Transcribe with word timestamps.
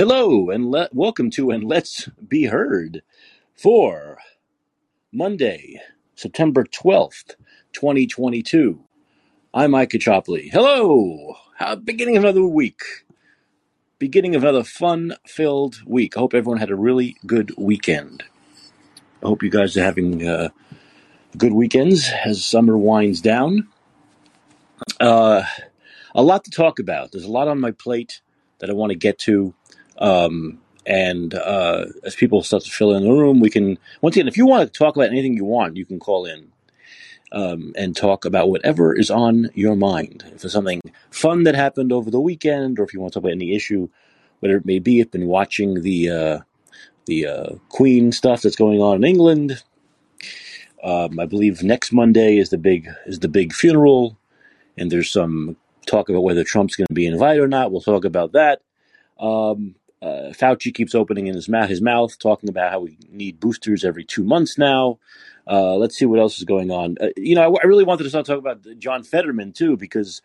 Hello 0.00 0.48
and 0.48 0.70
le- 0.70 0.88
welcome 0.92 1.28
to 1.30 1.50
and 1.50 1.64
let's 1.64 2.08
be 2.28 2.44
heard 2.44 3.02
for 3.56 4.18
Monday, 5.12 5.80
September 6.14 6.62
12th, 6.62 7.34
2022. 7.72 8.84
I'm 9.52 9.72
Mike 9.72 9.90
Caccioppoli. 9.90 10.52
Hello. 10.52 11.34
How, 11.56 11.74
beginning 11.74 12.16
of 12.16 12.22
another 12.22 12.46
week. 12.46 12.80
Beginning 13.98 14.36
of 14.36 14.44
another 14.44 14.62
fun-filled 14.62 15.82
week. 15.84 16.16
I 16.16 16.20
hope 16.20 16.32
everyone 16.32 16.60
had 16.60 16.70
a 16.70 16.76
really 16.76 17.16
good 17.26 17.52
weekend. 17.58 18.22
I 19.20 19.26
hope 19.26 19.42
you 19.42 19.50
guys 19.50 19.76
are 19.76 19.82
having 19.82 20.24
uh, 20.24 20.50
good 21.36 21.54
weekends 21.54 22.08
as 22.24 22.44
summer 22.44 22.78
winds 22.78 23.20
down. 23.20 23.66
Uh, 25.00 25.42
a 26.14 26.22
lot 26.22 26.44
to 26.44 26.52
talk 26.52 26.78
about. 26.78 27.10
There's 27.10 27.24
a 27.24 27.30
lot 27.32 27.48
on 27.48 27.58
my 27.58 27.72
plate 27.72 28.20
that 28.60 28.70
I 28.70 28.74
want 28.74 28.90
to 28.92 28.96
get 28.96 29.18
to. 29.20 29.54
Um, 29.98 30.60
and 30.86 31.34
uh, 31.34 31.86
as 32.04 32.14
people 32.14 32.42
start 32.42 32.64
to 32.64 32.70
fill 32.70 32.94
in 32.94 33.02
the 33.02 33.10
room, 33.10 33.40
we 33.40 33.50
can 33.50 33.78
once 34.00 34.16
again, 34.16 34.28
if 34.28 34.36
you 34.36 34.46
want 34.46 34.72
to 34.72 34.78
talk 34.78 34.96
about 34.96 35.10
anything 35.10 35.34
you 35.34 35.44
want, 35.44 35.76
you 35.76 35.84
can 35.84 35.98
call 35.98 36.24
in 36.24 36.50
um, 37.32 37.72
and 37.76 37.94
talk 37.94 38.24
about 38.24 38.48
whatever 38.48 38.94
is 38.94 39.10
on 39.10 39.50
your 39.54 39.76
mind. 39.76 40.24
If 40.32 40.42
there's 40.42 40.52
something 40.52 40.80
fun 41.10 41.44
that 41.44 41.54
happened 41.54 41.92
over 41.92 42.10
the 42.10 42.20
weekend, 42.20 42.78
or 42.78 42.84
if 42.84 42.94
you 42.94 43.00
want 43.00 43.12
to 43.12 43.18
talk 43.18 43.24
about 43.24 43.32
any 43.32 43.54
issue, 43.54 43.88
whatever 44.40 44.58
it 44.58 44.66
may 44.66 44.78
be, 44.78 45.00
I've 45.00 45.10
been 45.10 45.26
watching 45.26 45.82
the 45.82 46.10
uh, 46.10 46.38
the 47.06 47.26
uh, 47.26 47.48
Queen 47.68 48.12
stuff 48.12 48.42
that's 48.42 48.56
going 48.56 48.80
on 48.80 48.96
in 48.96 49.04
England. 49.04 49.62
Um, 50.82 51.18
I 51.18 51.26
believe 51.26 51.62
next 51.62 51.92
Monday 51.92 52.38
is 52.38 52.50
the 52.50 52.58
big 52.58 52.88
is 53.06 53.18
the 53.18 53.28
big 53.28 53.52
funeral, 53.52 54.16
and 54.76 54.90
there's 54.90 55.10
some 55.10 55.56
talk 55.86 56.08
about 56.08 56.22
whether 56.22 56.44
Trump's 56.44 56.76
going 56.76 56.86
to 56.86 56.94
be 56.94 57.06
invited 57.06 57.42
or 57.42 57.48
not. 57.48 57.72
We'll 57.72 57.80
talk 57.80 58.04
about 58.04 58.32
that. 58.32 58.62
Um, 59.18 59.74
uh, 60.00 60.32
Fauci 60.32 60.72
keeps 60.72 60.94
opening 60.94 61.26
in 61.26 61.34
his 61.34 61.48
mouth, 61.48 61.68
his 61.68 61.82
mouth, 61.82 62.18
talking 62.18 62.48
about 62.48 62.70
how 62.70 62.80
we 62.80 62.98
need 63.10 63.40
boosters 63.40 63.84
every 63.84 64.04
two 64.04 64.22
months 64.22 64.56
now. 64.56 64.98
Uh, 65.46 65.74
let's 65.74 65.96
see 65.96 66.04
what 66.04 66.20
else 66.20 66.38
is 66.38 66.44
going 66.44 66.70
on. 66.70 66.96
Uh, 67.00 67.08
you 67.16 67.34
know, 67.34 67.42
I, 67.42 67.64
I, 67.64 67.66
really 67.66 67.84
wanted 67.84 68.04
to 68.04 68.10
start 68.10 68.26
talking 68.26 68.38
about 68.38 68.64
John 68.78 69.02
Fetterman 69.02 69.52
too, 69.52 69.76
because 69.76 70.20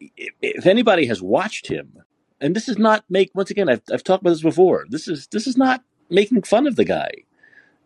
if, 0.00 0.32
if, 0.40 0.66
anybody 0.66 1.06
has 1.06 1.20
watched 1.20 1.68
him, 1.68 2.02
and 2.40 2.56
this 2.56 2.68
is 2.68 2.78
not 2.78 3.04
make 3.08 3.30
once 3.34 3.50
again, 3.50 3.68
I've, 3.68 3.82
I've 3.92 4.02
talked 4.02 4.22
about 4.22 4.30
this 4.30 4.42
before. 4.42 4.86
This 4.88 5.06
is 5.06 5.26
this 5.28 5.46
is 5.46 5.56
not 5.56 5.84
making 6.08 6.42
fun 6.42 6.66
of 6.66 6.76
the 6.76 6.84
guy. 6.84 7.10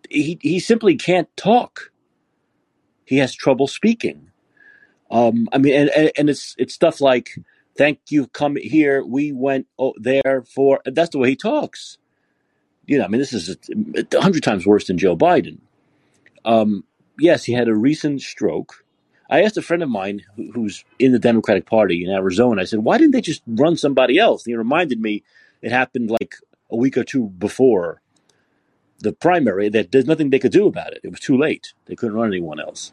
He 0.09 0.39
he 0.41 0.61
simply 0.61 0.97
can't 0.97 1.29
talk. 1.37 1.91
He 3.05 3.19
has 3.19 3.35
trouble 3.35 3.67
speaking. 3.67 4.31
Um, 5.11 5.49
I 5.53 5.59
mean, 5.59 5.75
and, 5.75 5.91
and, 5.91 6.13
and 6.17 6.31
it's 6.31 6.55
it's 6.57 6.75
stuff 6.75 7.01
like 7.01 7.37
Thank 7.77 8.01
you, 8.11 8.27
come 8.29 8.57
here. 8.57 9.05
We 9.05 9.33
went 9.33 9.67
oh, 9.79 9.95
there 9.99 10.45
for. 10.55 10.81
That's 10.85 11.11
the 11.11 11.19
way 11.19 11.31
he 11.31 11.37
talks. 11.37 11.99
You 12.87 12.99
know, 12.99 13.05
I 13.05 13.09
mean, 13.09 13.21
this 13.21 13.33
is 13.33 13.57
a 14.15 14.21
hundred 14.21 14.43
times 14.43 14.67
worse 14.67 14.87
than 14.87 14.99
Joe 14.99 15.17
Biden. 15.17 15.59
Um, 16.45 16.85
yes, 17.19 17.45
he 17.45 17.53
had 17.53 17.69
a 17.69 17.75
recent 17.75 18.23
stroke. 18.23 18.85
I 19.29 19.43
asked 19.43 19.57
a 19.57 19.63
friend 19.63 19.83
of 19.83 19.89
mine 19.89 20.23
who, 20.37 20.53
who's 20.53 20.85
in 20.99 21.13
the 21.13 21.19
Democratic 21.19 21.67
Party 21.67 22.05
in 22.05 22.11
Arizona. 22.11 22.63
I 22.63 22.65
said, 22.65 22.81
"Why 22.81 22.97
didn't 22.97 23.13
they 23.13 23.21
just 23.21 23.43
run 23.47 23.77
somebody 23.77 24.19
else?" 24.19 24.47
And 24.47 24.53
he 24.53 24.57
reminded 24.57 25.01
me 25.01 25.25
it 25.63 25.73
happened 25.73 26.11
like 26.11 26.37
a 26.71 26.77
week 26.77 26.97
or 26.97 27.05
two 27.05 27.29
before 27.29 28.01
the 29.01 29.13
primary. 29.13 29.69
That 29.69 29.91
there's 29.93 30.07
nothing 30.07 30.31
they 30.31 30.39
could 30.39 30.53
do 30.53 30.67
about 30.67 30.93
it. 30.93 31.01
It 31.03 31.11
was 31.11 31.21
too 31.21 31.37
late. 31.37 31.75
They 31.87 31.97
couldn't 31.97 32.17
run 32.17 32.29
anyone 32.29 32.61
else. 32.61 32.93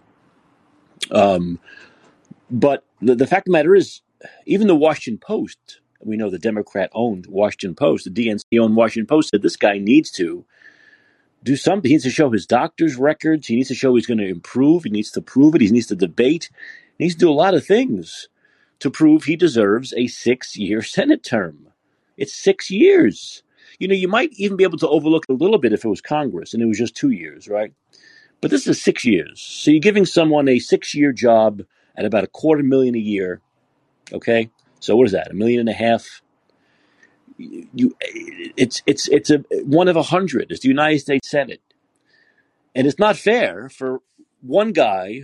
Um, 1.11 1.59
but 2.49 2.85
the, 3.01 3.15
the 3.15 3.27
fact 3.27 3.47
of 3.47 3.51
the 3.51 3.57
matter 3.57 3.75
is, 3.75 4.01
even 4.45 4.67
the 4.67 4.75
Washington 4.75 5.19
Post, 5.19 5.81
we 6.01 6.17
know 6.17 6.29
the 6.29 6.39
Democrat 6.39 6.89
owned 6.93 7.27
Washington 7.27 7.75
Post, 7.75 8.05
the 8.05 8.11
DNC 8.11 8.43
owned 8.59 8.75
Washington 8.75 9.07
Post 9.07 9.29
said 9.29 9.41
this 9.41 9.55
guy 9.55 9.77
needs 9.77 10.11
to 10.11 10.45
do 11.43 11.55
something. 11.55 11.89
He 11.89 11.95
needs 11.95 12.05
to 12.05 12.09
show 12.09 12.29
his 12.31 12.45
doctor's 12.45 12.95
records. 12.95 13.47
He 13.47 13.55
needs 13.55 13.67
to 13.67 13.75
show 13.75 13.95
he's 13.95 14.05
going 14.05 14.17
to 14.19 14.27
improve. 14.27 14.83
He 14.83 14.89
needs 14.89 15.11
to 15.11 15.21
prove 15.21 15.55
it. 15.55 15.61
He 15.61 15.69
needs 15.69 15.87
to 15.87 15.95
debate. 15.95 16.49
He 16.97 17.05
needs 17.05 17.15
to 17.15 17.19
do 17.19 17.29
a 17.29 17.33
lot 17.33 17.53
of 17.53 17.65
things 17.65 18.29
to 18.79 18.89
prove 18.89 19.23
he 19.23 19.35
deserves 19.35 19.93
a 19.95 20.07
six 20.07 20.55
year 20.57 20.81
Senate 20.83 21.23
term. 21.23 21.67
It's 22.17 22.33
six 22.35 22.69
years. 22.69 23.43
You 23.79 23.87
know, 23.87 23.95
you 23.95 24.07
might 24.07 24.31
even 24.33 24.57
be 24.57 24.63
able 24.63 24.77
to 24.79 24.87
overlook 24.87 25.25
a 25.29 25.33
little 25.33 25.57
bit 25.57 25.73
if 25.73 25.83
it 25.83 25.89
was 25.89 26.01
Congress 26.01 26.53
and 26.53 26.61
it 26.61 26.67
was 26.67 26.77
just 26.77 26.95
two 26.95 27.09
years, 27.09 27.47
right? 27.47 27.73
But 28.41 28.51
this 28.51 28.67
is 28.67 28.81
six 28.81 29.05
years. 29.05 29.41
So 29.41 29.71
you're 29.71 29.79
giving 29.79 30.05
someone 30.05 30.47
a 30.47 30.59
six 30.59 30.93
year 30.93 31.11
job 31.11 31.63
at 31.95 32.05
about 32.05 32.23
a 32.23 32.27
quarter 32.27 32.63
million 32.63 32.95
a 32.95 32.99
year 32.99 33.41
Okay, 34.13 34.49
so 34.79 34.95
what 34.95 35.07
is 35.07 35.13
that? 35.13 35.31
A 35.31 35.33
million 35.33 35.59
and 35.61 35.69
a 35.69 35.73
half. 35.73 36.21
You, 37.37 37.95
it's 38.55 38.83
it's 38.85 39.07
it's 39.09 39.31
a 39.31 39.39
one 39.63 39.87
of 39.87 39.95
a 39.95 40.03
hundred. 40.03 40.51
It's 40.51 40.61
the 40.61 40.67
United 40.67 40.99
States 40.99 41.29
Senate, 41.29 41.61
and 42.75 42.85
it's 42.85 42.99
not 42.99 43.17
fair 43.17 43.69
for 43.69 43.99
one 44.41 44.71
guy 44.71 45.23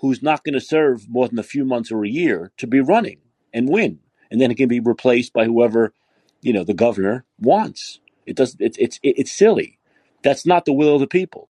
who's 0.00 0.22
not 0.22 0.44
going 0.44 0.54
to 0.54 0.60
serve 0.60 1.08
more 1.08 1.28
than 1.28 1.38
a 1.38 1.42
few 1.42 1.64
months 1.64 1.90
or 1.90 2.04
a 2.04 2.08
year 2.08 2.52
to 2.58 2.66
be 2.68 2.80
running 2.80 3.18
and 3.52 3.68
win, 3.68 3.98
and 4.30 4.40
then 4.40 4.50
it 4.52 4.56
can 4.56 4.68
be 4.68 4.80
replaced 4.80 5.32
by 5.32 5.44
whoever 5.44 5.92
you 6.40 6.52
know 6.52 6.64
the 6.64 6.74
governor 6.74 7.24
wants. 7.40 7.98
It 8.26 8.36
does. 8.36 8.56
It's 8.60 8.78
it's 8.78 9.00
it's 9.02 9.32
silly. 9.32 9.78
That's 10.22 10.46
not 10.46 10.64
the 10.64 10.72
will 10.72 10.94
of 10.94 11.00
the 11.00 11.08
people. 11.08 11.48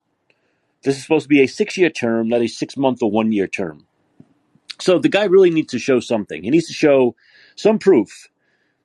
This 0.83 0.95
is 0.95 1.03
supposed 1.03 1.23
to 1.23 1.29
be 1.29 1.41
a 1.41 1.47
six-year 1.47 1.89
term, 1.89 2.29
not 2.29 2.41
a 2.41 2.47
six-month 2.47 3.01
or 3.01 3.11
one-year 3.11 3.47
term. 3.47 3.86
So 4.79 4.99
the 4.99 5.09
guy 5.09 5.25
really 5.25 5.49
needs 5.49 5.71
to 5.71 5.79
show 5.79 5.99
something. 5.99 6.43
He 6.43 6.49
needs 6.49 6.67
to 6.67 6.73
show 6.73 7.15
some 7.55 7.79
proof 7.79 8.29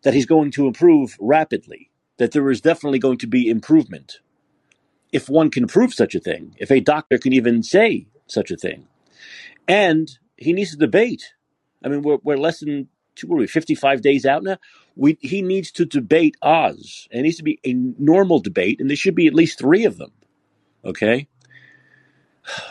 that 0.03 0.15
he's 0.15 0.27
going 0.27 0.51
to 0.53 0.67
improve 0.67 1.17
rapidly, 1.21 1.91
that 2.19 2.33
there 2.33 2.51
is 2.51 2.61
definitely 2.61 2.99
going 2.99 3.19
to 3.19 3.27
be 3.27 3.49
improvement. 3.49 4.21
If 5.13 5.29
one 5.29 5.51
can 5.51 5.67
prove 5.67 5.93
such 5.93 6.15
a 6.15 6.21
thing, 6.21 6.55
if 6.59 6.71
a 6.71 6.81
doctor 6.81 7.19
can 7.19 7.33
even 7.33 7.63
say 7.63 8.07
such 8.27 8.51
a 8.51 8.57
thing. 8.57 8.89
And 9.69 10.11
he 10.37 10.53
needs 10.53 10.71
to 10.73 10.77
debate. 10.77 11.35
I 11.85 11.89
mean, 11.89 12.03
we're, 12.03 12.19
we're 12.23 12.39
less 12.39 12.61
than 12.61 12.89
two, 13.15 13.27
what 13.27 13.37
are 13.37 13.41
we, 13.41 13.47
55 13.47 14.01
days 14.01 14.25
out 14.25 14.43
now? 14.43 14.57
We, 14.97 15.19
he 15.21 15.43
needs 15.43 15.71
to 15.73 15.85
debate 15.85 16.37
Oz. 16.43 17.09
It 17.11 17.23
needs 17.23 17.37
to 17.37 17.43
be 17.43 17.61
a 17.65 17.75
normal 17.75 18.41
debate, 18.41 18.81
and 18.81 18.89
there 18.89 18.97
should 18.97 19.15
be 19.15 19.27
at 19.27 19.35
least 19.35 19.59
three 19.59 19.85
of 19.85 19.99
them. 19.99 20.13
Okay? 20.85 21.29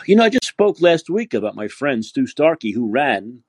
You 0.06 0.16
know, 0.16 0.24
I 0.24 0.28
just 0.28 0.44
spoke 0.44 0.80
last 0.80 1.08
week 1.08 1.34
about 1.34 1.54
my 1.54 1.68
friend 1.68 2.04
Stu 2.04 2.26
Starky, 2.26 2.74
who 2.74 2.90
ran, 2.90 3.42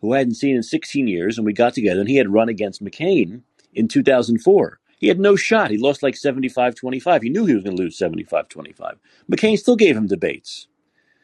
who 0.00 0.14
I 0.14 0.18
hadn't 0.18 0.34
seen 0.34 0.56
in 0.56 0.62
16 0.62 1.06
years, 1.08 1.36
and 1.36 1.44
we 1.44 1.52
got 1.52 1.74
together, 1.74 2.00
and 2.00 2.08
he 2.08 2.16
had 2.16 2.32
run 2.32 2.48
against 2.48 2.82
McCain 2.82 3.42
in 3.74 3.88
2004. 3.88 4.78
He 4.98 5.08
had 5.08 5.20
no 5.20 5.36
shot. 5.36 5.70
He 5.70 5.78
lost 5.78 6.02
like 6.02 6.16
75 6.16 6.74
25. 6.74 7.22
He 7.22 7.28
knew 7.30 7.46
he 7.46 7.54
was 7.54 7.62
going 7.62 7.76
to 7.76 7.82
lose 7.82 7.96
75 7.96 8.48
25. 8.48 8.98
McCain 9.30 9.58
still 9.58 9.76
gave 9.76 9.96
him 9.96 10.06
debates. 10.06 10.66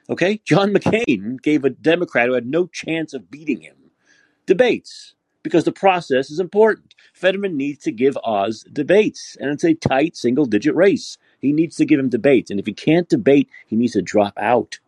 Okay? 0.09 0.41
John 0.45 0.73
McCain 0.73 1.41
gave 1.43 1.65
a 1.65 1.71
Democrat 1.71 2.29
who 2.29 2.35
had 2.35 2.47
no 2.47 2.67
chance 2.67 3.15
of 3.15 3.31
beating 3.31 3.63
him 3.63 3.77
debates 4.47 5.15
because 5.43 5.65
the 5.65 5.73
process 5.73 6.31
is 6.31 6.39
important. 6.39 6.95
Fetterman 7.13 7.57
needs 7.57 7.83
to 7.85 7.93
give 7.93 8.17
Oz 8.25 8.65
debates, 8.73 9.37
and 9.41 9.51
it's 9.51 9.65
a 9.65 9.75
tight 9.75 10.17
single 10.17 10.47
digit 10.47 10.75
race. 10.75 11.19
He 11.45 11.53
needs 11.53 11.77
to 11.77 11.85
give 11.85 12.01
him 12.01 12.09
debates. 12.09 12.51
And 12.51 12.59
if 12.59 12.67
he 12.67 12.73
can't 12.73 13.09
debate, 13.09 13.51
he 13.67 13.77
needs 13.77 13.93
to 13.93 14.03
drop 14.03 14.33
out. 14.39 14.79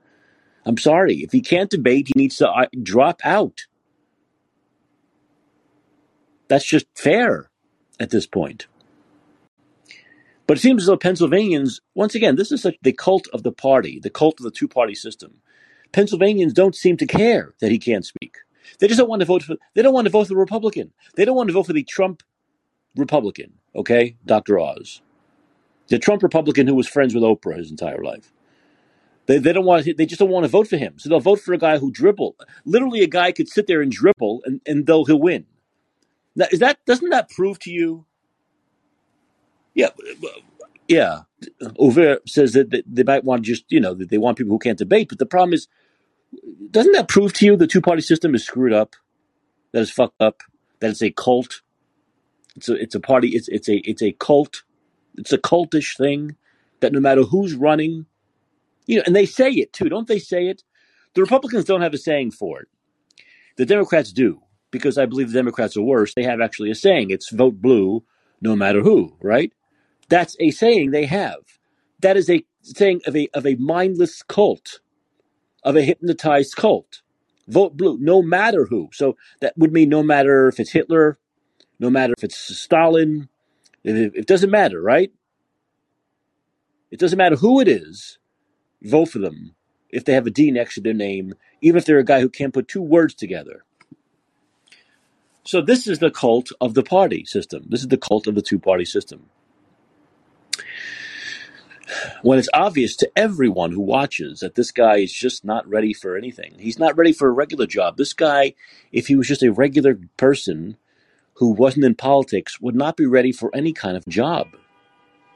I'm 0.65 0.79
sorry. 0.79 1.17
If 1.17 1.33
he 1.33 1.43
can't 1.43 1.71
debate, 1.71 2.09
he 2.09 2.19
needs 2.19 2.37
to 2.39 2.49
uh, 2.49 2.67
drop 2.83 3.21
out. 3.25 3.67
That's 6.49 6.65
just 6.65 6.87
fair 6.95 7.51
at 8.01 8.11
this 8.11 8.27
point. 8.27 8.69
But 10.47 10.57
it 10.57 10.61
seems 10.61 10.85
as 10.85 10.87
though 10.87 10.97
Pennsylvanians, 10.97 11.81
once 11.95 12.15
again, 12.15 12.37
this 12.37 12.51
is 12.51 12.67
the 12.83 12.93
cult 12.93 13.29
of 13.35 13.43
the 13.43 13.53
party, 13.53 14.01
the 14.01 14.11
cult 14.11 14.41
of 14.41 14.45
the 14.45 14.51
two 14.51 14.69
party 14.69 14.95
system. 14.95 15.43
Pennsylvanians 15.93 16.55
don't 16.55 16.75
seem 16.75 16.97
to 16.97 17.07
care 17.07 17.53
that 17.61 17.71
he 17.71 17.79
can't 17.79 18.07
speak. 18.07 18.39
They 18.79 18.89
just 18.89 18.99
don't 18.99 19.11
want 19.11 19.21
to 19.21 19.27
vote 19.27 19.43
for. 19.43 19.57
They 19.75 19.83
don't 19.83 19.95
want 19.95 20.07
to 20.07 20.11
vote 20.11 20.25
for 20.25 20.35
the 20.35 20.37
Republican. 20.37 20.93
They 21.17 21.25
don't 21.25 21.37
want 21.37 21.49
to 21.49 21.53
vote 21.53 21.67
for 21.67 21.73
the 21.73 21.85
Trump 21.85 22.23
Republican. 22.97 23.55
Okay, 23.75 24.17
Dr. 24.25 24.59
Oz 24.59 25.03
the 25.89 25.99
Trump 25.99 26.23
Republican 26.23 26.67
who 26.67 26.75
was 26.75 26.89
friends 26.89 27.15
with 27.15 27.23
Oprah 27.23 27.57
his 27.57 27.71
entire 27.71 28.03
life. 28.03 28.33
They, 29.27 29.39
they 29.39 29.53
don't 29.53 29.65
want 29.65 29.85
to, 29.85 29.95
they 29.95 30.07
just 30.07 30.21
don't 30.21 30.31
want 30.31 30.45
to 30.45 30.49
vote 30.49 30.69
for 30.69 30.77
him. 30.77 30.95
So 30.99 31.09
they'll 31.09 31.21
vote 31.21 31.41
for 31.41 31.53
a 31.53 31.59
guy 31.59 31.79
who 31.79 31.91
dribble. 31.91 32.37
Literally, 32.65 33.03
a 33.03 33.09
guy 33.09 33.33
could 33.33 33.49
sit 33.49 33.67
there 33.67 33.83
and 33.83 33.91
dribble, 33.91 34.43
and, 34.45 34.61
and 34.67 34.87
they'll 34.87 35.05
he'll 35.05 35.21
win. 35.21 35.47
Now, 36.35 36.47
is 36.51 36.61
that 36.61 36.79
doesn't 36.87 37.11
that 37.11 37.31
prove 37.31 37.59
to 37.61 37.71
you? 37.71 38.07
Yeah, 39.75 39.89
yeah. 40.89 41.23
Over 41.79 42.21
says 42.27 42.53
that 42.53 42.85
they 42.87 43.03
might 43.03 43.25
want 43.25 43.43
just 43.43 43.65
you 43.69 43.81
know 43.81 43.95
that 43.95 44.11
they 44.11 44.19
want 44.19 44.39
people 44.39 44.53
who 44.53 44.59
can't 44.59 44.79
debate, 44.79 45.09
but 45.09 45.19
the 45.19 45.27
problem 45.27 45.55
is, 45.55 45.67
doesn't 46.71 46.93
that 46.93 47.09
prove 47.09 47.33
to 47.35 47.47
you 47.47 47.57
the 47.57 47.67
two 47.67 47.81
party 47.81 48.03
system 48.03 48.35
is 48.35 48.45
screwed 48.45 48.73
up, 48.73 48.95
that 49.73 49.81
is 49.81 49.91
fucked 49.91 50.21
up, 50.21 50.43
that 50.81 50.91
it's 50.91 51.03
a 51.03 51.11
cult. 51.11 51.63
It's 52.55 52.69
a 52.69 52.75
it's 52.75 52.95
a 52.95 53.01
party. 53.01 53.31
It's 53.31 53.49
it's 53.49 53.69
a 53.69 53.77
it's 53.79 54.03
a 54.03 54.13
cult 54.13 54.63
it's 55.17 55.33
a 55.33 55.39
cultish 55.39 55.97
thing 55.97 56.37
that 56.81 56.93
no 56.93 57.01
matter 57.01 57.23
who's 57.23 57.55
running, 57.55 58.07
you 58.87 58.97
know, 58.97 59.03
and 59.07 59.17
they 59.17 59.27
say 59.27 59.51
it 59.51 59.73
too, 59.73 59.89
don't 59.89 60.09
they 60.09 60.19
say 60.19 60.47
it? 60.47 60.63
The 61.15 61.23
Republicans 61.23 61.65
don't 61.65 61.83
have 61.83 61.95
a 61.95 61.99
saying 61.99 62.33
for 62.33 62.61
it. 62.61 62.69
The 63.57 63.67
Democrats 63.67 64.13
do, 64.13 64.43
because 64.71 64.99
I 64.99 65.07
believe 65.07 65.29
the 65.29 65.39
Democrats 65.39 65.77
are 65.77 65.83
worse. 65.83 66.13
They 66.15 66.25
have 66.25 66.41
actually 66.41 66.71
a 66.71 66.75
saying. 66.75 67.11
It's 67.11 67.31
vote 67.31 67.61
blue 67.61 68.05
no 68.41 68.55
matter 68.55 68.83
who, 68.83 69.17
right? 69.21 69.53
That's 70.09 70.37
a 70.39 70.51
saying 70.51 70.91
they 70.91 71.07
have. 71.07 71.39
That 72.01 72.17
is 72.17 72.29
a 72.29 72.45
saying 72.63 73.01
of 73.07 73.17
a 73.17 73.29
of 73.33 73.47
a 73.47 73.55
mindless 73.57 74.23
cult, 74.23 74.81
of 75.65 75.77
a 75.77 75.83
hypnotized 75.83 76.55
cult. 76.57 77.03
Vote 77.49 77.77
blue, 77.77 77.97
no 77.99 78.23
matter 78.23 78.67
who. 78.67 78.91
So 78.93 79.17
that 79.41 79.57
would 79.57 79.73
mean 79.73 79.89
no 79.89 80.03
matter 80.03 80.49
if 80.49 80.61
it's 80.61 80.73
Hitler, 80.73 81.19
no 81.79 81.91
matter 81.91 82.15
if 82.17 82.25
it's 82.25 82.37
Stalin, 82.37 83.29
it, 83.87 84.27
doesn't 84.27 84.51
matter, 84.51 84.81
right? 84.81 85.13
It 86.91 86.99
doesn't 86.99 87.19
matter 87.19 87.37
who 87.37 87.61
it 87.61 87.69
is. 87.69 88.19
Vote 88.83 89.07
for 89.07 89.19
them 89.19 89.55
if 89.91 90.05
they 90.05 90.13
have 90.15 90.27
a 90.27 90.31
D 90.31 90.51
next 90.51 90.75
to 90.75 90.81
their 90.81 90.95
name, 90.95 91.35
even 91.61 91.79
if 91.79 91.85
they're 91.85 91.99
a 91.99 92.05
guy 92.05 92.21
who 92.21 92.29
can't 92.29 92.55
put 92.55 92.69
two 92.69 92.83
words 92.83 93.15
together. 93.15 93.65
So 95.45 95.61
this 95.61 95.87
is 95.87 96.01
the 96.01 96.11
cult 96.11 96.51
of 96.61 96.75
the 96.75 96.83
party 96.83 97.25
system. 97.25 97.67
This 97.69 97.81
is 97.81 97.89
the 97.89 97.97
cult 97.97 98.27
of 98.27 98.35
the 98.35 98.43
two 98.43 98.59
party 98.59 98.85
system. 98.85 99.27
When 102.23 102.39
it's 102.39 102.49
obvious 102.53 102.97
to 102.97 103.11
everyone 103.15 103.71
who 103.71 103.81
watches 103.81 104.41
that 104.41 104.57
this 104.57 104.73
guy 104.73 104.97
is 104.97 105.13
just 105.13 105.45
not 105.45 105.69
ready 105.69 105.93
for 105.93 106.17
anything. 106.17 106.57
He's 106.59 106.81
not 106.81 106.97
ready 106.97 107.13
for 107.13 107.29
a 107.29 107.33
regular 107.33 107.67
job. 107.67 107.97
This 107.97 108.13
guy, 108.13 108.55
if 108.91 109.07
he 109.07 109.15
was 109.15 109.29
just 109.29 109.45
a 109.45 109.53
regular 109.53 109.99
person 110.17 110.77
who 111.37 111.51
wasn't 111.51 111.85
in 111.85 111.95
politics, 111.95 112.61
would 112.61 112.75
not 112.75 112.97
be 112.97 113.07
ready 113.07 113.33
for 113.33 113.55
any 113.55 113.73
kind 113.73 113.97
of 113.97 114.07
job. 114.07 114.49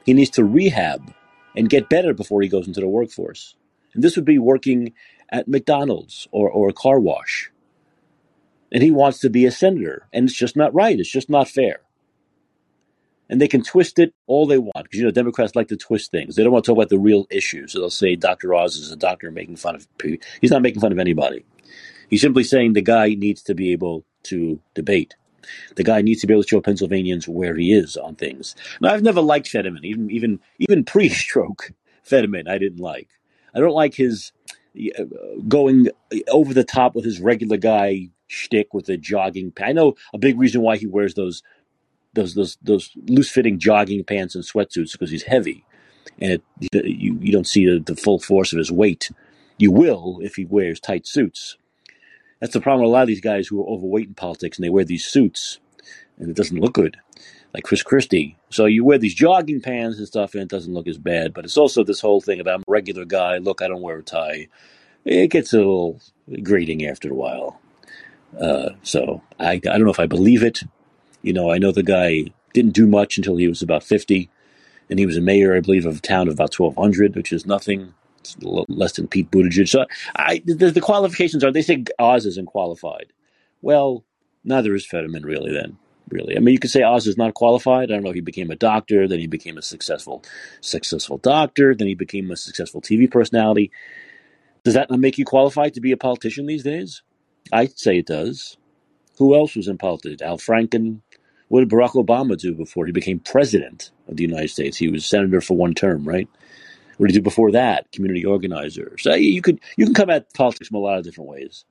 He 0.05 0.13
needs 0.13 0.31
to 0.31 0.43
rehab 0.43 1.13
and 1.55 1.69
get 1.69 1.89
better 1.89 2.13
before 2.13 2.41
he 2.41 2.47
goes 2.47 2.67
into 2.67 2.79
the 2.79 2.87
workforce. 2.87 3.55
And 3.93 4.03
this 4.03 4.15
would 4.15 4.25
be 4.25 4.39
working 4.39 4.93
at 5.29 5.47
McDonald's 5.47 6.27
or, 6.31 6.49
or 6.49 6.69
a 6.69 6.73
car 6.73 6.99
wash 6.99 7.51
and 8.71 8.81
he 8.81 8.91
wants 8.91 9.19
to 9.19 9.29
be 9.29 9.45
a 9.45 9.51
senator, 9.51 10.07
and 10.13 10.29
it's 10.29 10.37
just 10.37 10.55
not 10.55 10.73
right. 10.73 10.99
It's 10.99 11.11
just 11.11 11.29
not 11.29 11.47
fair. 11.47 11.81
And 13.29 13.39
they 13.39 13.47
can 13.47 13.63
twist 13.63 13.99
it 13.99 14.13
all 14.27 14.45
they 14.45 14.57
want 14.57 14.83
because 14.83 14.99
you 14.99 15.05
know 15.05 15.11
Democrats 15.11 15.55
like 15.55 15.67
to 15.69 15.77
twist 15.77 16.11
things. 16.11 16.35
They 16.35 16.43
don't 16.43 16.51
want 16.51 16.65
to 16.65 16.71
talk 16.71 16.77
about 16.77 16.89
the 16.89 16.99
real 16.99 17.27
issues. 17.29 17.73
So 17.73 17.79
they'll 17.79 17.89
say 17.89 18.15
Dr. 18.15 18.53
Oz 18.53 18.75
is 18.75 18.91
a 18.91 18.97
doctor 18.97 19.31
making 19.31 19.57
fun 19.57 19.75
of 19.75 19.87
people. 19.97 20.25
He's 20.41 20.51
not 20.51 20.61
making 20.61 20.81
fun 20.81 20.91
of 20.91 20.99
anybody. 20.99 21.45
He's 22.09 22.21
simply 22.21 22.43
saying 22.43 22.73
the 22.73 22.81
guy 22.81 23.13
needs 23.13 23.41
to 23.43 23.55
be 23.55 23.71
able 23.71 24.03
to 24.23 24.59
debate. 24.73 25.15
The 25.75 25.83
guy 25.83 26.01
needs 26.01 26.21
to 26.21 26.27
be 26.27 26.33
able 26.33 26.43
to 26.43 26.49
show 26.49 26.61
Pennsylvanians 26.61 27.27
where 27.27 27.55
he 27.55 27.73
is 27.73 27.97
on 27.97 28.15
things. 28.15 28.55
Now, 28.79 28.93
I've 28.93 29.03
never 29.03 29.21
liked 29.21 29.47
Fetterman, 29.47 29.85
even 29.85 30.09
even 30.11 30.39
even 30.59 30.83
pre-stroke 30.85 31.71
Fetterman. 32.03 32.47
I 32.47 32.57
didn't 32.57 32.79
like. 32.79 33.09
I 33.53 33.59
don't 33.59 33.73
like 33.73 33.95
his 33.95 34.31
uh, 34.97 35.03
going 35.47 35.89
over 36.29 36.53
the 36.53 36.63
top 36.63 36.95
with 36.95 37.05
his 37.05 37.19
regular 37.19 37.57
guy 37.57 38.09
shtick 38.27 38.73
with 38.73 38.85
the 38.85 38.97
jogging. 38.97 39.51
I 39.61 39.73
know 39.73 39.95
a 40.13 40.17
big 40.17 40.39
reason 40.39 40.61
why 40.61 40.77
he 40.77 40.87
wears 40.87 41.15
those 41.15 41.43
those 42.13 42.35
those 42.35 42.57
those 42.61 42.91
loose 43.07 43.29
fitting 43.29 43.59
jogging 43.59 44.03
pants 44.03 44.35
and 44.35 44.43
sweatsuits 44.43 44.93
because 44.93 45.11
he's 45.11 45.23
heavy, 45.23 45.65
and 46.19 46.31
it, 46.31 46.41
you 46.73 47.17
you 47.21 47.31
don't 47.31 47.47
see 47.47 47.65
the, 47.65 47.79
the 47.79 47.95
full 47.95 48.19
force 48.19 48.53
of 48.53 48.59
his 48.59 48.71
weight. 48.71 49.11
You 49.57 49.71
will 49.71 50.19
if 50.21 50.35
he 50.35 50.45
wears 50.45 50.79
tight 50.79 51.05
suits. 51.05 51.57
That's 52.41 52.53
the 52.53 52.59
problem 52.59 52.81
with 52.81 52.89
a 52.89 52.91
lot 52.91 53.03
of 53.03 53.07
these 53.07 53.21
guys 53.21 53.47
who 53.47 53.61
are 53.61 53.69
overweight 53.69 54.07
in 54.07 54.15
politics 54.15 54.57
and 54.57 54.65
they 54.65 54.69
wear 54.69 54.83
these 54.83 55.05
suits, 55.05 55.59
and 56.17 56.29
it 56.29 56.35
doesn't 56.35 56.59
look 56.59 56.73
good, 56.73 56.97
like 57.53 57.63
Chris 57.63 57.83
Christie. 57.83 58.35
So 58.49 58.65
you 58.65 58.83
wear 58.83 58.97
these 58.97 59.13
jogging 59.13 59.61
pants 59.61 59.99
and 59.99 60.07
stuff, 60.07 60.33
and 60.33 60.43
it 60.43 60.49
doesn't 60.49 60.73
look 60.73 60.87
as 60.87 60.97
bad. 60.97 61.33
But 61.33 61.45
it's 61.45 61.57
also 61.57 61.83
this 61.83 62.01
whole 62.01 62.19
thing 62.19 62.39
about 62.39 62.55
I'm 62.55 62.61
a 62.67 62.71
regular 62.71 63.05
guy. 63.05 63.37
Look, 63.37 63.61
I 63.61 63.67
don't 63.67 63.83
wear 63.83 63.99
a 63.99 64.03
tie. 64.03 64.47
It 65.05 65.27
gets 65.27 65.53
a 65.53 65.57
little 65.57 65.99
grating 66.41 66.85
after 66.85 67.11
a 67.11 67.15
while. 67.15 67.61
Uh, 68.39 68.71
so 68.81 69.21
I, 69.39 69.53
I 69.53 69.59
don't 69.59 69.83
know 69.83 69.91
if 69.91 69.99
I 69.99 70.07
believe 70.07 70.43
it. 70.43 70.63
You 71.21 71.33
know, 71.33 71.51
I 71.51 71.59
know 71.59 71.71
the 71.71 71.83
guy 71.83 72.25
didn't 72.53 72.73
do 72.73 72.87
much 72.87 73.17
until 73.17 73.37
he 73.37 73.47
was 73.47 73.61
about 73.61 73.83
50, 73.83 74.29
and 74.89 74.97
he 74.97 75.05
was 75.05 75.17
a 75.17 75.21
mayor, 75.21 75.55
I 75.55 75.59
believe, 75.59 75.85
of 75.85 75.97
a 75.97 76.01
town 76.01 76.27
of 76.27 76.33
about 76.33 76.57
1,200, 76.57 77.15
which 77.15 77.31
is 77.31 77.45
nothing. 77.45 77.93
Less 78.41 78.93
than 78.93 79.07
Pete 79.07 79.31
Buttigieg. 79.31 79.69
So 79.69 79.85
I, 80.15 80.41
the, 80.45 80.71
the 80.71 80.81
qualifications 80.81 81.43
are, 81.43 81.51
they 81.51 81.61
say 81.61 81.83
Oz 81.99 82.25
isn't 82.25 82.47
qualified. 82.47 83.13
Well, 83.61 84.03
neither 84.43 84.73
is 84.75 84.85
Fetterman, 84.85 85.23
really, 85.23 85.51
then. 85.53 85.77
Really, 86.09 86.35
I 86.35 86.41
mean, 86.41 86.51
you 86.51 86.59
could 86.59 86.71
say 86.71 86.83
Oz 86.83 87.07
is 87.07 87.17
not 87.17 87.35
qualified. 87.35 87.89
I 87.89 87.93
don't 87.93 88.03
know. 88.03 88.11
He 88.11 88.19
became 88.19 88.51
a 88.51 88.55
doctor, 88.57 89.07
then 89.07 89.19
he 89.19 89.27
became 89.27 89.57
a 89.57 89.61
successful, 89.61 90.23
successful 90.59 91.17
doctor, 91.19 91.73
then 91.73 91.87
he 91.87 91.95
became 91.95 92.29
a 92.31 92.35
successful 92.35 92.81
TV 92.81 93.09
personality. 93.09 93.71
Does 94.63 94.73
that 94.73 94.89
not 94.89 94.99
make 94.99 95.17
you 95.17 95.25
qualified 95.25 95.73
to 95.75 95.81
be 95.81 95.93
a 95.93 95.97
politician 95.97 96.47
these 96.47 96.63
days? 96.63 97.01
I'd 97.51 97.79
say 97.79 97.99
it 97.99 98.07
does. 98.07 98.57
Who 99.17 99.35
else 99.35 99.55
was 99.55 99.67
in 99.67 99.77
politics? 99.77 100.21
Al 100.21 100.37
Franken. 100.37 101.01
What 101.47 101.61
did 101.61 101.69
Barack 101.69 101.93
Obama 101.93 102.37
do 102.37 102.53
before 102.53 102.85
he 102.85 102.91
became 102.91 103.19
president 103.19 103.91
of 104.07 104.17
the 104.17 104.23
United 104.23 104.49
States? 104.49 104.77
He 104.77 104.87
was 104.89 105.05
senator 105.05 105.41
for 105.41 105.57
one 105.57 105.73
term, 105.73 106.05
right? 106.05 106.27
What 107.01 107.07
did 107.07 107.15
he 107.15 107.19
do 107.19 107.23
before 107.23 107.51
that? 107.53 107.91
Community 107.91 108.23
organizer. 108.23 108.95
So 108.99 109.15
you 109.15 109.41
could 109.41 109.59
you 109.75 109.85
can 109.85 109.95
come 109.95 110.11
at 110.11 110.31
politics 110.35 110.67
from 110.67 110.75
a 110.75 110.81
lot 110.81 110.99
of 110.99 111.03
different 111.03 111.31
ways. 111.31 111.65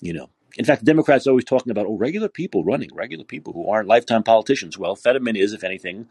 You 0.00 0.12
know. 0.12 0.28
In 0.58 0.66
fact, 0.66 0.84
Democrats 0.84 1.26
are 1.26 1.30
always 1.30 1.46
talking 1.46 1.70
about 1.70 1.86
oh 1.86 1.96
regular 1.96 2.28
people 2.28 2.62
running, 2.62 2.90
regular 2.92 3.24
people 3.24 3.54
who 3.54 3.66
aren't 3.66 3.88
lifetime 3.88 4.22
politicians. 4.22 4.76
Well, 4.76 4.94
Fetterman 4.94 5.36
is, 5.36 5.54
if 5.54 5.64
anything, 5.64 6.08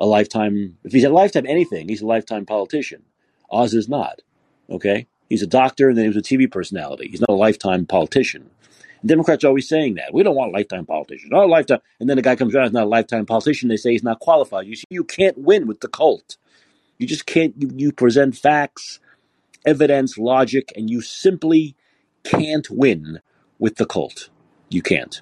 a 0.00 0.06
lifetime. 0.06 0.78
If 0.82 0.92
he's 0.92 1.04
a 1.04 1.10
lifetime 1.10 1.44
anything, 1.44 1.90
he's 1.90 2.00
a 2.00 2.06
lifetime 2.06 2.46
politician. 2.46 3.02
Oz 3.50 3.74
is 3.74 3.86
not. 3.86 4.22
Okay. 4.70 5.06
He's 5.28 5.42
a 5.42 5.46
doctor, 5.46 5.90
and 5.90 5.98
then 5.98 6.06
he 6.06 6.08
was 6.08 6.16
a 6.16 6.22
TV 6.22 6.50
personality. 6.50 7.08
He's 7.08 7.20
not 7.20 7.28
a 7.28 7.34
lifetime 7.34 7.84
politician. 7.84 8.48
And 9.02 9.10
Democrats 9.10 9.44
are 9.44 9.48
always 9.48 9.68
saying 9.68 9.96
that. 9.96 10.14
We 10.14 10.22
don't 10.22 10.36
want 10.36 10.54
lifetime 10.54 10.86
politicians. 10.86 11.30
Not 11.30 11.44
a 11.44 11.48
lifetime. 11.48 11.80
And 12.00 12.08
then 12.08 12.16
the 12.16 12.22
guy 12.22 12.34
comes 12.34 12.54
around, 12.54 12.68
he's 12.68 12.72
not 12.72 12.84
a 12.84 12.88
lifetime 12.88 13.26
politician. 13.26 13.68
They 13.68 13.76
say 13.76 13.92
he's 13.92 14.02
not 14.02 14.20
qualified. 14.20 14.66
You 14.66 14.74
see, 14.74 14.86
you 14.88 15.04
can't 15.04 15.36
win 15.36 15.66
with 15.66 15.80
the 15.80 15.88
cult. 15.88 16.38
You 16.98 17.06
just 17.06 17.26
can't. 17.26 17.54
You, 17.56 17.70
you 17.74 17.92
present 17.92 18.36
facts, 18.36 19.00
evidence, 19.64 20.18
logic, 20.18 20.72
and 20.76 20.90
you 20.90 21.00
simply 21.00 21.76
can't 22.24 22.68
win 22.70 23.20
with 23.58 23.76
the 23.76 23.86
cult. 23.86 24.30
You 24.68 24.82
can't. 24.82 25.20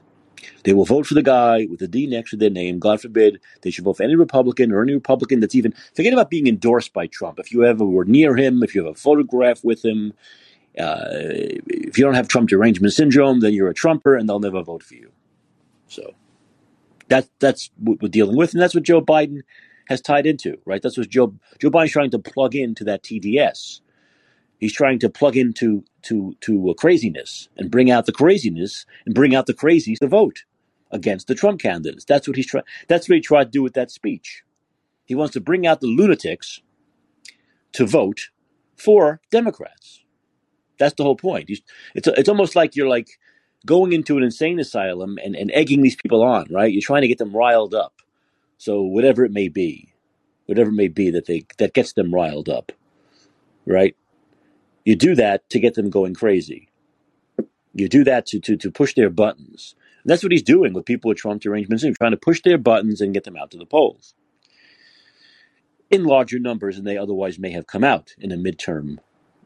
They 0.65 0.73
will 0.73 0.85
vote 0.85 1.07
for 1.07 1.15
the 1.15 1.23
guy 1.23 1.67
with 1.71 1.81
the 1.81 1.89
D 1.89 2.07
next 2.07 2.31
to 2.31 2.37
their 2.37 2.51
name. 2.51 2.79
God 2.79 3.01
forbid 3.01 3.41
they 3.63 3.71
should 3.71 3.85
vote 3.85 3.99
for 3.99 4.03
any 4.03 4.17
Republican 4.17 4.73
or 4.73 4.83
any 4.83 4.95
Republican 4.95 5.41
that's 5.41 5.55
even, 5.55 5.75
forget 5.95 6.13
about 6.13 6.31
being 6.31 6.47
endorsed 6.47 6.93
by 6.93 7.07
Trump. 7.07 7.39
If 7.39 7.53
you 7.53 7.65
ever 7.65 7.85
were 7.85 8.05
near 8.05 8.37
him, 8.37 8.63
if 8.63 8.75
you 8.75 8.85
have 8.85 8.93
a 8.93 8.99
photograph 8.99 9.65
with 9.65 9.85
him, 9.85 10.13
uh, 10.79 11.07
if 11.11 11.99
you 11.99 12.05
don't 12.05 12.15
have 12.15 12.29
Trump 12.29 12.49
derangement 12.49 12.93
syndrome, 12.93 13.41
then 13.41 13.55
you're 13.55 13.69
a 13.69 13.75
Trumper 13.75 14.15
and 14.15 14.29
they'll 14.29 14.41
never 14.41 14.63
vote 14.63 14.83
for 14.83 14.95
you. 14.95 15.11
So 15.89 16.15
that, 17.09 17.29
that's 17.39 17.71
what 17.79 18.03
we're 18.03 18.09
dealing 18.09 18.37
with. 18.37 18.53
And 18.53 18.61
that's 18.61 18.75
what 18.75 18.85
Joe 18.85 19.01
Biden 19.01 19.43
has 19.89 20.01
tied 20.01 20.27
into, 20.27 20.59
right? 20.65 20.83
That's 20.83 20.99
what 20.99 21.09
Joe, 21.09 21.35
Joe 21.61 21.71
Biden's 21.71 21.93
trying 21.93 22.11
to 22.11 22.19
plug 22.19 22.55
into 22.55 22.85
that 22.85 23.03
TDS. 23.03 23.81
He's 24.59 24.73
trying 24.73 24.99
to 25.01 25.11
plug 25.11 25.37
into 25.37 25.85
to 26.03 26.35
to 26.43 26.75
craziness 26.79 27.49
and 27.57 27.71
bring 27.71 27.91
out 27.91 28.07
the 28.07 28.13
craziness 28.13 28.87
and 29.05 29.15
bring 29.15 29.35
out 29.35 29.47
the 29.47 29.55
crazies 29.55 29.99
to 29.99 30.09
vote 30.09 30.45
against 30.91 31.27
the 31.27 31.35
Trump 31.35 31.61
candidates. 31.61 32.05
That's 32.05 32.27
what 32.27 32.37
he's 32.37 32.47
trying. 32.47 32.65
That's 32.89 33.09
what 33.09 33.17
he 33.17 33.21
tried 33.21 33.45
to 33.45 33.51
do 33.51 33.63
with 33.63 33.75
that 33.75 33.91
speech. 33.91 34.43
He 35.05 35.15
wants 35.15 35.35
to 35.35 35.41
bring 35.41 35.67
out 35.67 35.81
the 35.81 35.89
lunatics 35.89 36.61
to 37.73 37.87
vote 37.87 38.31
for 38.77 39.21
Democrats. 39.31 40.05
That's 40.79 40.95
the 40.95 41.05
whole 41.05 41.17
point. 41.17 41.51
It's 41.95 42.09
it's 42.09 42.29
almost 42.29 42.57
like 42.57 42.77
you're 42.77 42.89
like 42.89 43.19
going 43.67 43.93
into 43.93 44.17
an 44.17 44.23
insane 44.23 44.61
asylum 44.61 45.19
and, 45.25 45.37
and 45.37 45.51
egging 45.53 45.83
these 45.83 45.97
people 45.97 46.23
on, 46.23 46.47
right? 46.51 46.73
You're 46.73 46.83
trying 46.83 47.03
to 47.03 47.09
get 47.09 47.19
them 47.19 47.35
riled 47.37 47.75
up. 47.75 47.96
So 48.59 48.83
whatever 48.83 49.25
it 49.25 49.33
may 49.33 49.49
be, 49.49 49.95
whatever 50.47 50.71
it 50.71 50.75
may 50.75 50.89
be 50.89 51.11
that 51.11 51.27
they 51.27 51.47
that 51.59 51.75
gets 51.75 51.93
them 51.95 52.15
riled 52.15 52.49
up, 52.49 52.73
right? 53.67 53.97
You 54.85 54.97
do 54.97 55.15
that 55.17 55.49
to 55.51 55.61
get 55.61 55.75
them 55.75 55.91
going 55.91 56.15
crazy. 56.15 56.69
You 57.75 57.89
do 57.89 58.05
that 58.05 58.27
to, 58.27 58.41
to, 58.41 58.57
to 58.59 58.71
push 58.71 58.95
their 58.95 59.11
buttons. 59.11 59.75
And 60.03 60.11
that's 60.11 60.23
what 60.23 60.33
he's 60.33 60.43
doing 60.43 60.75
with 60.75 60.87
people 60.87 61.09
with 61.11 61.19
Trump 61.19 61.43
derangement 61.43 61.81
syndrome, 61.81 61.97
trying 61.97 62.13
to 62.13 62.17
push 62.19 62.43
their 62.43 62.59
buttons 62.59 63.01
and 63.01 63.15
get 63.15 63.25
them 63.25 63.37
out 63.37 63.51
to 63.53 63.59
the 63.59 63.67
polls 63.67 64.15
in 65.91 66.05
larger 66.05 66.39
numbers 66.41 66.77
than 66.77 66.87
they 66.87 66.99
otherwise 66.99 67.39
may 67.39 67.53
have 67.53 67.69
come 67.69 67.85
out 67.85 68.15
in 68.19 68.33
a 68.33 68.37
midterm 68.37 68.99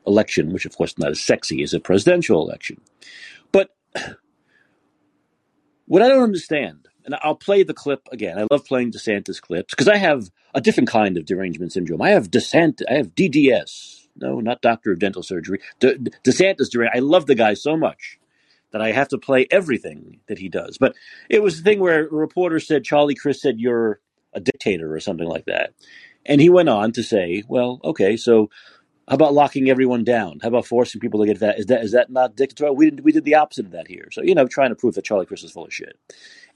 election, 0.07 0.53
which 0.53 0.67
of 0.67 0.77
course 0.77 0.99
not 0.99 1.11
as 1.13 1.21
sexy 1.21 1.63
as 1.63 1.75
a 1.75 1.81
presidential 1.81 2.43
election. 2.43 2.81
But 3.53 3.71
what 5.87 6.03
I 6.03 6.09
don't 6.09 6.25
understand, 6.25 6.89
and 7.05 7.17
I'll 7.23 7.35
play 7.37 7.63
the 7.63 7.75
clip 7.75 8.09
again. 8.13 8.39
I 8.39 8.47
love 8.51 8.65
playing 8.67 8.93
DeSantis 8.93 9.41
clips 9.41 9.75
because 9.75 9.89
I 9.89 9.97
have 9.97 10.31
a 10.55 10.61
different 10.61 10.89
kind 10.89 11.17
of 11.17 11.27
derangement 11.27 11.73
syndrome. 11.73 12.03
I 12.03 12.11
have 12.11 12.31
DeSantis, 12.31 12.83
I 12.91 12.95
have 12.95 13.15
DDS, 13.15 14.07
no, 14.17 14.41
not 14.41 14.63
doctor 14.63 14.93
of 14.93 14.99
dental 14.99 15.23
surgery. 15.23 15.61
De- 15.81 15.99
DeSantis 15.99 16.71
doing. 16.71 16.89
I 16.95 17.01
love 17.01 17.27
the 17.27 17.35
guy 17.35 17.55
so 17.55 17.77
much 17.77 18.19
that 18.73 18.83
I 18.83 18.93
have 18.93 19.09
to 19.09 19.19
play 19.19 19.47
everything 19.51 20.21
that 20.29 20.39
he 20.39 20.49
does. 20.49 20.79
But 20.79 20.95
it 21.29 21.43
was 21.43 21.59
the 21.59 21.65
thing 21.65 21.81
where 21.81 22.07
a 22.07 22.11
reporter 22.13 22.61
said, 22.61 22.85
Charlie 22.85 23.15
Crist 23.15 23.43
said, 23.43 23.61
you're 23.61 24.01
a 24.33 24.41
dictator 24.41 24.95
or 24.95 25.01
something 25.01 25.29
like 25.29 25.47
that. 25.47 25.75
And 26.27 26.41
he 26.41 26.51
went 26.51 26.69
on 26.69 26.93
to 26.93 27.03
say, 27.03 27.43
well, 27.49 27.81
okay, 27.85 28.17
so 28.17 28.51
how 29.11 29.17
about 29.17 29.35
locking 29.35 29.69
everyone 29.69 30.05
down? 30.05 30.39
How 30.41 30.49
about 30.49 30.67
forcing 30.67 31.01
people 31.01 31.19
to 31.19 31.27
get 31.27 31.41
that? 31.41 31.59
Is 31.59 31.67
that 31.67 31.83
is 31.83 31.91
that 31.91 32.11
not 32.11 32.37
dictatorial? 32.37 32.77
We 32.77 32.91
did 32.91 33.01
we 33.05 33.11
did 33.11 33.25
the 33.25 33.35
opposite 33.35 33.67
of 33.67 33.73
that 33.73 33.89
here. 33.89 34.09
So 34.13 34.23
you 34.23 34.37
know, 34.37 34.47
trying 34.47 34.69
to 34.69 34.77
prove 34.77 34.95
that 34.95 35.05
Charlie 35.05 35.27
Crist 35.27 35.43
is 35.43 35.51
full 35.51 35.65
of 35.65 35.75
shit, 35.75 35.99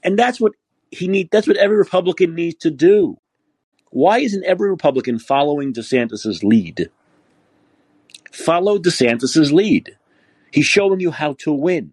and 0.03 0.17
that's 0.17 0.39
what 0.39 0.53
he 0.89 1.09
need 1.09 1.29
that's 1.31 1.47
what 1.47 1.57
every 1.57 1.75
Republican 1.75 2.33
needs 2.33 2.55
to 2.59 2.71
do. 2.71 3.17
Why 3.91 4.19
isn't 4.19 4.45
every 4.45 4.69
Republican 4.69 5.19
following 5.19 5.73
DeSantis's 5.73 6.45
lead? 6.45 6.89
Follow 8.31 8.79
DeSantis's 8.79 9.51
lead. 9.51 9.97
He's 10.49 10.65
showing 10.65 11.01
you 11.01 11.11
how 11.11 11.33
to 11.39 11.51
win. 11.51 11.91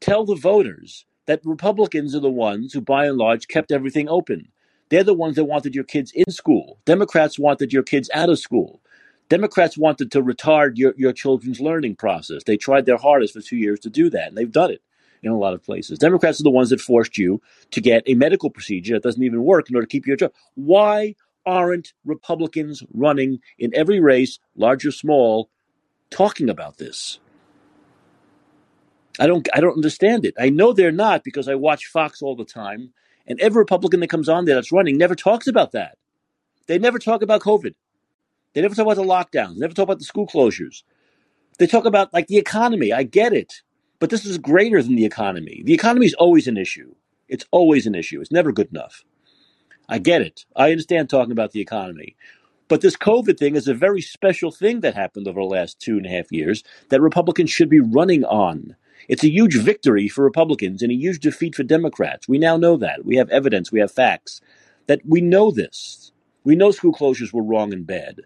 Tell 0.00 0.26
the 0.26 0.34
voters 0.34 1.06
that 1.24 1.40
Republicans 1.44 2.14
are 2.14 2.20
the 2.20 2.28
ones 2.28 2.74
who, 2.74 2.82
by 2.82 3.06
and 3.06 3.16
large, 3.16 3.48
kept 3.48 3.72
everything 3.72 4.06
open. 4.06 4.48
They're 4.90 5.02
the 5.02 5.14
ones 5.14 5.36
that 5.36 5.44
wanted 5.44 5.74
your 5.74 5.84
kids 5.84 6.12
in 6.14 6.30
school. 6.30 6.78
Democrats 6.84 7.38
wanted 7.38 7.72
your 7.72 7.82
kids 7.82 8.10
out 8.12 8.28
of 8.28 8.38
school. 8.38 8.82
Democrats 9.28 9.76
wanted 9.76 10.12
to 10.12 10.22
retard 10.22 10.72
your, 10.76 10.94
your 10.96 11.12
children's 11.12 11.60
learning 11.60 11.96
process. 11.96 12.44
They 12.44 12.56
tried 12.56 12.86
their 12.86 12.96
hardest 12.96 13.34
for 13.34 13.40
two 13.40 13.56
years 13.56 13.80
to 13.80 13.90
do 13.90 14.08
that, 14.10 14.28
and 14.28 14.36
they've 14.36 14.50
done 14.50 14.70
it 14.70 14.82
in 15.22 15.32
a 15.32 15.38
lot 15.38 15.54
of 15.54 15.64
places. 15.64 15.98
Democrats 15.98 16.40
are 16.40 16.44
the 16.44 16.50
ones 16.50 16.70
that 16.70 16.80
forced 16.80 17.18
you 17.18 17.40
to 17.72 17.80
get 17.80 18.02
a 18.06 18.14
medical 18.14 18.50
procedure 18.50 18.94
that 18.94 19.02
doesn't 19.02 19.22
even 19.22 19.42
work 19.42 19.68
in 19.68 19.76
order 19.76 19.86
to 19.86 19.90
keep 19.90 20.06
your 20.06 20.16
job. 20.16 20.32
Why 20.54 21.14
aren't 21.44 21.92
Republicans 22.04 22.82
running 22.92 23.40
in 23.58 23.74
every 23.74 24.00
race, 24.00 24.38
large 24.54 24.86
or 24.86 24.92
small, 24.92 25.50
talking 26.10 26.48
about 26.48 26.78
this? 26.78 27.18
I 29.18 29.26
don't 29.26 29.48
I 29.54 29.60
don't 29.60 29.76
understand 29.76 30.24
it. 30.24 30.34
I 30.38 30.50
know 30.50 30.72
they're 30.72 30.92
not 30.92 31.24
because 31.24 31.48
I 31.48 31.54
watch 31.54 31.86
Fox 31.86 32.20
all 32.20 32.36
the 32.36 32.44
time, 32.44 32.92
and 33.26 33.40
every 33.40 33.60
Republican 33.60 34.00
that 34.00 34.10
comes 34.10 34.28
on 34.28 34.44
there 34.44 34.54
that's 34.54 34.72
running 34.72 34.98
never 34.98 35.14
talks 35.14 35.46
about 35.46 35.72
that. 35.72 35.96
They 36.66 36.78
never 36.78 36.98
talk 36.98 37.22
about 37.22 37.40
COVID. 37.40 37.74
They 38.56 38.62
never 38.62 38.74
talk 38.74 38.86
about 38.86 38.96
the 38.96 39.02
lockdowns. 39.02 39.58
Never 39.58 39.74
talk 39.74 39.82
about 39.82 39.98
the 39.98 40.06
school 40.06 40.26
closures. 40.26 40.82
They 41.58 41.66
talk 41.66 41.84
about 41.84 42.14
like 42.14 42.28
the 42.28 42.38
economy. 42.38 42.90
I 42.90 43.02
get 43.02 43.34
it, 43.34 43.60
but 43.98 44.08
this 44.08 44.24
is 44.24 44.38
greater 44.38 44.82
than 44.82 44.96
the 44.96 45.04
economy. 45.04 45.62
The 45.62 45.74
economy 45.74 46.06
is 46.06 46.14
always 46.14 46.48
an 46.48 46.56
issue. 46.56 46.94
It's 47.28 47.44
always 47.50 47.86
an 47.86 47.94
issue. 47.94 48.18
It's 48.18 48.32
never 48.32 48.52
good 48.52 48.70
enough. 48.70 49.04
I 49.90 49.98
get 49.98 50.22
it. 50.22 50.46
I 50.56 50.70
understand 50.70 51.10
talking 51.10 51.32
about 51.32 51.52
the 51.52 51.60
economy. 51.60 52.16
But 52.68 52.80
this 52.80 52.96
COVID 52.96 53.38
thing 53.38 53.56
is 53.56 53.68
a 53.68 53.74
very 53.74 54.00
special 54.00 54.50
thing 54.50 54.80
that 54.80 54.94
happened 54.94 55.28
over 55.28 55.40
the 55.40 55.46
last 55.46 55.78
two 55.78 55.98
and 55.98 56.06
a 56.06 56.10
half 56.10 56.32
years 56.32 56.64
that 56.88 57.02
Republicans 57.02 57.50
should 57.50 57.68
be 57.68 57.80
running 57.80 58.24
on. 58.24 58.74
It's 59.06 59.22
a 59.22 59.30
huge 59.30 59.58
victory 59.58 60.08
for 60.08 60.24
Republicans 60.24 60.80
and 60.80 60.90
a 60.90 60.96
huge 60.96 61.20
defeat 61.20 61.54
for 61.54 61.62
Democrats. 61.62 62.26
We 62.26 62.38
now 62.38 62.56
know 62.56 62.78
that. 62.78 63.04
We 63.04 63.16
have 63.16 63.28
evidence, 63.28 63.70
we 63.70 63.80
have 63.80 63.92
facts 63.92 64.40
that 64.86 65.02
we 65.04 65.20
know 65.20 65.50
this. 65.50 66.10
We 66.42 66.56
know 66.56 66.70
school 66.70 66.94
closures 66.94 67.34
were 67.34 67.42
wrong 67.42 67.74
and 67.74 67.86
bad. 67.86 68.22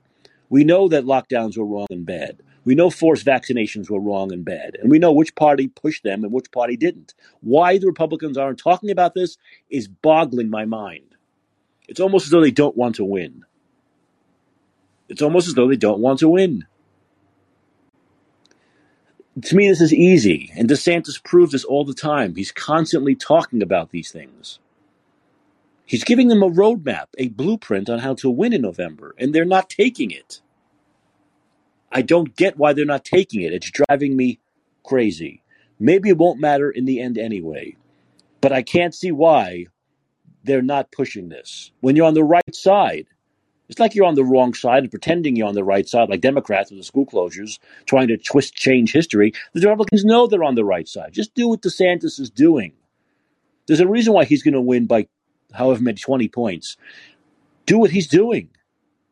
We 0.50 0.64
know 0.64 0.88
that 0.88 1.04
lockdowns 1.04 1.56
were 1.56 1.64
wrong 1.64 1.86
and 1.88 2.04
bad. 2.04 2.42
We 2.64 2.74
know 2.74 2.90
forced 2.90 3.24
vaccinations 3.24 3.88
were 3.88 4.00
wrong 4.00 4.32
and 4.32 4.44
bad. 4.44 4.76
And 4.80 4.90
we 4.90 4.98
know 4.98 5.12
which 5.12 5.34
party 5.34 5.68
pushed 5.68 6.04
them 6.04 6.22
and 6.22 6.32
which 6.32 6.52
party 6.52 6.76
didn't. 6.76 7.14
Why 7.40 7.78
the 7.78 7.86
Republicans 7.86 8.36
aren't 8.36 8.58
talking 8.58 8.90
about 8.90 9.14
this 9.14 9.38
is 9.70 9.88
boggling 9.88 10.50
my 10.50 10.66
mind. 10.66 11.16
It's 11.88 12.00
almost 12.00 12.26
as 12.26 12.30
though 12.30 12.42
they 12.42 12.50
don't 12.50 12.76
want 12.76 12.96
to 12.96 13.04
win. 13.04 13.46
It's 15.08 15.22
almost 15.22 15.48
as 15.48 15.54
though 15.54 15.68
they 15.68 15.76
don't 15.76 16.00
want 16.00 16.18
to 16.18 16.28
win 16.28 16.66
to 19.42 19.56
me, 19.56 19.68
this 19.68 19.80
is 19.80 19.92
easy. 19.92 20.52
And 20.56 20.68
DeSantis 20.68 21.22
proves 21.22 21.52
this 21.52 21.64
all 21.64 21.84
the 21.84 21.94
time. 21.94 22.34
He's 22.34 22.52
constantly 22.52 23.14
talking 23.14 23.62
about 23.62 23.90
these 23.90 24.10
things. 24.10 24.58
He's 25.90 26.04
giving 26.04 26.28
them 26.28 26.44
a 26.44 26.48
roadmap, 26.48 27.06
a 27.18 27.30
blueprint 27.30 27.90
on 27.90 27.98
how 27.98 28.14
to 28.14 28.30
win 28.30 28.52
in 28.52 28.62
November, 28.62 29.12
and 29.18 29.34
they're 29.34 29.44
not 29.44 29.68
taking 29.68 30.12
it. 30.12 30.40
I 31.90 32.00
don't 32.00 32.36
get 32.36 32.56
why 32.56 32.74
they're 32.74 32.84
not 32.84 33.04
taking 33.04 33.40
it. 33.40 33.52
It's 33.52 33.72
driving 33.72 34.16
me 34.16 34.38
crazy. 34.84 35.42
Maybe 35.80 36.08
it 36.08 36.16
won't 36.16 36.38
matter 36.38 36.70
in 36.70 36.84
the 36.84 37.00
end 37.00 37.18
anyway, 37.18 37.74
but 38.40 38.52
I 38.52 38.62
can't 38.62 38.94
see 38.94 39.10
why 39.10 39.66
they're 40.44 40.62
not 40.62 40.92
pushing 40.92 41.28
this. 41.28 41.72
When 41.80 41.96
you're 41.96 42.06
on 42.06 42.14
the 42.14 42.22
right 42.22 42.54
side, 42.54 43.06
it's 43.68 43.80
like 43.80 43.96
you're 43.96 44.06
on 44.06 44.14
the 44.14 44.22
wrong 44.22 44.54
side 44.54 44.84
and 44.84 44.92
pretending 44.92 45.34
you're 45.34 45.48
on 45.48 45.56
the 45.56 45.64
right 45.64 45.88
side, 45.88 46.08
like 46.08 46.20
Democrats 46.20 46.70
with 46.70 46.78
the 46.78 46.84
school 46.84 47.04
closures, 47.04 47.58
trying 47.86 48.06
to 48.06 48.16
twist, 48.16 48.54
change 48.54 48.92
history. 48.92 49.32
The 49.54 49.66
Republicans 49.66 50.04
know 50.04 50.28
they're 50.28 50.44
on 50.44 50.54
the 50.54 50.64
right 50.64 50.86
side. 50.86 51.14
Just 51.14 51.34
do 51.34 51.48
what 51.48 51.62
DeSantis 51.62 52.20
is 52.20 52.30
doing. 52.30 52.74
There's 53.66 53.80
a 53.80 53.88
reason 53.88 54.12
why 54.12 54.24
he's 54.24 54.44
going 54.44 54.54
to 54.54 54.60
win 54.60 54.86
by 54.86 55.08
however 55.52 55.82
many 55.82 55.98
20 55.98 56.28
points. 56.28 56.76
Do 57.66 57.78
what 57.78 57.90
he's 57.90 58.08
doing, 58.08 58.50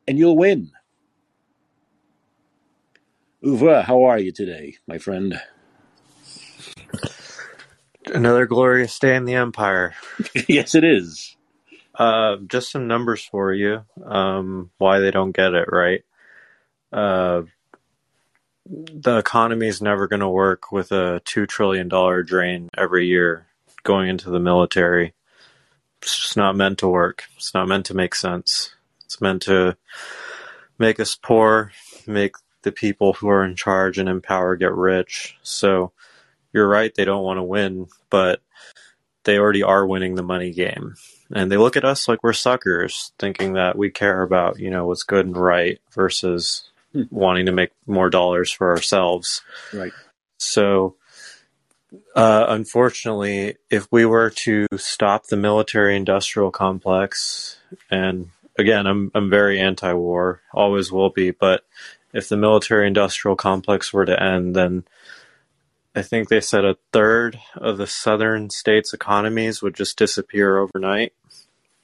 and 0.07 0.18
you'll 0.18 0.37
win. 0.37 0.71
Uwe, 3.45 3.85
how 3.85 4.02
are 4.04 4.18
you 4.18 4.33
today, 4.33 4.76
my 4.87 4.99
friend? 4.99 5.40
Another 8.07 8.47
glorious 8.47 8.99
day 8.99 9.14
in 9.14 9.26
the 9.26 9.35
Empire. 9.35 9.95
yes, 10.49 10.75
it 10.75 10.83
is. 10.83 11.37
Uh, 11.95 12.37
just 12.47 12.71
some 12.73 12.87
numbers 12.87 13.25
for 13.25 13.52
you. 13.52 13.85
Um, 14.04 14.71
why 14.78 14.99
they 14.99 15.11
don't 15.11 15.33
get 15.33 15.54
it 15.54 15.68
right. 15.71 16.02
Uh, 16.92 17.42
the 18.66 19.18
economy 19.18 19.66
is 19.66 19.83
never 19.83 20.07
going 20.07 20.21
to 20.21 20.28
work 20.28 20.71
with 20.73 20.92
a 20.92 21.21
two 21.25 21.47
trillion 21.47 21.88
dollar 21.88 22.23
drain 22.23 22.68
every 22.76 23.07
year 23.07 23.47
going 23.83 24.09
into 24.09 24.30
the 24.30 24.40
military. 24.40 25.14
It's 26.02 26.16
just 26.16 26.36
not 26.36 26.56
meant 26.56 26.78
to 26.78 26.88
work. 26.88 27.24
It's 27.36 27.54
not 27.54 27.68
meant 27.68 27.86
to 27.86 27.94
make 27.94 28.14
sense. 28.14 28.72
It's 29.04 29.20
meant 29.20 29.42
to 29.42 29.76
make 30.78 31.00
us 31.00 31.14
poor, 31.14 31.72
make 32.06 32.36
the 32.62 32.72
people 32.72 33.14
who 33.14 33.28
are 33.28 33.44
in 33.44 33.56
charge 33.56 33.98
and 33.98 34.08
in 34.08 34.20
power 34.20 34.56
get 34.56 34.72
rich. 34.72 35.36
So 35.42 35.92
you're 36.52 36.68
right, 36.68 36.94
they 36.94 37.04
don't 37.04 37.24
want 37.24 37.38
to 37.38 37.42
win, 37.42 37.88
but 38.10 38.40
they 39.24 39.38
already 39.38 39.62
are 39.62 39.86
winning 39.86 40.14
the 40.14 40.22
money 40.22 40.52
game 40.52 40.94
and 41.30 41.50
they 41.52 41.56
look 41.56 41.76
at 41.76 41.84
us 41.84 42.08
like 42.08 42.22
we're 42.22 42.32
suckers, 42.32 43.12
thinking 43.18 43.54
that 43.54 43.76
we 43.76 43.90
care 43.90 44.22
about 44.22 44.58
you 44.58 44.70
know 44.70 44.86
what's 44.86 45.02
good 45.02 45.26
and 45.26 45.36
right 45.36 45.80
versus 45.92 46.70
hmm. 46.92 47.02
wanting 47.10 47.46
to 47.46 47.52
make 47.52 47.70
more 47.86 48.10
dollars 48.10 48.50
for 48.50 48.70
ourselves. 48.70 49.42
Right. 49.72 49.92
So, 50.38 50.96
uh, 52.14 52.47
unfortunately, 52.49 53.57
if 53.71 53.88
we 53.90 54.04
were 54.04 54.30
to 54.30 54.66
stop 54.76 55.26
the 55.26 55.37
military-industrial 55.37 56.50
complex, 56.50 57.59
and 57.90 58.30
again, 58.59 58.87
I'm 58.87 59.11
I'm 59.14 59.30
very 59.30 59.61
anti-war, 59.61 60.42
always 60.52 60.92
will 60.92 61.11
be, 61.11 61.30
but 61.30 61.64
if 62.12 62.28
the 62.28 62.37
military-industrial 62.37 63.37
complex 63.37 63.92
were 63.92 64.04
to 64.04 64.23
end, 64.23 64.54
then 64.54 64.85
I 65.95 66.02
think 66.02 66.28
they 66.28 66.40
said 66.40 66.64
a 66.64 66.76
third 66.92 67.38
of 67.57 67.78
the 67.78 67.87
southern 67.87 68.50
states' 68.50 68.92
economies 68.92 69.62
would 69.62 69.75
just 69.75 69.99
disappear 69.99 70.59
overnight. 70.59 71.12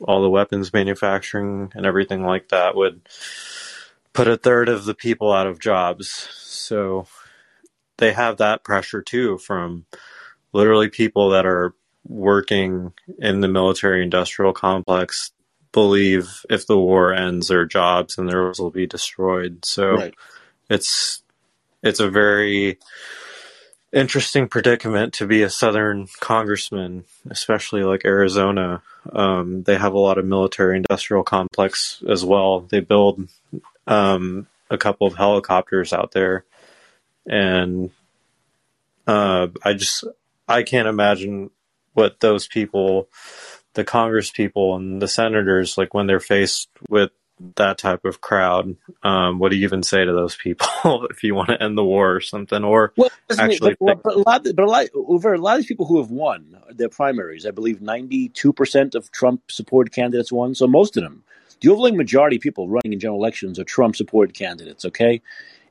All 0.01 0.23
the 0.23 0.31
weapons 0.31 0.73
manufacturing 0.73 1.73
and 1.75 1.87
everything 1.87 2.23
like 2.25 2.49
that 2.49 2.75
would 2.75 3.01
put 4.13 4.29
a 4.29 4.37
third 4.37 4.69
of 4.69 4.85
the 4.85 4.95
people 4.95 5.33
out 5.33 5.47
of 5.47 5.59
jobs. 5.59 6.29
So 6.41 7.07
they 7.99 8.13
have 8.13 8.39
that 8.39 8.65
pressure 8.65 9.03
too 9.03 9.39
from 9.39 9.87
literally 10.53 10.89
people 10.89 11.31
that 11.31 11.47
are 11.47 11.75
working 12.07 12.93
in 13.19 13.41
the 13.41 13.49
military 13.49 14.03
industrial 14.03 14.53
complex 14.53 15.33
believe 15.73 16.45
if 16.49 16.67
the 16.67 16.79
war 16.79 17.13
ends 17.13 17.49
their 17.49 17.65
jobs 17.65 18.17
and 18.17 18.29
theirs 18.29 18.59
will 18.59 18.71
be 18.71 18.87
destroyed. 18.87 19.65
So 19.65 19.93
right. 19.93 20.15
it's 20.71 21.23
it's 21.83 22.01
a 22.01 22.09
very 22.09 22.79
interesting 23.93 24.49
predicament 24.49 25.15
to 25.15 25.27
be 25.27 25.43
a 25.43 25.51
southern 25.51 26.09
congressman, 26.21 27.05
especially 27.31 27.85
like 27.85 28.05
Arizona. 28.05 28.83
Um, 29.13 29.63
they 29.63 29.77
have 29.77 29.93
a 29.93 29.99
lot 29.99 30.19
of 30.19 30.25
military 30.25 30.77
industrial 30.77 31.23
complex 31.23 32.03
as 32.09 32.25
well. 32.25 32.61
They 32.61 32.81
build 32.81 33.29
um, 33.87 34.47
a 34.71 34.79
couple 34.79 35.07
of 35.07 35.15
helicopters 35.15 35.93
out 35.93 36.13
there, 36.13 36.45
and 37.27 37.91
uh, 39.07 39.49
I 39.63 39.75
just 39.75 40.05
I 40.49 40.63
can't 40.63 40.89
imagine 40.89 41.51
what 41.93 42.21
those 42.21 42.47
people, 42.47 43.09
the 43.75 43.85
Congress 43.85 44.31
people 44.31 44.77
and 44.77 45.01
the 45.01 45.09
senators, 45.09 45.79
like 45.79 45.95
when 45.95 46.07
they're 46.07 46.21
faced 46.21 46.69
with 46.89 47.11
that 47.57 47.79
type 47.79 48.05
of 48.05 48.21
crowd. 48.21 48.77
Um, 49.03 49.39
what 49.39 49.51
do 49.51 49.57
you 49.57 49.65
even 49.65 49.83
say 49.83 50.05
to 50.05 50.13
those 50.13 50.37
people 50.37 51.07
if 51.11 51.23
you 51.23 51.35
want 51.35 51.49
to 51.49 51.63
end 51.63 51.77
the 51.77 51.85
war 51.85 52.15
or 52.15 52.21
something? 52.21 52.65
Or 52.65 52.93
well, 52.97 53.11
actually, 53.39 53.77
but, 53.81 54.03
but, 54.03 54.15
a 54.15 54.19
lot, 54.19 54.45
but 54.55 54.65
a 54.65 54.71
lot, 54.71 54.87
over 54.95 55.35
a 55.35 55.39
lot 55.39 55.55
of 55.55 55.59
these 55.61 55.67
people 55.67 55.87
who 55.87 55.99
have 55.99 56.11
won 56.11 56.57
their 56.71 56.89
primaries, 56.89 57.47
I 57.47 57.51
believe 57.51 57.81
ninety-two 57.81 58.53
percent 58.53 58.95
of 58.95 59.11
Trump-supported 59.11 59.93
candidates 59.93 60.33
won. 60.33 60.55
So 60.55 60.67
most 60.67 60.97
of 60.97 61.03
them, 61.03 61.25
the 61.61 61.71
overwhelming 61.71 61.97
majority 61.97 62.37
of 62.37 62.43
people 62.43 62.69
running 62.69 62.93
in 62.93 63.01
general 63.01 63.21
elections 63.21 63.59
are 63.59 63.65
Trump-supported 63.65 64.35
candidates. 64.35 64.85
Okay, 64.85 65.21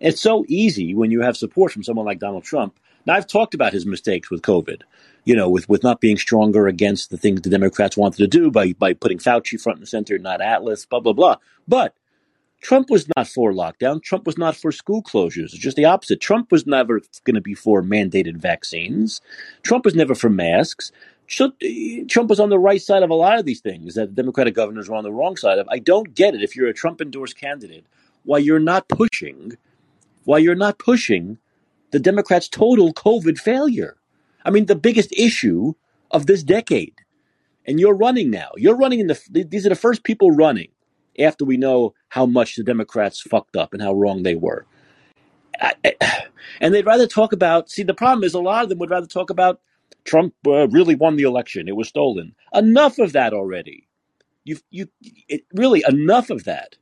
it's 0.04 0.22
so 0.22 0.46
easy 0.48 0.94
when 0.94 1.12
you 1.12 1.22
have 1.22 1.36
support 1.36 1.72
from 1.72 1.84
someone 1.84 2.06
like 2.06 2.20
Donald 2.20 2.44
Trump. 2.44 2.80
Now 3.06 3.16
I've 3.16 3.28
talked 3.28 3.54
about 3.54 3.74
his 3.74 3.86
mistakes 3.86 4.30
with 4.30 4.42
COVID 4.42 4.84
you 5.26 5.36
know, 5.36 5.50
with, 5.50 5.68
with 5.70 5.84
not 5.84 6.02
being 6.02 6.18
stronger 6.18 6.68
against 6.68 7.10
the 7.10 7.18
things 7.18 7.42
the 7.42 7.50
Democrats 7.50 7.96
wanted 7.96 8.18
to 8.18 8.28
do 8.28 8.52
by, 8.52 8.74
by 8.74 8.94
putting 8.94 9.18
Fauci 9.18 9.60
front 9.60 9.80
and 9.80 9.88
center, 9.88 10.18
not 10.18 10.42
Atlas, 10.42 10.86
blah, 10.86 11.00
blah, 11.00 11.14
blah. 11.14 11.38
But 11.68 11.96
Trump 12.62 12.90
was 12.90 13.08
not 13.16 13.28
for 13.28 13.54
lockdown. 13.54 14.02
Trump 14.02 14.26
was 14.26 14.38
not 14.38 14.56
for 14.56 14.72
school 14.72 15.02
closures. 15.02 15.46
It's 15.46 15.58
just 15.58 15.78
the 15.78 15.86
opposite. 15.86 16.20
Trump 16.20 16.52
was 16.52 16.66
never 16.66 17.02
going 17.24 17.36
to 17.36 17.42
be 17.42 17.54
for 17.54 17.82
mandated 17.82 18.38
vaccines. 18.38 19.22
Trump 19.64 19.86
was 19.86 19.96
never 19.96 20.16
for 20.16 20.30
masks. 20.30 20.92
Trump 21.28 22.30
was 22.30 22.40
on 22.40 22.50
the 22.50 22.60
right 22.60 22.82
side 22.82 23.02
of 23.02 23.10
a 23.10 23.16
lot 23.16 23.40
of 23.40 23.46
these 23.46 23.62
things 23.62 23.96
that 23.96 24.14
Democratic 24.14 24.54
governors 24.54 24.90
were 24.90 24.96
on 24.96 25.04
the 25.04 25.12
wrong 25.12 25.38
side 25.38 25.58
of. 25.58 25.68
I 25.70 25.80
don't 25.80 26.14
get 26.14 26.36
it 26.36 26.44
if 26.44 26.56
you're 26.56 26.68
a 26.68 26.74
Trump 26.74 27.02
endorsed 27.02 27.38
candidate 27.38 27.86
why 28.26 28.38
you're 28.38 28.60
not 28.60 28.88
pushing, 28.88 29.54
why 30.26 30.38
you're 30.38 30.56
not 30.56 30.80
pushing 30.80 31.38
the 31.92 32.00
Democrats' 32.00 32.48
total 32.48 32.94
COVID 32.94 33.38
failure. 33.38 33.98
I 34.46 34.50
mean, 34.50 34.66
the 34.66 34.76
biggest 34.76 35.12
issue 35.14 35.74
of 36.12 36.26
this 36.26 36.44
decade. 36.44 36.96
And 37.66 37.80
you're 37.80 37.96
running 37.96 38.30
now. 38.30 38.50
You're 38.58 38.76
running 38.76 39.00
in 39.00 39.08
the, 39.08 39.46
these 39.50 39.66
are 39.66 39.70
the 39.70 39.76
first 39.76 40.04
people 40.04 40.32
running 40.32 40.70
after 41.20 41.46
we 41.46 41.56
know 41.56 41.94
how 42.10 42.26
much 42.26 42.56
the 42.56 42.64
Democrats 42.64 43.22
fucked 43.22 43.56
up 43.56 43.74
and 43.74 43.82
how 43.82 43.94
wrong 43.94 44.24
they 44.24 44.36
were. 44.36 44.66
And 46.60 46.74
they'd 46.74 46.86
rather 46.86 47.08
talk 47.08 47.32
about, 47.32 47.70
see, 47.70 47.84
the 47.84 47.94
problem 47.94 48.24
is 48.24 48.34
a 48.34 48.40
lot 48.40 48.64
of 48.64 48.70
them 48.70 48.80
would 48.80 48.90
rather 48.90 49.08
talk 49.08 49.30
about 49.30 49.62
Trump 50.04 50.34
uh, 50.46 50.68
really 50.70 50.96
won 50.96 51.16
the 51.16 51.24
election. 51.24 51.68
It 51.68 51.76
was 51.76 51.88
stolen. 51.88 52.36
Enough 52.54 53.00
of 53.00 53.14
that 53.14 53.34
already. 53.34 53.88
You, 54.44 54.58
you, 54.70 54.88
it, 55.30 55.46
really 55.54 55.84
enough 55.88 56.30
of 56.30 56.44
that. 56.44 56.76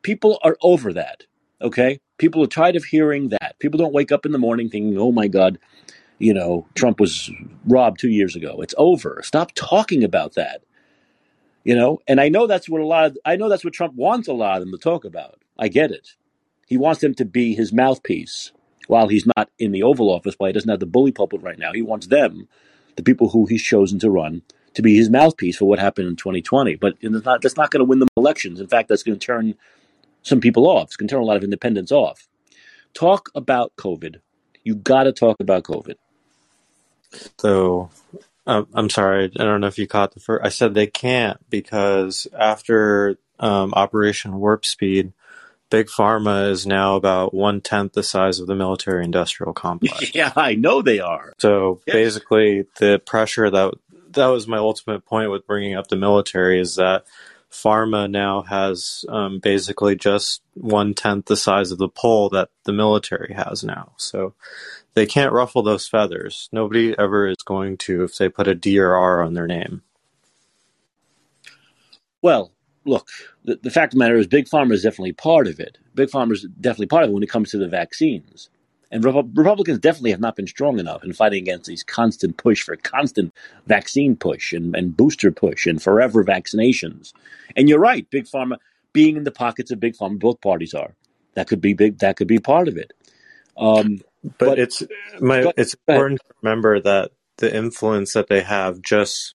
People 0.00 0.38
are 0.42 0.56
over 0.62 0.92
that. 0.94 1.24
Okay, 1.62 2.00
people 2.18 2.42
are 2.42 2.48
tired 2.48 2.76
of 2.76 2.84
hearing 2.84 3.28
that. 3.28 3.54
People 3.60 3.78
don't 3.78 3.94
wake 3.94 4.12
up 4.12 4.26
in 4.26 4.32
the 4.32 4.38
morning 4.38 4.68
thinking, 4.68 4.98
"Oh 4.98 5.12
my 5.12 5.28
God, 5.28 5.58
you 6.18 6.34
know, 6.34 6.66
Trump 6.74 6.98
was 6.98 7.30
robbed 7.66 8.00
two 8.00 8.10
years 8.10 8.34
ago." 8.34 8.60
It's 8.60 8.74
over. 8.76 9.20
Stop 9.24 9.52
talking 9.54 10.02
about 10.02 10.34
that. 10.34 10.62
You 11.64 11.76
know, 11.76 12.00
and 12.08 12.20
I 12.20 12.28
know 12.28 12.48
that's 12.48 12.68
what 12.68 12.80
a 12.80 12.86
lot 12.86 13.06
of 13.06 13.18
I 13.24 13.36
know 13.36 13.48
that's 13.48 13.64
what 13.64 13.74
Trump 13.74 13.94
wants 13.94 14.26
a 14.26 14.32
lot 14.32 14.56
of 14.56 14.62
them 14.62 14.72
to 14.72 14.78
talk 14.78 15.04
about. 15.04 15.40
I 15.58 15.68
get 15.68 15.92
it. 15.92 16.16
He 16.66 16.76
wants 16.76 17.00
them 17.00 17.14
to 17.14 17.24
be 17.24 17.54
his 17.54 17.72
mouthpiece 17.72 18.50
while 18.88 19.08
he's 19.08 19.26
not 19.36 19.50
in 19.58 19.70
the 19.72 19.82
Oval 19.82 20.10
Office, 20.10 20.34
while 20.38 20.48
he 20.48 20.52
doesn't 20.52 20.70
have 20.70 20.80
the 20.80 20.86
bully 20.86 21.12
pulpit 21.12 21.42
right 21.42 21.58
now. 21.58 21.72
He 21.72 21.82
wants 21.82 22.08
them, 22.08 22.48
the 22.96 23.02
people 23.02 23.28
who 23.28 23.46
he's 23.46 23.62
chosen 23.62 23.98
to 24.00 24.10
run, 24.10 24.42
to 24.74 24.82
be 24.82 24.96
his 24.96 25.10
mouthpiece 25.10 25.58
for 25.58 25.66
what 25.66 25.78
happened 25.78 26.08
in 26.08 26.16
2020. 26.16 26.76
But 26.76 26.96
not, 27.02 27.42
that's 27.42 27.56
not 27.56 27.70
going 27.70 27.80
to 27.80 27.84
win 27.84 28.00
them 28.00 28.08
elections. 28.16 28.60
In 28.60 28.66
fact, 28.66 28.88
that's 28.88 29.02
going 29.02 29.18
to 29.18 29.24
turn 29.24 29.54
some 30.22 30.40
people 30.40 30.66
off. 30.66 30.84
It's 30.84 30.96
going 30.96 31.08
to 31.08 31.14
turn 31.14 31.22
a 31.22 31.26
lot 31.26 31.36
of 31.36 31.44
independents 31.44 31.92
off. 31.92 32.28
Talk 32.94 33.30
about 33.34 33.72
COVID. 33.76 34.20
You 34.64 34.74
got 34.74 35.04
to 35.04 35.12
talk 35.12 35.40
about 35.40 35.64
COVID. 35.64 35.94
So, 37.38 37.90
um, 38.46 38.68
I'm 38.74 38.90
sorry. 38.90 39.30
I 39.38 39.44
don't 39.44 39.60
know 39.60 39.66
if 39.66 39.78
you 39.78 39.86
caught 39.86 40.14
the 40.14 40.20
first. 40.20 40.44
I 40.44 40.48
said 40.48 40.74
they 40.74 40.86
can't 40.86 41.38
because 41.50 42.26
after 42.36 43.18
um, 43.38 43.72
Operation 43.74 44.38
Warp 44.38 44.64
Speed, 44.64 45.12
Big 45.70 45.86
Pharma 45.86 46.50
is 46.50 46.66
now 46.66 46.96
about 46.96 47.32
one 47.32 47.60
tenth 47.60 47.94
the 47.94 48.02
size 48.02 48.40
of 48.40 48.46
the 48.46 48.54
military 48.54 49.04
industrial 49.04 49.54
complex. 49.54 50.14
yeah, 50.14 50.32
I 50.36 50.54
know 50.54 50.82
they 50.82 51.00
are. 51.00 51.32
So 51.38 51.80
yes. 51.86 51.94
basically, 51.94 52.66
the 52.78 53.00
pressure 53.04 53.50
that 53.50 53.74
that 54.10 54.26
was 54.26 54.46
my 54.46 54.58
ultimate 54.58 55.06
point 55.06 55.30
with 55.30 55.46
bringing 55.46 55.74
up 55.74 55.88
the 55.88 55.96
military 55.96 56.60
is 56.60 56.76
that 56.76 57.06
pharma 57.52 58.10
now 58.10 58.42
has 58.42 59.04
um, 59.08 59.38
basically 59.38 59.94
just 59.94 60.42
one 60.54 60.94
tenth 60.94 61.26
the 61.26 61.36
size 61.36 61.70
of 61.70 61.78
the 61.78 61.88
pull 61.88 62.30
that 62.30 62.48
the 62.64 62.72
military 62.72 63.34
has 63.34 63.62
now. 63.62 63.92
So 63.98 64.34
they 64.94 65.06
can't 65.06 65.32
ruffle 65.32 65.62
those 65.62 65.86
feathers. 65.86 66.48
Nobody 66.52 66.94
ever 66.98 67.28
is 67.28 67.42
going 67.44 67.76
to 67.78 68.04
if 68.04 68.16
they 68.16 68.28
put 68.28 68.48
a 68.48 68.54
D 68.54 68.78
or 68.78 68.94
R 68.94 69.22
on 69.22 69.34
their 69.34 69.46
name. 69.46 69.82
Well, 72.22 72.52
look, 72.84 73.08
the, 73.44 73.58
the 73.62 73.70
fact 73.70 73.92
of 73.92 73.98
the 73.98 74.04
matter 74.04 74.16
is, 74.16 74.26
Big 74.26 74.46
Pharma 74.46 74.72
is 74.72 74.82
definitely 74.82 75.12
part 75.12 75.46
of 75.46 75.60
it. 75.60 75.78
Big 75.94 76.08
Pharma 76.08 76.32
is 76.32 76.46
definitely 76.60 76.86
part 76.86 77.04
of 77.04 77.10
it 77.10 77.12
when 77.12 77.22
it 77.22 77.30
comes 77.30 77.50
to 77.50 77.58
the 77.58 77.68
vaccines. 77.68 78.48
And 78.92 79.02
Republicans 79.02 79.78
definitely 79.78 80.10
have 80.10 80.20
not 80.20 80.36
been 80.36 80.46
strong 80.46 80.78
enough 80.78 81.02
in 81.02 81.14
fighting 81.14 81.42
against 81.42 81.66
these 81.66 81.82
constant 81.82 82.36
push 82.36 82.62
for 82.62 82.76
constant 82.76 83.32
vaccine 83.66 84.16
push 84.16 84.52
and, 84.52 84.76
and 84.76 84.94
booster 84.94 85.32
push 85.32 85.66
and 85.66 85.82
forever 85.82 86.22
vaccinations. 86.22 87.14
And 87.56 87.70
you're 87.70 87.80
right, 87.80 88.08
big 88.10 88.26
pharma 88.26 88.58
being 88.92 89.16
in 89.16 89.24
the 89.24 89.30
pockets 89.30 89.70
of 89.70 89.80
big 89.80 89.96
pharma, 89.96 90.18
both 90.18 90.42
parties 90.42 90.74
are. 90.74 90.94
That 91.34 91.48
could 91.48 91.62
be 91.62 91.72
big. 91.72 92.00
That 92.00 92.16
could 92.16 92.28
be 92.28 92.38
part 92.38 92.68
of 92.68 92.76
it. 92.76 92.92
Um, 93.56 94.02
but, 94.22 94.38
but, 94.38 94.58
it's 94.58 94.82
my, 95.18 95.50
it's 95.56 95.74
important 95.88 96.20
to 96.20 96.34
remember 96.42 96.78
that 96.80 97.12
the 97.38 97.54
influence 97.54 98.12
that 98.12 98.28
they 98.28 98.42
have 98.42 98.82
just 98.82 99.34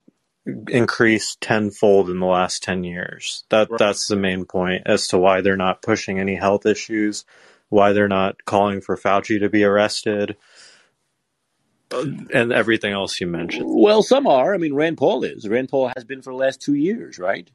increased 0.68 1.40
tenfold 1.40 2.10
in 2.10 2.20
the 2.20 2.26
last 2.26 2.62
10 2.62 2.84
years. 2.84 3.44
That 3.48 3.70
right. 3.70 3.78
that's 3.78 4.06
the 4.06 4.16
main 4.16 4.44
point 4.44 4.82
as 4.84 5.08
to 5.08 5.18
why 5.18 5.40
they're 5.40 5.56
not 5.56 5.80
pushing 5.80 6.20
any 6.20 6.34
health 6.34 6.66
issues 6.66 7.24
why 7.68 7.92
they're 7.92 8.08
not 8.08 8.44
calling 8.44 8.80
for 8.80 8.96
Fauci 8.96 9.40
to 9.40 9.48
be 9.48 9.64
arrested, 9.64 10.36
and 11.92 12.52
everything 12.52 12.92
else 12.92 13.20
you 13.20 13.26
mentioned. 13.26 13.66
Well, 13.68 14.02
some 14.02 14.26
are. 14.26 14.54
I 14.54 14.58
mean, 14.58 14.74
Rand 14.74 14.98
Paul 14.98 15.24
is. 15.24 15.48
Rand 15.48 15.68
Paul 15.68 15.90
has 15.94 16.04
been 16.04 16.22
for 16.22 16.32
the 16.32 16.38
last 16.38 16.60
two 16.60 16.74
years, 16.74 17.18
right? 17.18 17.50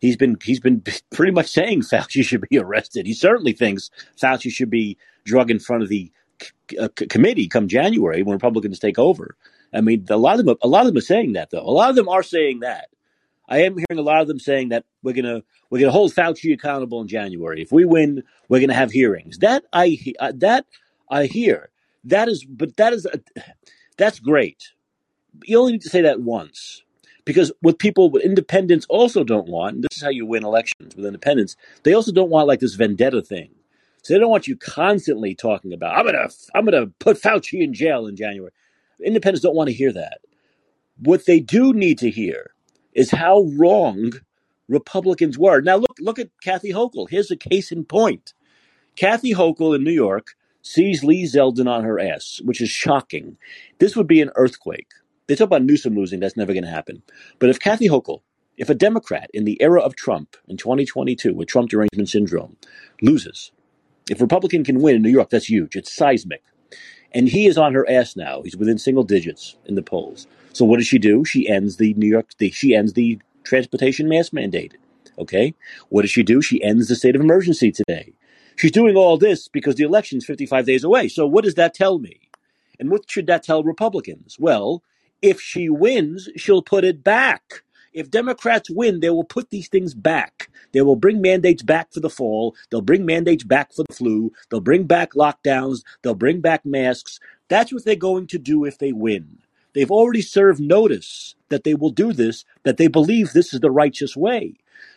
He's 0.00 0.16
been 0.16 0.36
he's 0.42 0.60
been 0.60 0.82
pretty 1.12 1.32
much 1.32 1.48
saying 1.48 1.82
Fauci 1.92 2.24
should 2.24 2.44
be 2.48 2.58
arrested. 2.58 3.06
He 3.06 3.14
certainly 3.14 3.52
thinks 3.52 3.90
Fauci 4.20 4.50
should 4.50 4.70
be 4.70 4.98
drug 5.24 5.50
in 5.50 5.58
front 5.58 5.82
of 5.82 5.88
the 5.88 6.10
uh, 6.78 6.88
committee 6.96 7.48
come 7.48 7.68
January 7.68 8.22
when 8.22 8.34
Republicans 8.34 8.78
take 8.78 8.98
over. 8.98 9.36
I 9.72 9.80
mean, 9.80 10.06
a 10.08 10.16
lot 10.16 10.38
of 10.38 10.46
them 10.46 10.56
a 10.62 10.68
lot 10.68 10.86
of 10.86 10.86
them 10.88 10.98
are 10.98 11.02
saying 11.02 11.32
that 11.34 11.50
though. 11.50 11.62
A 11.62 11.70
lot 11.70 11.90
of 11.90 11.96
them 11.96 12.08
are 12.08 12.22
saying 12.22 12.60
that. 12.60 12.88
I 13.48 13.58
am 13.62 13.76
hearing 13.76 13.98
a 13.98 14.02
lot 14.02 14.22
of 14.22 14.28
them 14.28 14.38
saying 14.38 14.70
that 14.70 14.84
we're 15.02 15.14
gonna 15.14 15.42
we're 15.70 15.80
gonna 15.80 15.92
hold 15.92 16.14
Fauci 16.14 16.52
accountable 16.52 17.00
in 17.00 17.08
January. 17.08 17.62
If 17.62 17.72
we 17.72 17.84
win, 17.84 18.22
we're 18.48 18.60
gonna 18.60 18.74
have 18.74 18.90
hearings. 18.90 19.38
That 19.38 19.64
I 19.72 19.98
uh, 20.18 20.32
that 20.36 20.66
I 21.10 21.26
hear. 21.26 21.70
That 22.04 22.28
is, 22.28 22.44
but 22.44 22.76
that 22.76 22.92
is 22.92 23.06
a, 23.06 23.20
that's 23.96 24.20
great. 24.20 24.72
You 25.44 25.58
only 25.58 25.72
need 25.72 25.82
to 25.82 25.88
say 25.88 26.02
that 26.02 26.20
once, 26.20 26.82
because 27.24 27.50
what 27.60 27.78
people 27.78 28.10
with 28.10 28.24
independents 28.24 28.86
also 28.88 29.24
don't 29.24 29.48
want. 29.48 29.82
this 29.82 29.96
is 29.96 30.02
how 30.02 30.10
you 30.10 30.26
win 30.26 30.44
elections 30.44 30.94
with 30.94 31.06
independents. 31.06 31.56
They 31.82 31.94
also 31.94 32.12
don't 32.12 32.30
want 32.30 32.46
like 32.46 32.60
this 32.60 32.74
vendetta 32.74 33.22
thing. 33.22 33.50
So 34.02 34.12
they 34.12 34.20
don't 34.20 34.30
want 34.30 34.46
you 34.46 34.56
constantly 34.56 35.34
talking 35.34 35.72
about 35.72 35.96
I'm 35.96 36.06
gonna 36.06 36.28
I'm 36.54 36.64
gonna 36.64 36.86
put 36.98 37.20
Fauci 37.20 37.62
in 37.62 37.72
jail 37.72 38.06
in 38.06 38.16
January. 38.16 38.52
Independents 39.02 39.42
don't 39.42 39.56
want 39.56 39.68
to 39.68 39.74
hear 39.74 39.92
that. 39.92 40.18
What 40.98 41.26
they 41.26 41.40
do 41.40 41.72
need 41.72 41.98
to 41.98 42.10
hear 42.10 42.53
is 42.94 43.10
how 43.10 43.42
wrong 43.56 44.12
Republicans 44.68 45.38
were. 45.38 45.60
Now 45.60 45.76
look 45.76 45.96
look 46.00 46.18
at 46.18 46.30
Kathy 46.42 46.72
Hochul. 46.72 47.08
Here's 47.08 47.30
a 47.30 47.36
case 47.36 47.72
in 47.72 47.84
point. 47.84 48.32
Kathy 48.96 49.34
Hochul 49.34 49.74
in 49.74 49.84
New 49.84 49.92
York 49.92 50.36
sees 50.62 51.04
Lee 51.04 51.24
Zeldin 51.24 51.68
on 51.68 51.84
her 51.84 52.00
ass, 52.00 52.40
which 52.44 52.60
is 52.60 52.70
shocking. 52.70 53.36
This 53.78 53.96
would 53.96 54.06
be 54.06 54.22
an 54.22 54.30
earthquake. 54.36 54.88
They 55.26 55.34
talk 55.34 55.46
about 55.46 55.62
Newsom 55.62 55.94
losing. 55.94 56.20
That's 56.20 56.36
never 56.36 56.52
going 56.52 56.64
to 56.64 56.70
happen. 56.70 57.02
But 57.38 57.50
if 57.50 57.60
Kathy 57.60 57.88
Hochul, 57.88 58.20
if 58.56 58.70
a 58.70 58.74
Democrat 58.74 59.30
in 59.34 59.44
the 59.44 59.60
era 59.60 59.80
of 59.80 59.96
Trump 59.96 60.36
in 60.48 60.56
2022 60.56 61.34
with 61.34 61.48
Trump 61.48 61.70
derangement 61.70 62.08
syndrome 62.08 62.56
loses, 63.02 63.50
if 64.08 64.20
Republican 64.20 64.64
can 64.64 64.80
win 64.80 64.96
in 64.96 65.02
New 65.02 65.10
York, 65.10 65.30
that's 65.30 65.48
huge. 65.48 65.76
It's 65.76 65.94
seismic. 65.94 66.42
And 67.12 67.28
he 67.28 67.46
is 67.46 67.56
on 67.56 67.74
her 67.74 67.88
ass 67.88 68.16
now. 68.16 68.42
He's 68.42 68.56
within 68.56 68.78
single 68.78 69.04
digits 69.04 69.56
in 69.64 69.76
the 69.76 69.82
polls. 69.82 70.26
So 70.54 70.64
what 70.64 70.78
does 70.78 70.86
she 70.86 70.98
do? 70.98 71.24
She 71.24 71.48
ends 71.48 71.76
the 71.76 71.94
New 71.94 72.06
York. 72.06 72.30
The, 72.38 72.50
she 72.50 72.74
ends 72.74 72.92
the 72.92 73.18
transportation 73.42 74.08
mask 74.08 74.32
mandate. 74.32 74.76
Okay. 75.18 75.54
What 75.88 76.02
does 76.02 76.12
she 76.12 76.22
do? 76.22 76.40
She 76.40 76.62
ends 76.62 76.88
the 76.88 76.94
state 76.96 77.16
of 77.16 77.20
emergency 77.20 77.72
today. 77.72 78.12
She's 78.56 78.70
doing 78.70 78.96
all 78.96 79.18
this 79.18 79.48
because 79.48 79.74
the 79.74 79.84
election's 79.84 80.24
55 80.24 80.64
days 80.64 80.84
away. 80.84 81.08
So 81.08 81.26
what 81.26 81.44
does 81.44 81.56
that 81.56 81.74
tell 81.74 81.98
me? 81.98 82.20
And 82.78 82.88
what 82.88 83.10
should 83.10 83.26
that 83.26 83.42
tell 83.42 83.64
Republicans? 83.64 84.36
Well, 84.38 84.82
if 85.20 85.40
she 85.40 85.68
wins, 85.68 86.28
she'll 86.36 86.62
put 86.62 86.84
it 86.84 87.02
back. 87.02 87.62
If 87.92 88.10
Democrats 88.10 88.70
win, 88.70 89.00
they 89.00 89.10
will 89.10 89.24
put 89.24 89.50
these 89.50 89.68
things 89.68 89.94
back. 89.94 90.50
They 90.72 90.82
will 90.82 90.96
bring 90.96 91.20
mandates 91.20 91.62
back 91.62 91.92
for 91.92 92.00
the 92.00 92.10
fall. 92.10 92.54
They'll 92.70 92.80
bring 92.80 93.04
mandates 93.04 93.44
back 93.44 93.72
for 93.72 93.84
the 93.88 93.94
flu. 93.94 94.32
They'll 94.50 94.60
bring 94.60 94.84
back 94.84 95.14
lockdowns. 95.14 95.82
They'll 96.02 96.14
bring 96.14 96.40
back 96.40 96.64
masks. 96.64 97.18
That's 97.48 97.72
what 97.72 97.84
they're 97.84 97.96
going 97.96 98.26
to 98.28 98.38
do 98.38 98.64
if 98.64 98.78
they 98.78 98.92
win. 98.92 99.38
They've 99.74 99.90
already 99.90 100.22
served 100.22 100.60
notice 100.60 101.34
that 101.48 101.64
they 101.64 101.74
will 101.74 101.90
do 101.90 102.12
this, 102.12 102.44
that 102.62 102.76
they 102.76 102.86
believe 102.86 103.32
this 103.32 103.52
is 103.52 103.60
the 103.60 103.70
righteous 103.70 104.16
way. 104.16 104.54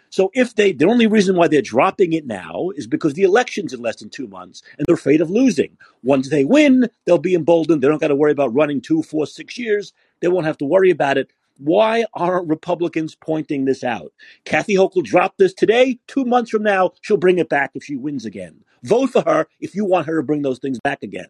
So 0.10 0.32
if 0.34 0.56
they, 0.56 0.72
the 0.72 0.88
only 0.88 1.08
reason 1.08 1.36
why 1.36 1.48
they're 1.48 1.62
dropping 1.62 2.14
it 2.14 2.26
now 2.26 2.70
is 2.76 2.88
because 2.88 3.14
the 3.14 3.24
election's 3.24 3.74
in 3.74 3.82
less 3.82 3.98
than 3.98 4.10
two 4.10 4.28
months 4.28 4.62
and 4.78 4.86
they're 4.86 4.96
afraid 4.96 5.22
of 5.22 5.30
losing. 5.30 5.78
Once 6.02 6.30
they 6.30 6.46
win, 6.46 6.90
they'll 7.06 7.18
be 7.18 7.36
emboldened. 7.36 7.82
They 7.82 7.88
don't 7.88 8.00
got 8.00 8.08
to 8.08 8.16
worry 8.16 8.32
about 8.32 8.54
running 8.56 8.80
two, 8.82 9.04
four, 9.04 9.26
six 9.28 9.58
years. 9.58 9.94
They 10.22 10.30
won't 10.30 10.46
have 10.46 10.58
to 10.60 10.66
worry 10.66 10.92
about 10.92 11.18
it. 11.18 11.32
Why 11.58 12.06
aren't 12.14 12.48
Republicans 12.48 13.16
pointing 13.16 13.66
this 13.66 13.84
out? 13.84 14.14
Kathy 14.46 14.76
Hochul 14.76 15.04
dropped 15.04 15.40
this 15.40 15.54
today. 15.54 16.00
Two 16.08 16.24
months 16.24 16.52
from 16.52 16.64
now, 16.64 16.92
she'll 17.02 17.18
bring 17.18 17.40
it 17.40 17.50
back 17.50 17.72
if 17.74 17.84
she 17.84 17.96
wins 17.96 18.26
again. 18.26 18.64
Vote 18.84 19.08
for 19.08 19.22
her 19.24 19.48
if 19.60 19.76
you 19.76 19.84
want 19.84 20.08
her 20.08 20.18
to 20.18 20.24
bring 20.24 20.44
those 20.44 20.60
things 20.60 20.80
back 20.80 21.02
again. 21.02 21.28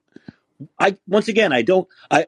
I 0.80 0.98
once 1.08 1.28
again, 1.28 1.54
I 1.54 1.62
don't. 1.62 1.88
I 2.12 2.26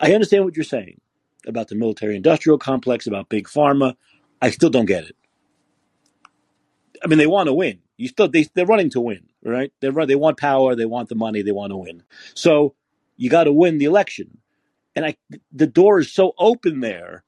I 0.00 0.12
understand 0.12 0.44
what 0.44 0.56
you're 0.56 0.64
saying 0.64 1.00
about 1.46 1.68
the 1.68 1.74
military 1.74 2.16
industrial 2.16 2.58
complex, 2.58 3.06
about 3.06 3.28
big 3.28 3.46
pharma. 3.46 3.96
I 4.40 4.50
still 4.50 4.70
don't 4.70 4.86
get 4.86 5.04
it. 5.04 5.16
I 7.04 7.08
mean, 7.08 7.18
they 7.18 7.26
want 7.26 7.48
to 7.48 7.54
win. 7.54 7.80
You 7.96 8.08
still 8.08 8.28
they 8.28 8.44
they're 8.54 8.66
running 8.66 8.90
to 8.90 9.00
win, 9.00 9.26
right? 9.44 9.72
They 9.80 9.90
run. 9.90 10.08
They 10.08 10.14
want 10.14 10.38
power. 10.38 10.74
They 10.74 10.86
want 10.86 11.08
the 11.08 11.14
money. 11.14 11.42
They 11.42 11.52
want 11.52 11.70
to 11.70 11.76
win. 11.76 12.02
So 12.34 12.74
you 13.16 13.30
got 13.30 13.44
to 13.44 13.52
win 13.52 13.78
the 13.78 13.84
election. 13.84 14.38
And 14.94 15.06
I, 15.06 15.16
the 15.52 15.66
door 15.66 16.00
is 16.00 16.12
so 16.12 16.32
open 16.38 16.80
there 16.80 17.24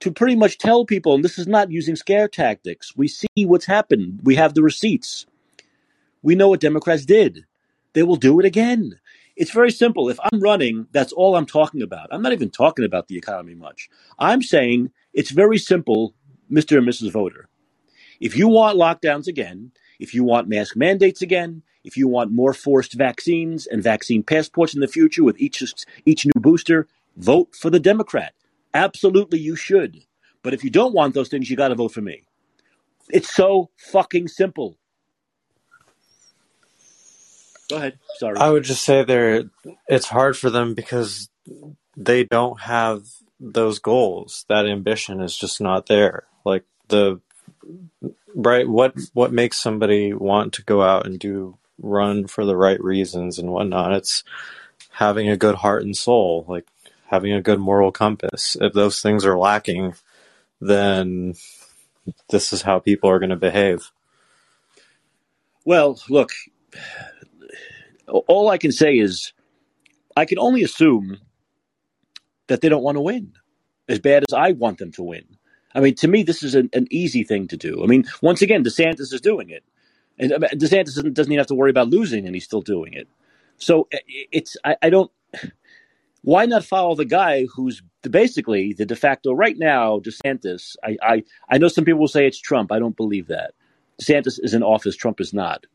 to 0.00 0.10
pretty 0.12 0.36
much 0.36 0.58
tell 0.58 0.84
people, 0.84 1.14
and 1.14 1.24
this 1.24 1.38
is 1.38 1.46
not 1.46 1.70
using 1.70 1.96
scare 1.96 2.28
tactics. 2.28 2.94
We 2.96 3.08
see 3.08 3.28
what's 3.36 3.64
happened. 3.64 4.20
We 4.22 4.34
have 4.34 4.54
the 4.54 4.62
receipts. 4.62 5.26
We 6.22 6.34
know 6.34 6.48
what 6.48 6.60
Democrats 6.60 7.06
did. 7.06 7.46
They 7.94 8.02
will 8.02 8.16
do 8.16 8.38
it 8.40 8.44
again. 8.46 8.98
It's 9.36 9.50
very 9.50 9.70
simple. 9.70 10.08
If 10.08 10.18
I'm 10.32 10.40
running, 10.40 10.86
that's 10.92 11.12
all 11.12 11.36
I'm 11.36 11.46
talking 11.46 11.82
about. 11.82 12.08
I'm 12.10 12.22
not 12.22 12.32
even 12.32 12.50
talking 12.50 12.84
about 12.84 13.08
the 13.08 13.18
economy 13.18 13.54
much. 13.54 13.90
I'm 14.18 14.42
saying 14.42 14.90
it's 15.12 15.30
very 15.30 15.58
simple, 15.58 16.14
Mr. 16.50 16.78
and 16.78 16.88
Mrs. 16.88 17.10
Voter. 17.10 17.48
If 18.18 18.36
you 18.36 18.48
want 18.48 18.78
lockdowns 18.78 19.26
again, 19.26 19.72
if 20.00 20.14
you 20.14 20.24
want 20.24 20.48
mask 20.48 20.74
mandates 20.74 21.20
again, 21.20 21.62
if 21.84 21.96
you 21.96 22.08
want 22.08 22.32
more 22.32 22.54
forced 22.54 22.94
vaccines 22.94 23.66
and 23.66 23.82
vaccine 23.82 24.22
passports 24.22 24.74
in 24.74 24.80
the 24.80 24.88
future 24.88 25.22
with 25.22 25.38
each 25.38 25.62
each 26.06 26.24
new 26.24 26.40
booster, 26.40 26.88
vote 27.16 27.54
for 27.54 27.68
the 27.68 27.80
Democrat. 27.80 28.32
Absolutely, 28.72 29.38
you 29.38 29.54
should. 29.54 30.02
But 30.42 30.54
if 30.54 30.64
you 30.64 30.70
don't 30.70 30.94
want 30.94 31.14
those 31.14 31.28
things, 31.28 31.50
you 31.50 31.56
got 31.56 31.68
to 31.68 31.74
vote 31.74 31.92
for 31.92 32.00
me. 32.00 32.24
It's 33.10 33.32
so 33.32 33.70
fucking 33.76 34.28
simple. 34.28 34.78
Go 37.68 37.76
ahead. 37.76 37.98
Sorry. 38.18 38.36
I 38.38 38.50
would 38.50 38.64
just 38.64 38.84
say 38.84 39.04
there 39.04 39.44
it's 39.88 40.08
hard 40.08 40.36
for 40.36 40.50
them 40.50 40.74
because 40.74 41.28
they 41.96 42.24
don't 42.24 42.60
have 42.60 43.04
those 43.40 43.78
goals. 43.78 44.44
That 44.48 44.66
ambition 44.66 45.20
is 45.20 45.36
just 45.36 45.60
not 45.60 45.86
there. 45.86 46.24
Like 46.44 46.64
the 46.88 47.20
right 48.34 48.68
what 48.68 48.94
what 49.14 49.32
makes 49.32 49.60
somebody 49.60 50.12
want 50.12 50.52
to 50.54 50.62
go 50.64 50.82
out 50.82 51.06
and 51.06 51.18
do 51.18 51.56
run 51.78 52.26
for 52.26 52.44
the 52.44 52.56
right 52.56 52.82
reasons 52.82 53.38
and 53.38 53.50
whatnot. 53.50 53.92
It's 53.92 54.24
having 54.90 55.28
a 55.28 55.36
good 55.36 55.56
heart 55.56 55.82
and 55.82 55.96
soul, 55.96 56.44
like 56.48 56.66
having 57.06 57.32
a 57.32 57.42
good 57.42 57.58
moral 57.60 57.92
compass. 57.92 58.56
If 58.60 58.72
those 58.72 59.00
things 59.00 59.24
are 59.24 59.38
lacking, 59.38 59.94
then 60.60 61.34
this 62.30 62.52
is 62.52 62.62
how 62.62 62.78
people 62.78 63.10
are 63.10 63.18
going 63.18 63.30
to 63.30 63.36
behave. 63.36 63.90
Well, 65.64 65.98
look, 66.08 66.30
all 68.08 68.48
I 68.48 68.58
can 68.58 68.72
say 68.72 68.98
is 68.98 69.32
I 70.16 70.24
can 70.24 70.38
only 70.38 70.62
assume 70.62 71.18
that 72.48 72.60
they 72.60 72.68
don't 72.68 72.82
want 72.82 72.96
to 72.96 73.00
win 73.00 73.32
as 73.88 73.98
bad 73.98 74.24
as 74.28 74.32
I 74.32 74.52
want 74.52 74.78
them 74.78 74.92
to 74.92 75.02
win. 75.02 75.24
I 75.74 75.80
mean, 75.80 75.94
to 75.96 76.08
me, 76.08 76.22
this 76.22 76.42
is 76.42 76.54
an, 76.54 76.70
an 76.72 76.86
easy 76.90 77.22
thing 77.22 77.48
to 77.48 77.56
do. 77.56 77.82
I 77.82 77.86
mean, 77.86 78.06
once 78.22 78.40
again, 78.40 78.64
DeSantis 78.64 79.12
is 79.12 79.20
doing 79.20 79.50
it. 79.50 79.62
And 80.18 80.32
DeSantis 80.32 80.94
doesn't, 80.94 81.14
doesn't 81.14 81.30
even 81.30 81.40
have 81.40 81.48
to 81.48 81.54
worry 81.54 81.70
about 81.70 81.90
losing, 81.90 82.24
and 82.24 82.34
he's 82.34 82.44
still 82.44 82.62
doing 82.62 82.94
it. 82.94 83.08
So 83.58 83.88
it's, 84.32 84.56
I, 84.64 84.76
I 84.82 84.90
don't, 84.90 85.10
why 86.22 86.46
not 86.46 86.64
follow 86.64 86.94
the 86.94 87.04
guy 87.04 87.46
who's 87.54 87.82
basically 88.02 88.72
the 88.72 88.86
de 88.86 88.96
facto 88.96 89.32
right 89.32 89.58
now 89.58 90.00
DeSantis? 90.00 90.76
I, 90.82 90.96
I, 91.02 91.24
I 91.50 91.58
know 91.58 91.68
some 91.68 91.84
people 91.84 92.00
will 92.00 92.08
say 92.08 92.26
it's 92.26 92.40
Trump. 92.40 92.72
I 92.72 92.78
don't 92.78 92.96
believe 92.96 93.26
that. 93.26 93.52
DeSantis 94.00 94.38
is 94.42 94.54
in 94.54 94.62
office. 94.62 94.96
Trump 94.96 95.20
is 95.20 95.34
not. 95.34 95.66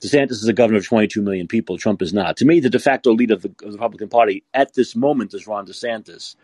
DeSantis 0.00 0.32
is 0.32 0.46
a 0.48 0.52
governor 0.52 0.78
of 0.78 0.86
22 0.86 1.22
million 1.22 1.48
people. 1.48 1.76
Trump 1.76 2.02
is 2.02 2.12
not. 2.12 2.36
To 2.36 2.44
me, 2.44 2.60
the 2.60 2.70
de 2.70 2.78
facto 2.78 3.12
leader 3.12 3.34
of 3.34 3.42
the, 3.42 3.48
of 3.62 3.72
the 3.72 3.78
Republican 3.78 4.08
Party 4.08 4.44
at 4.54 4.74
this 4.74 4.94
moment 4.94 5.34
is 5.34 5.46
Ron 5.46 5.66
DeSantis, 5.66 6.36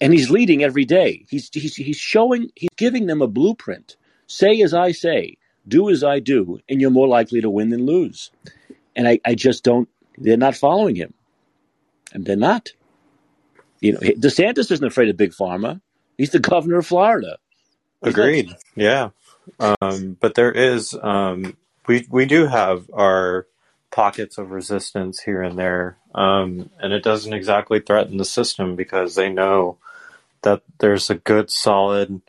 and 0.00 0.12
he's 0.12 0.30
leading 0.30 0.62
every 0.62 0.84
day. 0.84 1.24
He's 1.28 1.48
he's 1.52 1.74
he's 1.74 1.96
showing. 1.96 2.50
He's 2.54 2.70
giving 2.76 3.06
them 3.06 3.22
a 3.22 3.26
blueprint. 3.26 3.96
Say 4.26 4.60
as 4.62 4.74
I 4.74 4.92
say, 4.92 5.36
do 5.66 5.88
as 5.88 6.04
I 6.04 6.18
do, 6.18 6.60
and 6.68 6.80
you're 6.80 6.90
more 6.90 7.08
likely 7.08 7.40
to 7.40 7.50
win 7.50 7.70
than 7.70 7.86
lose. 7.86 8.30
And 8.94 9.08
I, 9.08 9.20
I 9.24 9.34
just 9.34 9.64
don't. 9.64 9.88
They're 10.18 10.36
not 10.36 10.54
following 10.54 10.96
him, 10.96 11.14
and 12.12 12.26
they're 12.26 12.36
not. 12.36 12.72
You 13.80 13.94
know, 13.94 14.00
DeSantis 14.00 14.70
isn't 14.70 14.84
afraid 14.84 15.08
of 15.08 15.16
big 15.16 15.32
pharma. 15.32 15.80
He's 16.18 16.30
the 16.30 16.38
governor 16.38 16.78
of 16.78 16.86
Florida. 16.86 17.38
Agreed. 18.02 18.54
Yeah. 18.76 19.10
Um, 19.58 20.16
but 20.20 20.34
there 20.34 20.52
is 20.52 20.94
um, 21.00 21.56
we 21.86 22.06
we 22.10 22.26
do 22.26 22.46
have 22.46 22.90
our 22.92 23.46
pockets 23.90 24.38
of 24.38 24.50
resistance 24.50 25.20
here 25.20 25.42
and 25.42 25.58
there, 25.58 25.98
um, 26.14 26.70
and 26.80 26.92
it 26.92 27.02
doesn't 27.02 27.32
exactly 27.32 27.80
threaten 27.80 28.16
the 28.16 28.24
system 28.24 28.76
because 28.76 29.14
they 29.14 29.28
know 29.28 29.78
that 30.42 30.62
there's 30.78 31.10
a 31.10 31.14
good 31.14 31.50
solid 31.50 32.20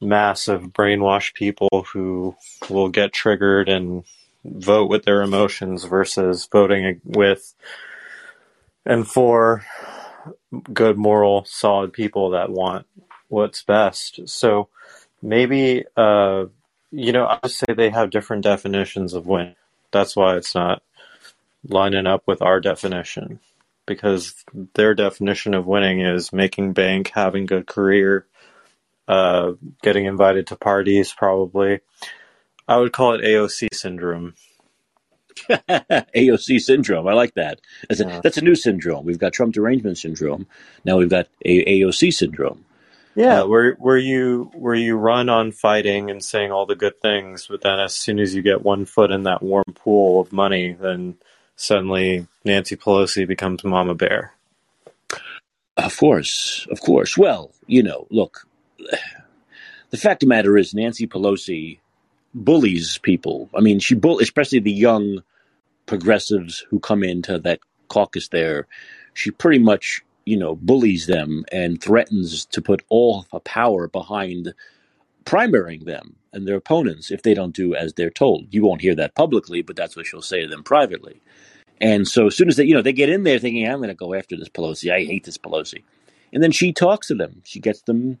mass 0.00 0.48
of 0.48 0.72
brainwashed 0.72 1.34
people 1.34 1.86
who 1.92 2.36
will 2.68 2.88
get 2.88 3.12
triggered 3.12 3.68
and 3.68 4.04
vote 4.44 4.88
with 4.90 5.04
their 5.04 5.22
emotions 5.22 5.84
versus 5.84 6.46
voting 6.50 7.00
with 7.04 7.54
and 8.84 9.08
for 9.08 9.64
good 10.72 10.96
moral 10.96 11.44
solid 11.46 11.92
people 11.92 12.30
that 12.30 12.50
want 12.50 12.86
what's 13.28 13.62
best. 13.62 14.20
So 14.28 14.68
maybe 15.22 15.84
uh, 15.96 16.46
you 16.94 17.12
know, 17.12 17.24
I 17.24 17.38
would 17.42 17.50
say 17.50 17.66
they 17.76 17.90
have 17.90 18.10
different 18.10 18.44
definitions 18.44 19.14
of 19.14 19.26
win. 19.26 19.56
That's 19.90 20.14
why 20.14 20.36
it's 20.36 20.54
not 20.54 20.82
lining 21.68 22.06
up 22.06 22.22
with 22.26 22.40
our 22.40 22.60
definition. 22.60 23.40
Because 23.86 24.34
their 24.74 24.94
definition 24.94 25.52
of 25.54 25.66
winning 25.66 26.00
is 26.00 26.32
making 26.32 26.72
bank, 26.72 27.10
having 27.14 27.42
a 27.42 27.46
good 27.46 27.66
career, 27.66 28.26
uh, 29.08 29.52
getting 29.82 30.06
invited 30.06 30.46
to 30.46 30.56
parties, 30.56 31.12
probably. 31.12 31.80
I 32.66 32.78
would 32.78 32.92
call 32.92 33.14
it 33.14 33.24
AOC 33.24 33.74
syndrome. 33.74 34.34
AOC 35.48 36.60
syndrome. 36.60 37.06
I 37.06 37.12
like 37.12 37.34
that. 37.34 37.60
That's 37.88 38.00
a, 38.00 38.06
yeah. 38.06 38.20
that's 38.22 38.38
a 38.38 38.44
new 38.44 38.54
syndrome. 38.54 39.04
We've 39.04 39.18
got 39.18 39.34
Trump 39.34 39.52
derangement 39.52 39.98
syndrome. 39.98 40.46
Now 40.84 40.96
we've 40.96 41.10
got 41.10 41.28
a- 41.44 41.80
AOC 41.80 42.14
syndrome. 42.14 42.64
Yeah, 43.16 43.42
uh, 43.42 43.46
where 43.46 43.74
where 43.74 43.96
you 43.96 44.50
where 44.54 44.74
you 44.74 44.96
run 44.96 45.28
on 45.28 45.52
fighting 45.52 46.10
and 46.10 46.22
saying 46.22 46.50
all 46.50 46.66
the 46.66 46.74
good 46.74 47.00
things, 47.00 47.46
but 47.48 47.62
then 47.62 47.78
as 47.78 47.94
soon 47.94 48.18
as 48.18 48.34
you 48.34 48.42
get 48.42 48.62
one 48.62 48.84
foot 48.84 49.10
in 49.10 49.22
that 49.24 49.42
warm 49.42 49.64
pool 49.74 50.20
of 50.20 50.32
money, 50.32 50.72
then 50.72 51.16
suddenly 51.56 52.26
Nancy 52.44 52.76
Pelosi 52.76 53.26
becomes 53.26 53.62
Mama 53.62 53.94
Bear. 53.94 54.32
Of 55.76 55.96
course, 55.96 56.66
of 56.70 56.80
course. 56.80 57.16
Well, 57.16 57.52
you 57.66 57.82
know, 57.82 58.06
look, 58.10 58.46
the 59.90 59.96
fact 59.96 60.22
of 60.22 60.28
the 60.28 60.34
matter 60.34 60.56
is 60.56 60.74
Nancy 60.74 61.06
Pelosi 61.06 61.78
bullies 62.34 62.98
people. 62.98 63.48
I 63.54 63.60
mean, 63.60 63.78
she 63.78 63.94
bull, 63.94 64.20
especially 64.20 64.60
the 64.60 64.72
young 64.72 65.22
progressives 65.86 66.64
who 66.70 66.80
come 66.80 67.02
into 67.02 67.38
that 67.40 67.60
caucus 67.88 68.28
there. 68.28 68.66
She 69.14 69.30
pretty 69.30 69.60
much 69.60 70.03
you 70.24 70.36
know, 70.36 70.54
bullies 70.56 71.06
them 71.06 71.44
and 71.52 71.80
threatens 71.80 72.44
to 72.46 72.62
put 72.62 72.82
all 72.88 73.26
the 73.32 73.40
power 73.40 73.88
behind 73.88 74.54
primarying 75.24 75.84
them 75.84 76.16
and 76.32 76.46
their 76.46 76.56
opponents 76.56 77.10
if 77.10 77.22
they 77.22 77.34
don't 77.34 77.54
do 77.54 77.74
as 77.74 77.94
they're 77.94 78.10
told. 78.10 78.52
You 78.52 78.62
won't 78.64 78.82
hear 78.82 78.94
that 78.96 79.14
publicly, 79.14 79.62
but 79.62 79.76
that's 79.76 79.96
what 79.96 80.06
she'll 80.06 80.22
say 80.22 80.42
to 80.42 80.48
them 80.48 80.62
privately. 80.62 81.20
And 81.80 82.06
so 82.06 82.26
as 82.26 82.36
soon 82.36 82.48
as 82.48 82.56
they, 82.56 82.64
you 82.64 82.74
know, 82.74 82.82
they 82.82 82.92
get 82.92 83.08
in 83.08 83.24
there 83.24 83.38
thinking, 83.38 83.66
I'm 83.66 83.78
going 83.78 83.88
to 83.88 83.94
go 83.94 84.14
after 84.14 84.36
this 84.36 84.48
Pelosi. 84.48 84.92
I 84.92 85.04
hate 85.04 85.24
this 85.24 85.38
Pelosi. 85.38 85.82
And 86.32 86.42
then 86.42 86.52
she 86.52 86.72
talks 86.72 87.08
to 87.08 87.14
them. 87.14 87.42
She 87.44 87.60
gets 87.60 87.82
them 87.82 88.18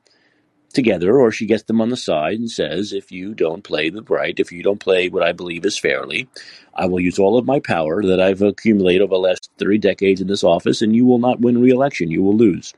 together 0.74 1.18
or 1.18 1.30
she 1.30 1.46
gets 1.46 1.62
them 1.64 1.80
on 1.80 1.88
the 1.88 1.96
side 1.96 2.38
and 2.38 2.50
says, 2.50 2.92
if 2.92 3.10
you 3.10 3.34
don't 3.34 3.64
play 3.64 3.88
the 3.90 4.02
right, 4.02 4.38
if 4.38 4.52
you 4.52 4.62
don't 4.62 4.80
play 4.80 5.08
what 5.08 5.22
I 5.22 5.32
believe 5.32 5.64
is 5.64 5.78
fairly, 5.78 6.28
I 6.74 6.86
will 6.86 7.00
use 7.00 7.18
all 7.18 7.38
of 7.38 7.46
my 7.46 7.60
power 7.60 8.02
that 8.02 8.20
I've 8.20 8.42
accumulated 8.42 9.02
over 9.02 9.14
the 9.14 9.18
last 9.18 9.50
three 9.58 9.78
decades 9.78 10.20
in 10.20 10.26
this 10.26 10.44
office 10.44 10.82
and 10.82 10.94
you 10.94 11.06
will 11.06 11.18
not 11.18 11.40
win 11.40 11.60
re-election. 11.60 12.10
You 12.10 12.22
will 12.22 12.36
lose. 12.36 12.74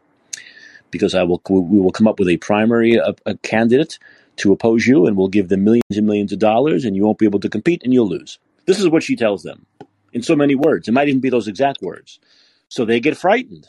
Because 0.90 1.14
I 1.14 1.24
will, 1.24 1.42
we 1.48 1.80
will 1.80 1.90
come 1.90 2.06
up 2.06 2.18
with 2.18 2.28
a 2.28 2.36
primary 2.36 2.94
a, 2.94 3.14
a 3.26 3.36
candidate 3.38 3.98
to 4.36 4.52
oppose 4.52 4.86
you 4.86 5.06
and 5.06 5.16
we'll 5.16 5.28
give 5.28 5.48
them 5.48 5.64
millions 5.64 5.96
and 5.96 6.06
millions 6.06 6.32
of 6.32 6.38
dollars 6.38 6.84
and 6.84 6.94
you 6.94 7.04
won't 7.04 7.18
be 7.18 7.26
able 7.26 7.40
to 7.40 7.48
compete 7.48 7.82
and 7.82 7.92
you'll 7.92 8.08
lose. 8.08 8.38
This 8.66 8.78
is 8.78 8.88
what 8.88 9.02
she 9.02 9.16
tells 9.16 9.42
them 9.42 9.66
in 10.12 10.22
so 10.22 10.36
many 10.36 10.54
words. 10.54 10.88
It 10.88 10.92
might 10.92 11.08
even 11.08 11.20
be 11.20 11.30
those 11.30 11.48
exact 11.48 11.82
words. 11.82 12.20
So 12.68 12.84
they 12.84 13.00
get 13.00 13.16
frightened. 13.16 13.66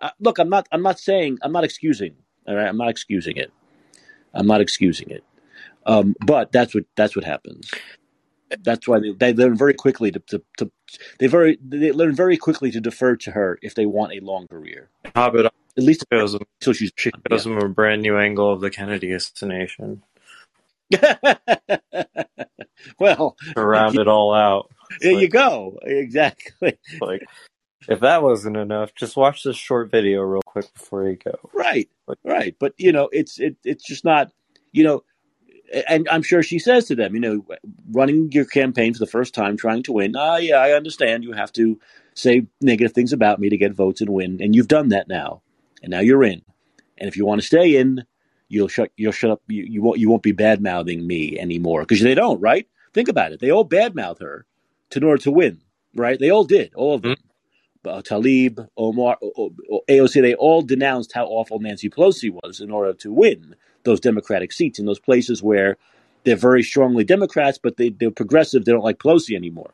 Uh, 0.00 0.10
look, 0.18 0.38
I'm 0.38 0.48
not, 0.48 0.66
I'm 0.72 0.82
not 0.82 0.98
saying, 0.98 1.38
I'm 1.42 1.52
not 1.52 1.64
excusing, 1.64 2.14
all 2.46 2.54
right? 2.54 2.66
I'm 2.66 2.78
not 2.78 2.88
excusing 2.88 3.36
it. 3.36 3.52
I'm 4.34 4.46
not 4.46 4.60
excusing 4.60 5.10
it, 5.10 5.24
um, 5.86 6.14
but 6.24 6.52
that's 6.52 6.74
what 6.74 6.84
that's 6.96 7.16
what 7.16 7.24
happens. 7.24 7.70
That's 8.62 8.88
why 8.88 8.98
they, 9.00 9.12
they 9.12 9.32
learn 9.32 9.56
very 9.56 9.74
quickly 9.74 10.10
to, 10.10 10.18
to, 10.18 10.42
to, 10.58 10.70
they 11.20 11.28
very 11.28 11.56
they 11.62 11.92
learn 11.92 12.14
very 12.14 12.36
quickly 12.36 12.70
to 12.72 12.80
defer 12.80 13.16
to 13.16 13.30
her 13.30 13.58
if 13.62 13.74
they 13.74 13.86
want 13.86 14.12
a 14.12 14.20
long 14.24 14.48
career. 14.48 14.90
Hobbit 15.14 15.46
at 15.46 15.52
least 15.76 16.04
shows 16.12 16.32
them, 16.32 16.42
until 16.60 16.72
she's 16.72 16.92
she 16.96 17.10
shows 17.30 17.46
yeah. 17.46 17.54
them 17.54 17.62
a 17.62 17.68
brand 17.68 18.02
new 18.02 18.18
angle 18.18 18.52
of 18.52 18.60
the 18.60 18.70
Kennedy 18.70 19.12
assassination. 19.12 20.02
well, 22.98 23.36
to 23.54 23.64
round 23.64 23.98
it 23.98 24.08
all 24.08 24.34
out. 24.34 24.70
There 25.00 25.12
like, 25.12 25.22
you 25.22 25.28
go. 25.28 25.78
Exactly. 25.84 26.78
Like 27.00 27.22
if 27.90 28.00
that 28.00 28.22
wasn't 28.22 28.56
enough, 28.56 28.94
just 28.94 29.16
watch 29.16 29.42
this 29.42 29.56
short 29.56 29.90
video 29.90 30.20
real 30.22 30.42
quick 30.42 30.72
before 30.72 31.08
you 31.08 31.16
go. 31.16 31.38
Right, 31.52 31.90
right. 32.24 32.54
But 32.58 32.72
you 32.78 32.92
know, 32.92 33.10
it's 33.12 33.40
it, 33.40 33.56
it's 33.64 33.84
just 33.84 34.04
not, 34.04 34.30
you 34.70 34.84
know, 34.84 35.02
and 35.88 36.08
I'm 36.08 36.22
sure 36.22 36.42
she 36.42 36.60
says 36.60 36.86
to 36.86 36.94
them, 36.94 37.14
you 37.14 37.20
know, 37.20 37.44
running 37.90 38.30
your 38.30 38.44
campaign 38.44 38.94
for 38.94 39.00
the 39.00 39.10
first 39.10 39.34
time, 39.34 39.56
trying 39.56 39.82
to 39.84 39.92
win. 39.92 40.14
Ah, 40.16 40.36
yeah, 40.36 40.56
I 40.56 40.72
understand. 40.72 41.24
You 41.24 41.32
have 41.32 41.52
to 41.54 41.80
say 42.14 42.46
negative 42.60 42.92
things 42.92 43.12
about 43.12 43.40
me 43.40 43.48
to 43.48 43.56
get 43.56 43.72
votes 43.72 44.00
and 44.00 44.10
win. 44.10 44.40
And 44.40 44.54
you've 44.54 44.68
done 44.68 44.88
that 44.88 45.08
now, 45.08 45.42
and 45.82 45.90
now 45.90 46.00
you're 46.00 46.24
in. 46.24 46.42
And 46.96 47.08
if 47.08 47.16
you 47.16 47.26
want 47.26 47.40
to 47.40 47.46
stay 47.46 47.76
in, 47.76 48.04
you'll 48.48 48.68
shut 48.68 48.92
you'll 48.96 49.10
shut 49.10 49.32
up. 49.32 49.42
You, 49.48 49.64
you 49.68 49.82
won't 49.82 49.98
you 49.98 50.08
won't 50.08 50.22
be 50.22 50.32
bad 50.32 50.62
mouthing 50.62 51.04
me 51.04 51.36
anymore 51.40 51.82
because 51.82 52.02
they 52.02 52.14
don't. 52.14 52.40
Right? 52.40 52.68
Think 52.94 53.08
about 53.08 53.32
it. 53.32 53.40
They 53.40 53.50
all 53.50 53.64
bad 53.64 53.96
mouth 53.96 54.20
her 54.20 54.46
to, 54.90 54.98
in 54.98 55.04
order 55.04 55.22
to 55.22 55.32
win. 55.32 55.60
Right? 55.94 56.20
They 56.20 56.30
all 56.30 56.44
did. 56.44 56.72
All 56.74 56.94
of 56.94 57.02
them. 57.02 57.12
Mm-hmm. 57.12 57.29
Uh, 57.84 58.02
Tlaib, 58.02 58.68
Omar, 58.76 59.16
AOC, 59.88 60.20
they 60.20 60.34
all 60.34 60.60
denounced 60.60 61.12
how 61.14 61.24
awful 61.26 61.60
Nancy 61.60 61.88
Pelosi 61.88 62.30
was 62.30 62.60
in 62.60 62.70
order 62.70 62.92
to 62.94 63.12
win 63.12 63.54
those 63.84 64.00
Democratic 64.00 64.52
seats 64.52 64.78
in 64.78 64.84
those 64.84 64.98
places 64.98 65.42
where 65.42 65.78
they're 66.24 66.36
very 66.36 66.62
strongly 66.62 67.04
Democrats, 67.04 67.58
but 67.58 67.78
they, 67.78 67.88
they're 67.88 68.10
progressive. 68.10 68.64
They 68.64 68.72
don't 68.72 68.84
like 68.84 68.98
Pelosi 68.98 69.34
anymore. 69.34 69.72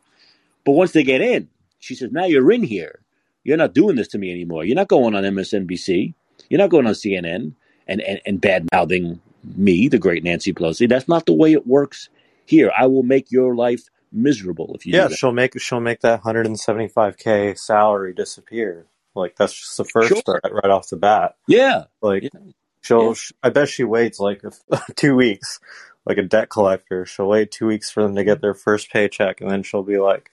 But 0.65 0.73
once 0.73 0.93
they 0.93 1.03
get 1.03 1.21
in, 1.21 1.49
she 1.81 1.95
says, 1.95 2.13
now 2.13 2.25
you're 2.25 2.53
in 2.53 2.63
here. 2.63 3.01
You're 3.43 3.57
not 3.57 3.75
doing 3.75 3.97
this 3.97 4.09
to 4.09 4.19
me 4.19 4.31
anymore. 4.31 4.65
You're 4.65 4.77
not 4.77 4.89
going 4.89 5.15
on 5.15 5.25
MSNBC. 5.25 6.15
You're 6.49 6.59
not 6.59 6.71
going 6.71 6.87
on 6.87 6.93
CNN 6.95 7.53
and, 7.89 8.01
and, 8.01 8.21
and 8.27 8.41
bad 8.41 8.69
mouthing 8.73 9.21
me, 9.57 9.89
the 9.89 9.99
great 9.99 10.25
Nancy 10.25 10.53
Pelosi. 10.53 10.89
That's 10.89 11.09
not 11.09 11.27
the 11.27 11.33
way 11.33 11.53
it 11.53 11.67
works 11.67 12.09
here. 12.45 12.73
I 12.77 12.87
will 12.87 13.03
make 13.03 13.31
your 13.31 13.55
life 13.55 13.89
miserable 14.17 14.75
if 14.75 14.87
you 14.87 14.95
yeah 14.95 15.09
she'll 15.09 15.33
make 15.33 15.59
she'll 15.61 15.81
make 15.81 16.01
that 16.01 16.23
175k 16.23 17.59
salary 17.59 18.15
disappear 18.15 18.87
like 19.15 19.37
that's 19.37 19.53
just 19.53 19.77
the 19.77 19.85
first 19.85 20.09
sure. 20.09 20.41
right 20.51 20.71
off 20.71 20.89
the 20.89 20.97
bat 20.97 21.37
yeah 21.47 21.85
like 22.01 22.23
yeah. 22.23 22.41
she'll 22.81 23.09
yeah. 23.09 23.15
i 23.43 23.51
bet 23.51 23.69
she 23.69 23.85
waits 23.85 24.19
like 24.19 24.43
two 24.97 25.15
weeks 25.15 25.61
like 26.07 26.19
a 26.19 26.23
debt 26.23 26.49
collector. 26.49 27.05
She'll 27.05 27.29
wait 27.29 27.51
two 27.51 27.67
weeks 27.67 27.91
for 27.91 28.03
them 28.03 28.15
to 28.15 28.25
get 28.25 28.41
their 28.41 28.55
first 28.55 28.91
paycheck, 28.91 29.41
and 29.41 29.51
then 29.51 29.63
she'll 29.63 29.83
be 29.83 29.99
like, 29.99 30.31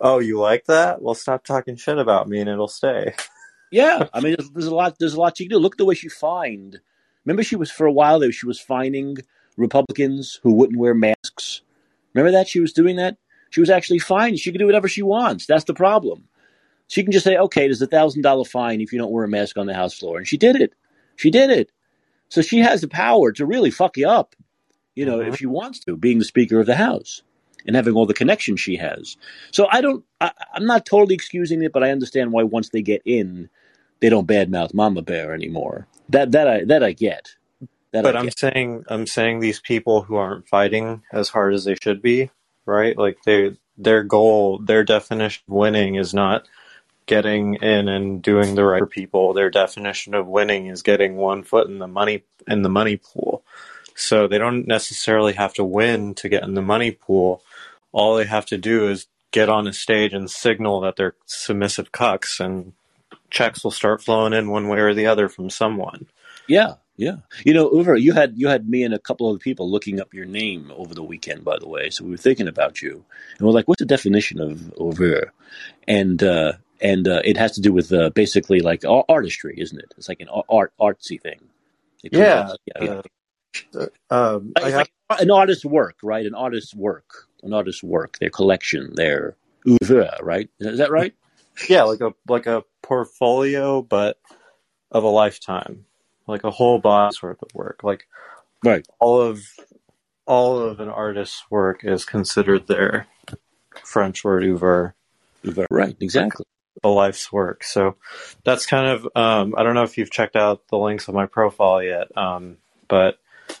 "Oh, 0.00 0.20
you 0.20 0.38
like 0.38 0.64
that? 0.66 1.02
Well, 1.02 1.14
stop 1.14 1.44
talking 1.44 1.76
shit 1.76 1.98
about 1.98 2.28
me, 2.28 2.40
and 2.40 2.48
it'll 2.48 2.68
stay." 2.68 3.14
yeah, 3.70 4.08
I 4.14 4.20
mean, 4.20 4.36
there's, 4.38 4.50
there's, 4.50 4.66
a 4.66 4.74
lot. 4.74 4.98
There's 4.98 5.14
a 5.14 5.20
lot 5.20 5.38
you 5.40 5.46
can 5.46 5.56
do. 5.56 5.60
Look 5.60 5.76
the 5.76 5.84
way 5.84 5.94
she 5.94 6.08
fined. 6.08 6.80
Remember, 7.24 7.42
she 7.42 7.56
was 7.56 7.70
for 7.70 7.86
a 7.86 7.92
while 7.92 8.20
there. 8.20 8.32
She 8.32 8.46
was 8.46 8.60
fining 8.60 9.18
Republicans 9.56 10.38
who 10.42 10.52
wouldn't 10.52 10.78
wear 10.78 10.94
masks. 10.94 11.62
Remember 12.14 12.30
that 12.32 12.48
she 12.48 12.60
was 12.60 12.72
doing 12.72 12.96
that. 12.96 13.18
She 13.56 13.60
was 13.60 13.70
actually 13.70 13.98
fined. 13.98 14.38
She 14.38 14.52
can 14.52 14.58
do 14.58 14.66
whatever 14.66 14.86
she 14.86 15.02
wants. 15.02 15.46
That's 15.46 15.64
the 15.64 15.74
problem. 15.74 16.28
She 16.88 17.02
can 17.02 17.10
just 17.10 17.24
say, 17.24 17.36
"Okay, 17.36 17.66
there's 17.66 17.82
a 17.82 17.86
thousand 17.86 18.22
dollar 18.22 18.44
fine 18.44 18.80
if 18.80 18.92
you 18.92 18.98
don't 18.98 19.10
wear 19.10 19.24
a 19.24 19.28
mask 19.28 19.56
on 19.58 19.66
the 19.66 19.74
House 19.74 19.98
floor," 19.98 20.18
and 20.18 20.28
she 20.28 20.36
did 20.36 20.56
it. 20.56 20.72
She 21.16 21.30
did 21.30 21.50
it. 21.50 21.72
So 22.28 22.42
she 22.42 22.58
has 22.58 22.80
the 22.80 22.88
power 22.88 23.32
to 23.32 23.46
really 23.46 23.70
fuck 23.70 23.96
you 23.96 24.08
up 24.08 24.36
you 24.96 25.04
know, 25.04 25.18
mm-hmm. 25.18 25.28
if 25.28 25.36
she 25.36 25.46
wants 25.46 25.78
to, 25.80 25.96
being 25.96 26.18
the 26.18 26.24
Speaker 26.24 26.58
of 26.58 26.66
the 26.66 26.74
House 26.74 27.22
and 27.66 27.76
having 27.76 27.94
all 27.94 28.06
the 28.06 28.14
connections 28.14 28.58
she 28.58 28.76
has. 28.76 29.16
So 29.52 29.68
I 29.70 29.80
don't, 29.80 30.04
I, 30.20 30.32
am 30.56 30.66
not 30.66 30.86
totally 30.86 31.14
excusing 31.14 31.62
it, 31.62 31.72
but 31.72 31.84
I 31.84 31.90
understand 31.90 32.32
why 32.32 32.42
once 32.42 32.70
they 32.70 32.82
get 32.82 33.02
in, 33.04 33.48
they 34.00 34.08
don't 34.08 34.26
badmouth 34.26 34.74
Mama 34.74 35.02
Bear 35.02 35.32
anymore. 35.32 35.86
That 36.08 36.32
that 36.32 36.48
I 36.48 36.64
that 36.64 36.82
I 36.82 36.92
get. 36.92 37.34
That 37.92 38.04
but 38.04 38.16
I 38.16 38.20
am 38.20 38.30
saying 38.30 38.84
I'm 38.88 39.06
saying 39.06 39.40
these 39.40 39.60
people 39.60 40.02
who 40.02 40.16
aren't 40.16 40.48
fighting 40.48 41.02
as 41.12 41.28
hard 41.28 41.54
as 41.54 41.64
they 41.64 41.76
should 41.82 42.02
be, 42.02 42.30
right? 42.66 42.96
Like 42.96 43.22
they 43.24 43.56
their 43.78 44.02
goal, 44.02 44.58
their 44.58 44.84
definition 44.84 45.44
of 45.48 45.54
winning 45.54 45.94
is 45.96 46.12
not 46.12 46.46
getting 47.06 47.54
in 47.54 47.88
and 47.88 48.20
doing 48.20 48.54
the 48.54 48.64
right 48.64 48.80
for 48.80 48.86
people. 48.86 49.32
Their 49.32 49.50
definition 49.50 50.14
of 50.14 50.26
winning 50.26 50.66
is 50.66 50.82
getting 50.82 51.16
one 51.16 51.42
foot 51.42 51.68
in 51.68 51.78
the 51.78 51.86
money 51.86 52.24
in 52.46 52.62
the 52.62 52.68
money 52.68 52.96
pool. 52.96 53.42
So 53.94 54.28
they 54.28 54.38
don't 54.38 54.66
necessarily 54.66 55.32
have 55.34 55.54
to 55.54 55.64
win 55.64 56.14
to 56.16 56.28
get 56.28 56.42
in 56.42 56.54
the 56.54 56.62
money 56.62 56.90
pool. 56.90 57.42
All 57.92 58.16
they 58.16 58.26
have 58.26 58.44
to 58.46 58.58
do 58.58 58.90
is 58.90 59.06
get 59.30 59.48
on 59.48 59.66
a 59.66 59.72
stage 59.72 60.12
and 60.12 60.30
signal 60.30 60.80
that 60.80 60.96
they're 60.96 61.14
submissive 61.24 61.92
cucks, 61.92 62.40
and 62.40 62.72
checks 63.30 63.64
will 63.64 63.70
start 63.70 64.02
flowing 64.02 64.32
in 64.32 64.50
one 64.50 64.68
way 64.68 64.78
or 64.78 64.94
the 64.94 65.06
other 65.06 65.28
from 65.28 65.48
someone. 65.48 66.06
Yeah, 66.46 66.74
yeah. 66.96 67.16
You 67.44 67.52
know, 67.54 67.68
Uver, 67.70 68.00
you 68.00 68.12
had 68.12 68.34
you 68.36 68.48
had 68.48 68.68
me 68.68 68.82
and 68.82 68.94
a 68.94 68.98
couple 68.98 69.30
of 69.30 69.40
people 69.40 69.70
looking 69.70 70.00
up 70.00 70.14
your 70.14 70.24
name 70.24 70.72
over 70.76 70.94
the 70.94 71.02
weekend, 71.02 71.44
by 71.44 71.58
the 71.58 71.68
way. 71.68 71.90
So 71.90 72.04
we 72.04 72.10
were 72.10 72.16
thinking 72.16 72.48
about 72.48 72.80
you, 72.82 73.04
and 73.38 73.46
we're 73.46 73.52
like, 73.52 73.68
"What's 73.68 73.80
the 73.80 73.86
definition 73.86 74.40
of 74.40 74.58
Uver?" 74.78 75.30
And 75.86 76.22
uh, 76.22 76.54
and 76.80 77.06
uh, 77.06 77.20
it 77.24 77.36
has 77.36 77.52
to 77.52 77.60
do 77.60 77.72
with 77.72 77.92
uh, 77.92 78.10
basically 78.10 78.60
like 78.60 78.84
artistry, 79.08 79.54
isn't 79.58 79.78
it? 79.78 79.94
It's 79.96 80.08
like 80.08 80.20
an 80.20 80.28
art 80.48 80.72
artsy 80.80 81.20
thing. 81.20 81.40
Yeah, 82.02 82.52
yeah, 82.66 83.02
yeah. 83.74 83.86
Um, 84.10 84.52
have... 84.58 84.74
like 84.74 84.92
an 85.20 85.30
artist's 85.30 85.64
work, 85.64 85.96
right? 86.02 86.24
An 86.24 86.34
artist's 86.34 86.74
work, 86.74 87.28
an 87.42 87.52
artist's 87.52 87.82
work, 87.82 88.18
their 88.18 88.30
collection, 88.30 88.94
their 88.94 89.36
oeuvre, 89.66 90.18
right? 90.22 90.48
Is 90.60 90.78
that 90.78 90.90
right? 90.90 91.14
yeah, 91.68 91.82
like 91.84 92.00
a 92.00 92.12
like 92.28 92.46
a 92.46 92.64
portfolio, 92.82 93.82
but 93.82 94.18
of 94.90 95.04
a 95.04 95.08
lifetime, 95.08 95.84
like 96.26 96.44
a 96.44 96.50
whole 96.50 96.78
body's 96.78 97.22
worth 97.22 97.42
of 97.42 97.54
work. 97.54 97.82
Like, 97.82 98.06
right, 98.64 98.86
all 98.98 99.20
of 99.20 99.44
all 100.26 100.58
of 100.58 100.80
an 100.80 100.88
artist's 100.88 101.44
work 101.50 101.84
is 101.84 102.04
considered 102.04 102.66
their 102.66 103.06
French 103.84 104.24
word 104.24 104.44
oeuvre. 104.44 104.94
Oeuvre, 105.46 105.66
right? 105.70 105.96
Exactly. 106.00 106.44
a 106.82 106.88
life's 106.88 107.32
work. 107.32 107.64
So 107.64 107.96
that's 108.44 108.66
kind 108.66 108.88
of 108.88 109.08
um, 109.16 109.54
I 109.56 109.62
don't 109.62 109.74
know 109.74 109.84
if 109.84 109.98
you've 109.98 110.10
checked 110.10 110.36
out 110.36 110.66
the 110.68 110.78
links 110.78 111.08
of 111.08 111.14
my 111.14 111.26
profile 111.26 111.82
yet, 111.82 112.16
um, 112.16 112.58
but 112.88 113.18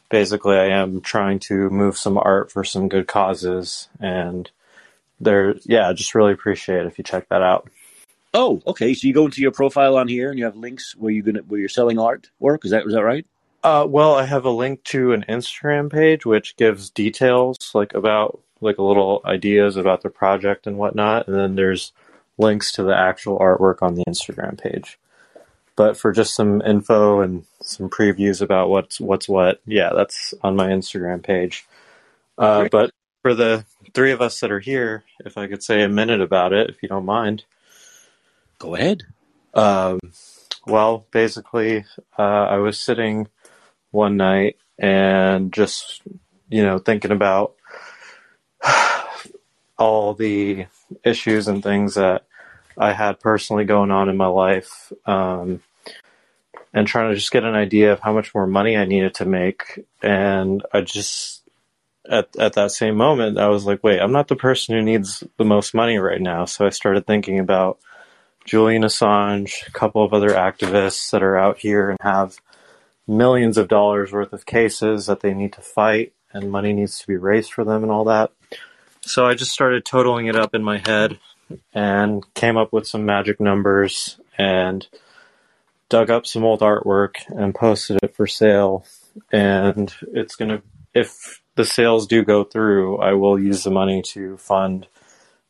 basically 0.08 0.56
I 0.56 0.66
am 0.66 1.00
trying 1.00 1.38
to 1.40 1.70
move 1.70 1.96
some 1.96 2.18
art 2.18 2.50
for 2.50 2.64
some 2.64 2.88
good 2.88 3.06
causes 3.06 3.88
and 4.00 4.50
there 5.20 5.54
yeah, 5.64 5.88
I 5.88 5.92
just 5.92 6.14
really 6.14 6.32
appreciate 6.32 6.80
it 6.80 6.86
if 6.86 6.98
you 6.98 7.04
check 7.04 7.28
that 7.28 7.42
out. 7.42 7.70
Oh, 8.36 8.60
okay. 8.66 8.92
So 8.92 9.08
you 9.08 9.14
go 9.14 9.24
into 9.24 9.40
your 9.40 9.50
profile 9.50 9.96
on 9.96 10.08
here 10.08 10.28
and 10.28 10.38
you 10.38 10.44
have 10.44 10.56
links 10.56 10.94
where 10.94 11.10
you're 11.10 11.24
gonna 11.24 11.40
where 11.40 11.58
you're 11.58 11.70
selling 11.70 11.98
art 11.98 12.30
work, 12.38 12.66
is 12.66 12.70
that 12.70 12.84
was 12.84 12.92
that 12.92 13.02
right? 13.02 13.26
Uh, 13.64 13.86
well, 13.88 14.14
I 14.14 14.26
have 14.26 14.44
a 14.44 14.50
link 14.50 14.84
to 14.84 15.12
an 15.12 15.24
Instagram 15.26 15.90
page 15.90 16.26
which 16.26 16.54
gives 16.56 16.90
details 16.90 17.56
like 17.74 17.94
about 17.94 18.40
like 18.60 18.76
a 18.76 18.82
little 18.82 19.22
ideas 19.24 19.76
about 19.76 20.02
the 20.02 20.10
project 20.10 20.66
and 20.66 20.76
whatnot, 20.76 21.26
and 21.26 21.34
then 21.34 21.54
there's 21.56 21.92
links 22.36 22.72
to 22.72 22.82
the 22.82 22.94
actual 22.94 23.38
artwork 23.38 23.80
on 23.80 23.94
the 23.94 24.04
Instagram 24.04 24.60
page. 24.60 24.98
But 25.74 25.96
for 25.96 26.12
just 26.12 26.34
some 26.34 26.60
info 26.60 27.20
and 27.20 27.44
some 27.62 27.88
previews 27.88 28.42
about 28.42 28.68
what's 28.68 29.00
what's 29.00 29.30
what, 29.30 29.62
yeah, 29.64 29.92
that's 29.96 30.34
on 30.42 30.56
my 30.56 30.68
Instagram 30.68 31.22
page. 31.22 31.66
Uh, 32.36 32.68
but 32.70 32.90
for 33.22 33.34
the 33.34 33.64
three 33.94 34.12
of 34.12 34.20
us 34.20 34.40
that 34.40 34.52
are 34.52 34.60
here, 34.60 35.04
if 35.24 35.38
I 35.38 35.46
could 35.46 35.62
say 35.62 35.82
a 35.82 35.88
minute 35.88 36.20
about 36.20 36.52
it, 36.52 36.68
if 36.68 36.82
you 36.82 36.88
don't 36.90 37.06
mind. 37.06 37.44
Go 38.58 38.74
ahead. 38.74 39.02
Um, 39.54 40.00
well, 40.66 41.06
basically, 41.10 41.84
uh, 42.18 42.22
I 42.22 42.56
was 42.56 42.80
sitting 42.80 43.28
one 43.90 44.16
night 44.16 44.56
and 44.78 45.52
just, 45.52 46.02
you 46.48 46.62
know, 46.62 46.78
thinking 46.78 47.10
about 47.10 47.54
all 49.78 50.14
the 50.14 50.66
issues 51.04 51.48
and 51.48 51.62
things 51.62 51.94
that 51.94 52.26
I 52.78 52.92
had 52.92 53.20
personally 53.20 53.64
going 53.64 53.90
on 53.90 54.08
in 54.08 54.16
my 54.16 54.26
life, 54.26 54.92
um, 55.06 55.62
and 56.74 56.86
trying 56.86 57.10
to 57.10 57.16
just 57.16 57.32
get 57.32 57.44
an 57.44 57.54
idea 57.54 57.92
of 57.92 58.00
how 58.00 58.12
much 58.12 58.34
more 58.34 58.46
money 58.46 58.76
I 58.76 58.84
needed 58.84 59.14
to 59.14 59.24
make. 59.24 59.86
And 60.02 60.62
I 60.74 60.82
just, 60.82 61.42
at, 62.08 62.36
at 62.38 62.52
that 62.54 62.72
same 62.72 62.96
moment, 62.96 63.38
I 63.38 63.48
was 63.48 63.64
like, 63.64 63.82
wait, 63.82 64.00
I'm 64.00 64.12
not 64.12 64.28
the 64.28 64.36
person 64.36 64.74
who 64.74 64.82
needs 64.82 65.24
the 65.38 65.44
most 65.44 65.72
money 65.72 65.96
right 65.96 66.20
now. 66.20 66.44
So 66.44 66.66
I 66.66 66.70
started 66.70 67.06
thinking 67.06 67.38
about 67.38 67.78
Julian 68.46 68.82
Assange, 68.82 69.66
a 69.66 69.72
couple 69.72 70.04
of 70.04 70.14
other 70.14 70.30
activists 70.30 71.10
that 71.10 71.22
are 71.22 71.36
out 71.36 71.58
here 71.58 71.90
and 71.90 71.98
have 72.00 72.38
millions 73.06 73.58
of 73.58 73.68
dollars 73.68 74.12
worth 74.12 74.32
of 74.32 74.46
cases 74.46 75.06
that 75.06 75.20
they 75.20 75.34
need 75.34 75.52
to 75.52 75.60
fight 75.60 76.12
and 76.32 76.50
money 76.50 76.72
needs 76.72 76.98
to 77.00 77.06
be 77.06 77.16
raised 77.16 77.52
for 77.52 77.64
them 77.64 77.82
and 77.82 77.90
all 77.90 78.04
that. 78.04 78.30
So 79.02 79.26
I 79.26 79.34
just 79.34 79.52
started 79.52 79.84
totaling 79.84 80.26
it 80.26 80.36
up 80.36 80.54
in 80.54 80.62
my 80.62 80.78
head 80.78 81.18
and 81.74 82.24
came 82.34 82.56
up 82.56 82.72
with 82.72 82.86
some 82.86 83.04
magic 83.04 83.40
numbers 83.40 84.20
and 84.38 84.86
dug 85.88 86.10
up 86.10 86.26
some 86.26 86.44
old 86.44 86.60
artwork 86.60 87.14
and 87.28 87.54
posted 87.54 87.98
it 88.02 88.14
for 88.14 88.26
sale. 88.26 88.84
And 89.32 89.92
it's 90.12 90.36
going 90.36 90.50
to, 90.50 90.62
if 90.94 91.40
the 91.56 91.64
sales 91.64 92.06
do 92.06 92.24
go 92.24 92.44
through, 92.44 92.98
I 92.98 93.14
will 93.14 93.38
use 93.38 93.64
the 93.64 93.70
money 93.70 94.02
to 94.12 94.36
fund 94.36 94.86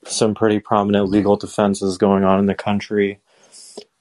some 0.06 0.34
pretty 0.34 0.60
prominent 0.60 1.08
legal 1.08 1.36
defenses 1.36 1.98
going 1.98 2.24
on 2.24 2.38
in 2.38 2.46
the 2.46 2.54
country. 2.54 3.20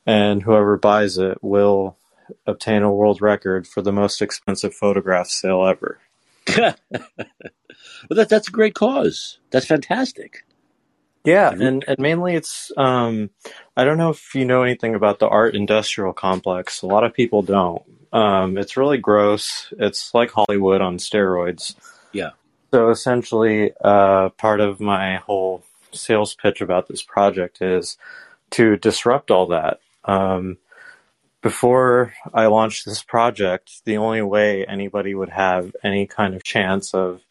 And 0.05 0.43
whoever 0.43 0.77
buys 0.77 1.17
it 1.17 1.43
will 1.43 1.97
obtain 2.45 2.83
a 2.83 2.91
world 2.91 3.21
record 3.21 3.67
for 3.67 3.81
the 3.81 3.91
most 3.91 4.21
expensive 4.21 4.73
photograph 4.73 5.27
sale 5.27 5.65
ever. 5.65 5.99
well, 6.57 6.75
that, 8.09 8.29
that's 8.29 8.47
a 8.47 8.51
great 8.51 8.75
cause. 8.75 9.39
That's 9.51 9.65
fantastic. 9.65 10.45
Yeah, 11.23 11.49
and, 11.51 11.83
and 11.87 11.97
mainly 11.97 12.35
it's 12.35 12.71
um, 12.77 13.31
I 13.75 13.83
don't 13.83 13.97
know 13.97 14.11
if 14.11 14.35
you 14.35 14.45
know 14.45 14.61
anything 14.61 14.93
about 14.93 15.17
the 15.17 15.27
art 15.27 15.55
industrial 15.55 16.13
complex. 16.13 16.83
A 16.83 16.85
lot 16.85 17.03
of 17.03 17.15
people 17.15 17.41
don't. 17.41 17.81
Um, 18.13 18.59
it's 18.59 18.77
really 18.77 18.99
gross. 18.99 19.73
It's 19.79 20.13
like 20.13 20.31
Hollywood 20.31 20.81
on 20.81 20.97
steroids. 20.97 21.75
Yeah. 22.13 22.31
So 22.71 22.91
essentially, 22.91 23.71
uh, 23.83 24.29
part 24.29 24.59
of 24.61 24.79
my 24.79 25.17
whole 25.17 25.63
sales 25.95 26.35
pitch 26.35 26.61
about 26.61 26.87
this 26.87 27.01
project 27.01 27.61
is 27.61 27.97
to 28.51 28.77
disrupt 28.77 29.31
all 29.31 29.47
that. 29.47 29.79
Um, 30.03 30.57
before 31.41 32.13
I 32.33 32.47
launched 32.47 32.85
this 32.85 33.03
project, 33.03 33.81
the 33.85 33.97
only 33.97 34.21
way 34.21 34.65
anybody 34.65 35.13
would 35.13 35.29
have 35.29 35.75
any 35.83 36.07
kind 36.07 36.33
of 36.33 36.43
chance 36.43 36.93
of 36.93 37.21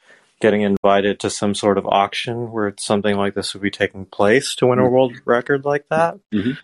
getting 0.40 0.62
invited 0.62 1.18
to 1.20 1.30
some 1.30 1.54
sort 1.54 1.78
of 1.78 1.86
auction 1.86 2.50
where 2.52 2.74
something 2.78 3.16
like 3.16 3.34
this 3.34 3.54
would 3.54 3.62
be 3.62 3.70
taking 3.70 4.04
place 4.04 4.54
to 4.56 4.66
win 4.66 4.78
a 4.78 4.82
Mm-hmm. 4.82 4.92
world 4.92 5.12
record 5.24 5.64
like 5.64 5.86
that, 5.90 6.18
Mhm. 6.32 6.58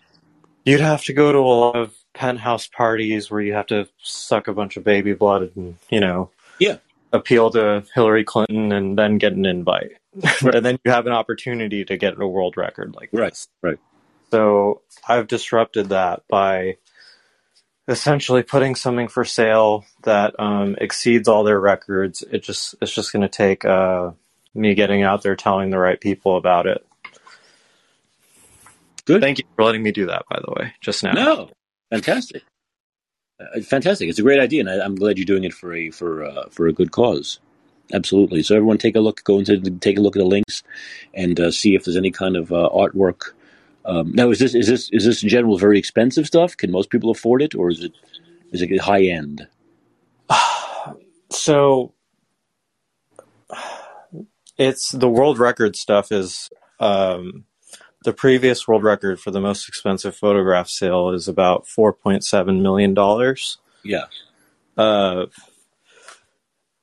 you'd 0.65 0.79
have 0.81 1.03
to 1.05 1.13
go 1.13 1.31
to 1.31 1.37
a 1.39 1.41
lot 1.41 1.75
of 1.75 1.93
penthouse 2.13 2.67
parties 2.67 3.31
where 3.31 3.41
you 3.41 3.53
have 3.53 3.65
to 3.67 3.87
suck 4.01 4.47
a 4.47 4.53
bunch 4.53 4.77
of 4.77 4.83
baby 4.83 5.13
blood 5.13 5.51
and, 5.55 5.77
you 5.89 5.99
know, 5.99 6.29
Yeah. 6.59 6.77
appeal 7.11 7.49
to 7.51 7.83
Hillary 7.95 8.23
Clinton 8.23 8.71
and 8.71 8.97
then 8.97 9.17
get 9.17 9.33
an 9.33 9.45
invite. 9.45 9.93
Right. 10.41 10.55
and 10.55 10.65
then 10.65 10.79
you 10.85 10.91
have 10.91 11.07
an 11.07 11.13
opportunity 11.13 11.85
to 11.85 11.97
get 11.97 12.19
a 12.19 12.27
world 12.27 12.57
record 12.57 12.95
like 12.95 13.11
Right, 13.13 13.33
this. 13.33 13.47
right. 13.63 13.79
So 14.31 14.81
I've 15.07 15.27
disrupted 15.27 15.89
that 15.89 16.23
by 16.29 16.77
essentially 17.87 18.43
putting 18.43 18.75
something 18.75 19.07
for 19.09 19.25
sale 19.25 19.85
that 20.03 20.39
um, 20.39 20.75
exceeds 20.79 21.27
all 21.27 21.43
their 21.43 21.59
records. 21.59 22.23
It 22.31 22.43
just 22.43 22.75
it's 22.81 22.93
just 22.93 23.13
going 23.13 23.23
to 23.23 23.29
take 23.29 23.65
uh, 23.65 24.11
me 24.55 24.75
getting 24.75 25.03
out 25.03 25.23
there 25.23 25.35
telling 25.35 25.69
the 25.71 25.79
right 25.79 25.99
people 25.99 26.37
about 26.37 26.67
it. 26.67 26.85
Good. 29.05 29.21
Thank 29.21 29.39
you 29.39 29.45
for 29.55 29.65
letting 29.65 29.83
me 29.83 29.91
do 29.91 30.07
that. 30.07 30.25
By 30.29 30.39
the 30.45 30.53
way, 30.53 30.73
just 30.81 31.03
now. 31.03 31.13
No, 31.13 31.51
fantastic, 31.91 32.43
uh, 33.39 33.61
fantastic. 33.61 34.09
It's 34.09 34.19
a 34.19 34.23
great 34.23 34.39
idea, 34.39 34.61
and 34.61 34.69
I, 34.69 34.83
I'm 34.85 34.95
glad 34.95 35.17
you're 35.17 35.25
doing 35.25 35.43
it 35.45 35.53
for 35.53 35.73
a 35.73 35.91
for 35.91 36.25
uh, 36.25 36.49
for 36.49 36.67
a 36.67 36.73
good 36.73 36.91
cause. 36.91 37.39
Absolutely. 37.93 38.43
So 38.43 38.55
everyone, 38.55 38.77
take 38.77 38.95
a 38.95 38.99
look. 38.99 39.23
Go 39.23 39.39
into 39.39 39.59
take 39.59 39.97
a 39.97 40.01
look 40.01 40.15
at 40.15 40.19
the 40.19 40.25
links 40.25 40.63
and 41.13 41.39
uh, 41.39 41.51
see 41.51 41.75
if 41.75 41.83
there's 41.83 41.97
any 41.97 42.11
kind 42.11 42.35
of 42.35 42.51
uh, 42.51 42.69
artwork. 42.73 43.31
Um, 43.85 44.11
now, 44.13 44.29
is 44.29 44.39
this 44.39 44.55
is 44.55 44.67
this 44.67 44.89
is 44.91 45.05
this 45.05 45.23
in 45.23 45.29
general 45.29 45.57
very 45.57 45.77
expensive 45.79 46.27
stuff? 46.27 46.55
Can 46.55 46.71
most 46.71 46.89
people 46.89 47.09
afford 47.09 47.41
it, 47.41 47.55
or 47.55 47.69
is 47.69 47.83
it 47.83 47.93
is 48.51 48.61
it 48.61 48.79
high 48.79 49.03
end? 49.03 49.47
So 51.33 51.93
it's 54.57 54.91
the 54.91 55.09
world 55.09 55.39
record 55.39 55.75
stuff 55.75 56.11
is 56.11 56.49
um, 56.79 57.45
the 58.03 58.13
previous 58.13 58.67
world 58.67 58.83
record 58.83 59.19
for 59.19 59.31
the 59.31 59.41
most 59.41 59.67
expensive 59.67 60.15
photograph 60.15 60.67
sale 60.67 61.09
is 61.09 61.27
about 61.27 61.67
four 61.67 61.93
point 61.93 62.23
seven 62.23 62.61
million 62.61 62.93
dollars. 62.93 63.57
Yeah. 63.83 64.05
Uh, 64.77 65.27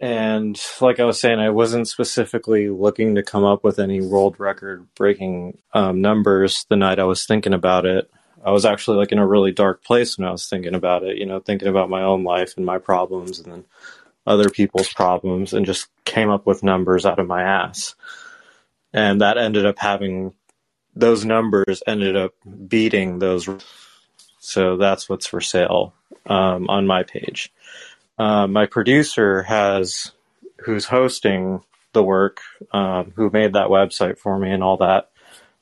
and 0.01 0.61
like 0.81 1.01
I 1.01 1.05
was 1.05 1.21
saying, 1.21 1.41
I 1.41 1.51
wasn't 1.51 1.89
specifically 1.89 2.69
looking 2.69 3.17
to 3.17 3.23
come 3.23 3.45
up 3.45 3.65
with 3.65 3.79
any 3.79 4.01
world 4.01 4.39
record 4.39 4.87
breaking 4.95 5.59
um, 5.73 6.01
numbers 6.01 6.67
the 6.69 6.77
night 6.77 7.01
I 7.01 7.05
was 7.05 7.27
thinking 7.27 7.53
about 7.53 7.85
it. 7.85 8.11
I 8.45 8.53
was 8.53 8.65
actually 8.65 8.99
like 8.99 9.11
in 9.11 9.19
a 9.19 9.27
really 9.27 9.51
dark 9.51 9.83
place 9.83 10.17
when 10.17 10.29
I 10.29 10.31
was 10.31 10.49
thinking 10.49 10.75
about 10.75 11.03
it, 11.03 11.17
you 11.17 11.27
know, 11.27 11.41
thinking 11.41 11.69
about 11.69 11.91
my 11.91 12.03
own 12.03 12.23
life 12.23 12.57
and 12.57 12.65
my 12.65 12.79
problems 12.79 13.41
and 13.41 13.53
then 13.53 13.65
other 14.27 14.49
people's 14.51 14.93
problems 14.93 15.53
and 15.53 15.67
just 15.67 15.89
came 16.05 16.31
up 16.31 16.47
with 16.47 16.63
numbers 16.63 17.05
out 17.05 17.19
of 17.19 17.27
my 17.27 17.43
ass. 17.43 17.97
And 18.93 19.21
that 19.21 19.39
ended 19.39 19.67
up 19.67 19.79
having 19.79 20.33
those 20.95 21.25
numbers 21.25 21.83
ended 21.87 22.17
up 22.17 22.35
beating 22.69 23.19
those. 23.19 23.49
So 24.39 24.77
that's 24.77 25.09
what's 25.09 25.27
for 25.27 25.41
sale 25.41 25.95
um, 26.27 26.69
on 26.69 26.87
my 26.87 27.03
page. 27.03 27.53
Uh, 28.19 28.47
my 28.47 28.67
producer 28.67 29.43
has, 29.43 30.13
who's 30.59 30.85
hosting 30.85 31.63
the 31.93 32.03
work, 32.03 32.41
um, 32.73 33.13
who 33.17 33.31
made 33.31 33.53
that 33.53 33.69
website 33.69 34.19
for 34.19 34.39
me 34.39 34.51
and 34.51 34.63
all 34.63 34.79
that, 34.79 35.11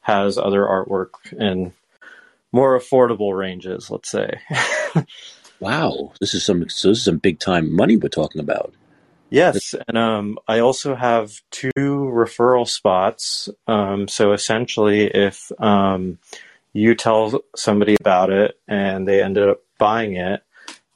has 0.01 0.39
other 0.39 0.63
artwork 0.63 1.11
in 1.33 1.73
more 2.53 2.79
affordable 2.79 3.37
ranges, 3.37 3.91
let's 3.91 4.11
say. 4.11 4.41
Wow. 5.61 6.13
This 6.21 6.35
is 6.35 6.45
some 6.45 6.69
so 6.69 6.89
this 6.89 6.99
is 6.99 7.05
some 7.05 7.19
big 7.19 7.39
time 7.39 7.75
money 7.75 7.97
we're 7.97 8.09
talking 8.09 8.41
about. 8.41 8.75
Yes, 9.29 9.75
and 9.89 9.99
um, 9.99 10.39
I 10.47 10.61
also 10.61 10.95
have 10.95 11.41
two 11.51 11.73
referral 11.77 12.67
spots. 12.69 13.49
Um, 13.67 14.07
so 14.07 14.33
essentially, 14.33 15.07
if 15.07 15.51
um, 15.61 16.19
you 16.73 16.95
tell 16.95 17.43
somebody 17.57 17.97
about 17.99 18.31
it 18.31 18.57
and 18.69 19.09
they 19.09 19.21
ended 19.21 19.49
up 19.49 19.63
buying 19.79 20.15
it, 20.15 20.45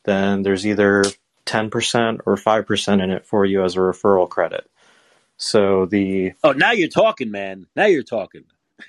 then 0.04 0.42
there's 0.42 0.64
either 0.64 1.02
10% 1.46 2.20
or 2.26 2.36
5% 2.36 3.02
in 3.02 3.10
it 3.10 3.26
for 3.26 3.44
you 3.44 3.64
as 3.64 3.76
a 3.76 3.80
referral 3.80 4.28
credit. 4.28 4.68
So 5.36 5.86
the 5.86 6.32
Oh, 6.44 6.52
now 6.52 6.72
you're 6.72 6.88
talking, 6.88 7.30
man. 7.30 7.66
Now 7.74 7.86
you're 7.86 8.02
talking. 8.02 8.44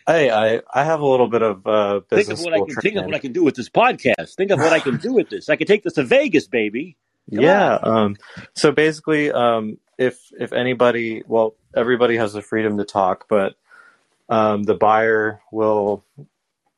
hey, 0.05 0.29
I 0.29 0.61
I 0.73 0.83
have 0.83 0.99
a 0.99 1.07
little 1.07 1.27
bit 1.27 1.41
of 1.41 1.65
uh, 1.65 2.01
Think 2.09 2.29
of 2.29 2.39
what 2.41 2.53
I 2.53 2.59
can 2.59 2.75
think 2.75 2.95
of 2.97 3.05
what 3.05 3.15
I 3.15 3.19
can 3.19 3.31
do 3.31 3.43
with 3.43 3.55
this 3.55 3.69
podcast. 3.69 4.35
Think 4.35 4.51
of 4.51 4.59
what 4.59 4.73
I 4.73 4.79
can 4.79 4.97
do 4.97 5.13
with 5.13 5.29
this. 5.29 5.47
I 5.47 5.55
can 5.55 5.65
take 5.67 5.83
this 5.83 5.93
to 5.93 6.03
Vegas, 6.03 6.47
baby. 6.47 6.97
Come 7.33 7.43
yeah. 7.45 7.75
Um, 7.81 8.17
so 8.53 8.73
basically, 8.73 9.31
um, 9.31 9.77
if 9.97 10.19
if 10.37 10.51
anybody, 10.51 11.23
well, 11.25 11.55
everybody 11.75 12.17
has 12.17 12.33
the 12.33 12.41
freedom 12.41 12.77
to 12.79 12.83
talk, 12.83 13.27
but 13.29 13.55
um, 14.27 14.63
the 14.63 14.75
buyer 14.75 15.41
will 15.51 16.03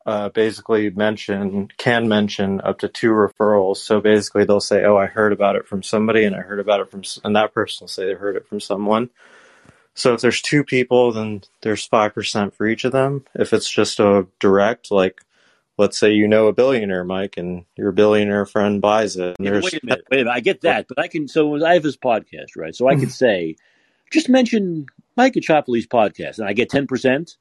uh, 0.06 0.30
basically 0.30 0.90
mention 0.90 1.70
can 1.78 2.08
mention 2.08 2.60
up 2.62 2.80
to 2.80 2.90
two 2.90 3.12
referrals. 3.12 3.78
So 3.78 4.02
basically, 4.02 4.46
they'll 4.46 4.60
say, 4.60 4.84
"Oh, 4.84 4.98
I 4.98 5.06
heard 5.06 5.32
about 5.32 5.56
it 5.56 5.68
from 5.68 5.84
somebody, 5.84 6.26
and 6.26 6.36
I 6.36 6.40
heard 6.40 6.60
about 6.60 6.82
it 6.82 6.92
from," 6.92 7.04
and 7.24 7.36
that 7.36 7.54
person 7.54 7.86
will 7.86 7.90
say 7.90 8.06
they 8.06 8.14
heard 8.14 8.36
it 8.36 8.48
from 8.48 8.60
someone. 8.60 9.10
So 9.96 10.14
if 10.14 10.22
there's 10.22 10.42
two 10.42 10.64
people, 10.64 11.12
then 11.12 11.44
there's 11.62 11.86
five 11.86 12.14
percent 12.14 12.54
for 12.56 12.68
each 12.68 12.84
of 12.84 12.92
them. 12.92 13.26
If 13.36 13.54
it's 13.54 13.70
just 13.70 14.00
a 14.00 14.28
direct, 14.40 14.92
like 14.92 15.22
let's 15.78 15.98
say 15.98 16.12
you 16.12 16.28
know 16.28 16.48
a 16.48 16.54
billionaire, 16.54 17.04
Mike, 17.04 17.38
and 17.38 17.66
your 17.78 17.92
billionaire 17.92 18.46
friend 18.46 18.82
buys 18.82 19.16
it, 19.16 19.36
and 19.38 19.46
Yeah, 19.46 19.52
there's 19.52 19.64
wait 19.64 19.84
a 19.84 19.86
minute. 19.86 20.06
Wait 20.12 20.22
a 20.22 20.24
minute. 20.26 20.36
I 20.36 20.40
get 20.42 20.62
that, 20.62 20.88
but 20.88 21.00
I 21.00 21.08
can. 21.08 21.28
So 21.28 21.64
I 21.66 21.76
have 21.76 21.84
this 21.84 21.98
podcast, 21.98 22.58
right? 22.58 22.76
So 22.76 22.88
I 22.88 22.96
could 22.96 23.12
say, 23.12 23.56
just 24.12 24.28
mention 24.28 24.88
Mike 25.16 25.34
Caccioppoli's 25.34 25.88
podcast, 25.88 26.40
and 26.40 26.48
I 26.48 26.54
get 26.54 26.70
ten 26.70 26.88
percent. 26.88 27.38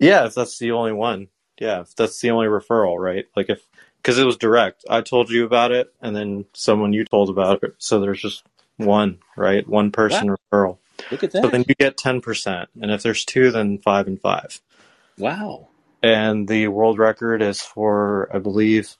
Yeah, 0.00 0.26
if 0.26 0.34
that's 0.34 0.58
the 0.58 0.72
only 0.72 0.92
one. 0.92 1.28
Yeah, 1.60 1.80
if 1.82 1.94
that's 1.96 2.20
the 2.20 2.30
only 2.30 2.46
referral, 2.46 2.98
right? 2.98 3.26
Like 3.36 3.50
if 3.50 3.62
because 4.02 4.18
it 4.18 4.24
was 4.24 4.36
direct. 4.36 4.84
I 4.88 5.00
told 5.02 5.30
you 5.30 5.44
about 5.44 5.72
it, 5.72 5.92
and 6.00 6.14
then 6.16 6.46
someone 6.54 6.92
you 6.92 7.04
told 7.04 7.30
about 7.30 7.62
it. 7.62 7.74
So 7.78 8.00
there's 8.00 8.20
just 8.22 8.44
one, 8.76 9.18
right? 9.36 9.66
One 9.68 9.90
person 9.92 10.36
referral. 10.52 10.78
Look 11.10 11.24
at 11.24 11.32
So 11.32 11.42
that! 11.42 11.52
then 11.52 11.64
you 11.68 11.74
get 11.74 11.96
ten 11.96 12.20
percent, 12.20 12.70
and 12.80 12.90
if 12.90 13.02
there's 13.02 13.24
two, 13.24 13.50
then 13.50 13.78
five 13.78 14.06
and 14.06 14.20
five. 14.20 14.60
wow. 15.18 15.68
And 16.02 16.46
the 16.48 16.68
world 16.68 16.98
record 16.98 17.42
is 17.42 17.60
for, 17.60 18.30
I 18.32 18.38
believe, 18.38 18.96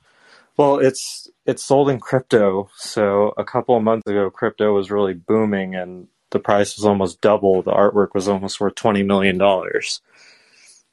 well, 0.56 0.78
it's 0.78 1.28
it's 1.46 1.64
sold 1.64 1.90
in 1.90 2.00
crypto. 2.00 2.70
So 2.76 3.34
a 3.36 3.44
couple 3.44 3.76
of 3.76 3.84
months 3.84 4.08
ago, 4.08 4.30
crypto 4.30 4.74
was 4.74 4.90
really 4.90 5.14
booming, 5.14 5.74
and 5.76 6.08
the 6.30 6.40
price 6.40 6.76
was 6.76 6.84
almost 6.84 7.20
double. 7.20 7.62
The 7.62 7.72
artwork 7.72 8.14
was 8.14 8.28
almost 8.28 8.60
worth 8.60 8.74
twenty 8.74 9.02
million 9.04 9.38
dollars. 9.38 10.00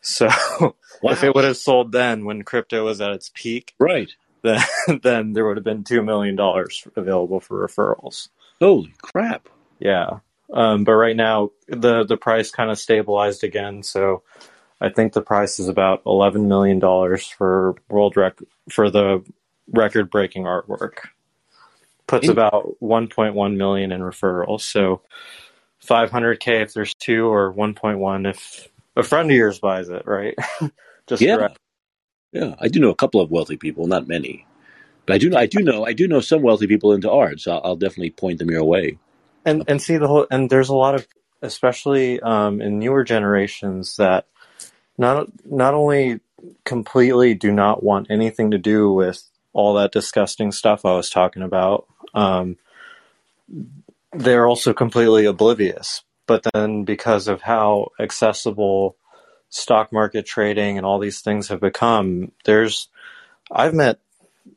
So 0.06 0.28
Wow. 1.02 1.12
if 1.12 1.24
it 1.24 1.34
would 1.34 1.44
have 1.44 1.58
sold 1.58 1.92
then 1.92 2.26
when 2.26 2.44
crypto 2.44 2.86
was 2.86 3.02
at 3.02 3.12
its 3.12 3.32
peak, 3.34 3.74
right. 3.80 4.12
then 4.44 4.62
then 5.04 5.34
there 5.34 5.46
would 5.46 5.58
have 5.58 5.64
been 5.64 5.84
two 5.84 6.04
million 6.04 6.36
dollars 6.36 6.88
available 6.96 7.40
for 7.40 7.68
referrals. 7.68 8.30
Holy 8.60 8.94
crap! 9.02 9.50
Yeah. 9.80 10.20
Um, 10.54 10.84
but 10.84 10.94
right 10.94 11.16
now 11.16 11.50
the 11.68 12.06
the 12.06 12.18
price 12.18 12.52
kind 12.52 12.70
of 12.70 12.78
stabilized 12.78 13.44
again, 13.44 13.82
so 13.82 14.22
I 14.80 14.90
think 14.90 15.14
the 15.14 15.22
price 15.22 15.60
is 15.60 15.68
about 15.68 16.04
eleven 16.06 16.48
million 16.48 16.78
dollars 16.78 17.28
for 17.28 17.76
world 17.90 18.16
rec 18.16 18.38
for 18.70 18.92
the 18.92 19.24
record 19.68 20.12
breaking 20.12 20.44
artwork. 20.44 21.08
Puts 22.06 22.28
about 22.28 22.80
one 22.80 23.08
point 23.08 23.34
one 23.34 23.58
million 23.58 23.92
in 23.92 24.02
referrals. 24.02 24.62
So 24.62 25.02
five 25.80 26.12
hundred 26.12 26.40
K 26.40 26.62
if 26.62 26.76
there's 26.76 26.94
two 26.94 27.26
or 27.26 27.52
one 27.52 27.74
point 27.74 27.98
one 27.98 28.28
if 28.28 28.70
a 28.96 29.04
friend 29.04 29.32
of 29.32 29.38
yours 29.38 29.60
buys 29.60 29.90
it, 29.90 30.04
right? 30.08 30.36
Just 31.08 31.28
Yeah. 31.28 31.30
direct. 31.30 31.58
Yeah, 32.32 32.56
I 32.60 32.68
do 32.68 32.80
know 32.80 32.90
a 32.92 32.96
couple 32.96 33.22
of 33.22 33.32
wealthy 33.32 33.58
people, 33.58 33.88
not 33.88 34.08
many, 34.08 34.46
but 35.06 35.16
I 35.16 35.18
do 35.20 35.30
know. 35.30 35.38
I 35.38 35.48
do 35.48 35.64
know. 35.64 35.86
I 35.86 35.94
do 35.94 36.08
know 36.08 36.22
some 36.22 36.42
wealthy 36.44 36.68
people 36.68 36.94
into 36.94 37.12
art, 37.12 37.40
so 37.42 37.54
I'll, 37.54 37.62
I'll 37.66 37.76
definitely 37.78 38.12
point 38.12 38.40
them 38.40 38.52
your 38.52 38.66
way. 38.66 39.00
and 39.46 39.64
and 39.68 39.82
see 39.82 39.98
the 39.98 40.08
whole 40.08 40.28
and 40.32 40.50
there's 40.50 40.70
a 40.70 40.76
lot 40.76 40.96
of 40.96 41.08
especially 41.42 42.22
um, 42.22 42.62
in 42.62 42.80
newer 42.80 43.04
generations 43.04 43.98
that 43.98 44.28
not 44.98 45.28
not 45.46 45.76
only 45.76 46.22
completely 46.66 47.36
do 47.36 47.52
not 47.52 47.84
want 47.84 48.08
anything 48.12 48.52
to 48.52 48.60
do 48.60 48.92
with 48.94 49.24
all 49.54 49.76
that 49.76 49.94
disgusting 49.94 50.52
stuff 50.52 50.86
I 50.86 50.94
was 50.96 51.10
talking 51.12 51.44
about. 51.44 51.88
Um, 52.16 52.58
they're 54.14 54.48
also 54.48 54.74
completely 54.74 55.26
oblivious. 55.26 56.04
But 56.28 56.46
then, 56.54 56.84
because 56.84 57.28
of 57.28 57.42
how 57.42 57.92
accessible 58.00 58.98
stock 59.50 59.92
market 59.92 60.26
trading 60.26 60.78
and 60.78 60.86
all 60.86 61.00
these 61.00 61.22
things 61.22 61.48
have 61.50 61.62
become, 61.62 62.32
there's 62.46 62.90
I've 63.52 63.74
met 63.74 64.00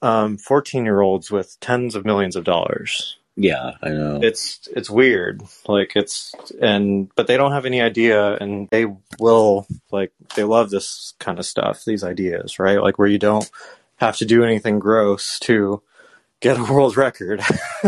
um, 0.03 0.39
14 0.39 0.85
year 0.85 1.01
olds 1.01 1.31
with 1.31 1.59
tens 1.61 1.95
of 1.95 2.05
millions 2.05 2.37
of 2.37 2.45
dollars 2.45 3.19
Yeah, 3.37 3.75
I 3.81 3.91
know. 3.91 4.19
It's 4.21 4.69
it's 4.75 4.91
weird. 4.91 5.43
Like 5.69 5.93
it's 5.95 6.35
and 6.61 7.09
but 7.15 7.29
they 7.29 7.37
don't 7.37 7.53
have 7.53 7.67
any 7.67 7.81
idea 7.81 8.35
and 8.35 8.69
they 8.71 8.87
will 9.21 9.67
like 9.93 10.13
they 10.35 10.43
love 10.43 10.71
this 10.71 11.15
kind 11.21 11.39
of 11.39 11.47
stuff, 11.47 11.85
these 11.85 12.03
ideas, 12.03 12.59
right? 12.59 12.83
Like 12.83 12.99
where 12.99 13.07
you 13.07 13.19
don't 13.19 13.49
have 13.97 14.17
to 14.17 14.25
do 14.25 14.43
anything 14.43 14.81
gross 14.81 15.39
to 15.41 15.83
get 16.41 16.59
a 16.59 16.65
world 16.65 16.97
record. 16.97 17.41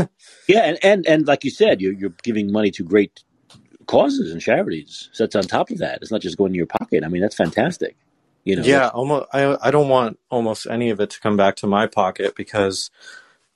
yeah, 0.46 0.62
and, 0.62 0.78
and 0.84 1.06
and 1.06 1.26
like 1.26 1.42
you 1.42 1.50
said, 1.50 1.80
you're 1.80 1.94
you're 1.94 2.14
giving 2.22 2.52
money 2.52 2.70
to 2.70 2.84
great 2.84 3.24
causes 3.86 4.32
and 4.32 4.40
charities. 4.40 5.08
So 5.12 5.24
that's 5.24 5.36
on 5.36 5.42
top 5.42 5.70
of 5.70 5.78
that. 5.78 5.98
It's 6.02 6.10
not 6.10 6.20
just 6.20 6.36
going 6.36 6.50
in 6.52 6.56
your 6.56 6.66
pocket. 6.66 7.04
I 7.04 7.08
mean, 7.08 7.22
that's 7.22 7.36
fantastic. 7.36 7.96
You 8.44 8.56
know. 8.56 8.62
Yeah, 8.62 8.88
almost. 8.88 9.26
I 9.32 9.56
I 9.60 9.70
don't 9.70 9.88
want 9.88 10.18
almost 10.30 10.66
any 10.66 10.90
of 10.90 11.00
it 11.00 11.10
to 11.10 11.20
come 11.20 11.36
back 11.36 11.56
to 11.56 11.66
my 11.66 11.86
pocket 11.86 12.34
because 12.34 12.90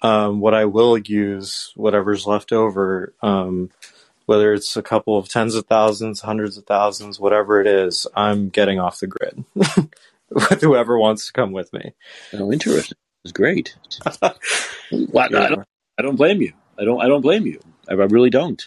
um, 0.03 0.41
what 0.41 0.55
I 0.55 0.67
will 0.67 0.99
use, 0.99 1.73
whatever's 1.77 2.27
left 2.27 2.53
over, 2.53 3.15
um, 3.23 3.71
whether 4.27 4.53
it's 4.53 4.77
a 4.77 4.83
couple 4.83 5.17
of 5.17 5.29
tens 5.29 5.55
of 5.55 5.67
thousands, 5.67 6.21
hundreds 6.21 6.59
of 6.59 6.67
thousands, 6.67 7.19
whatever 7.19 7.61
it 7.61 7.67
is, 7.67 8.07
I'm 8.15 8.51
getting 8.51 8.79
off 8.79 9.01
the 9.01 9.07
grid 9.07 9.45
with 9.55 10.61
whoever 10.61 10.99
wants 10.99 11.27
to 11.27 11.33
come 11.33 11.53
with 11.53 11.73
me. 11.73 11.95
Oh, 12.35 12.53
interesting. 12.53 12.99
It's 13.25 13.33
great. 13.33 13.75
well, 14.21 14.35
yeah. 15.31 15.45
I, 15.45 15.49
don't, 15.49 15.69
I 15.99 16.03
don't 16.03 16.17
blame 16.17 16.43
you. 16.43 16.53
I 16.79 16.85
don't. 16.85 17.01
I 17.01 17.09
don't 17.09 17.23
blame 17.23 17.47
you. 17.47 17.61
I, 17.89 17.93
I 17.93 18.05
really 18.05 18.31
don't. 18.31 18.67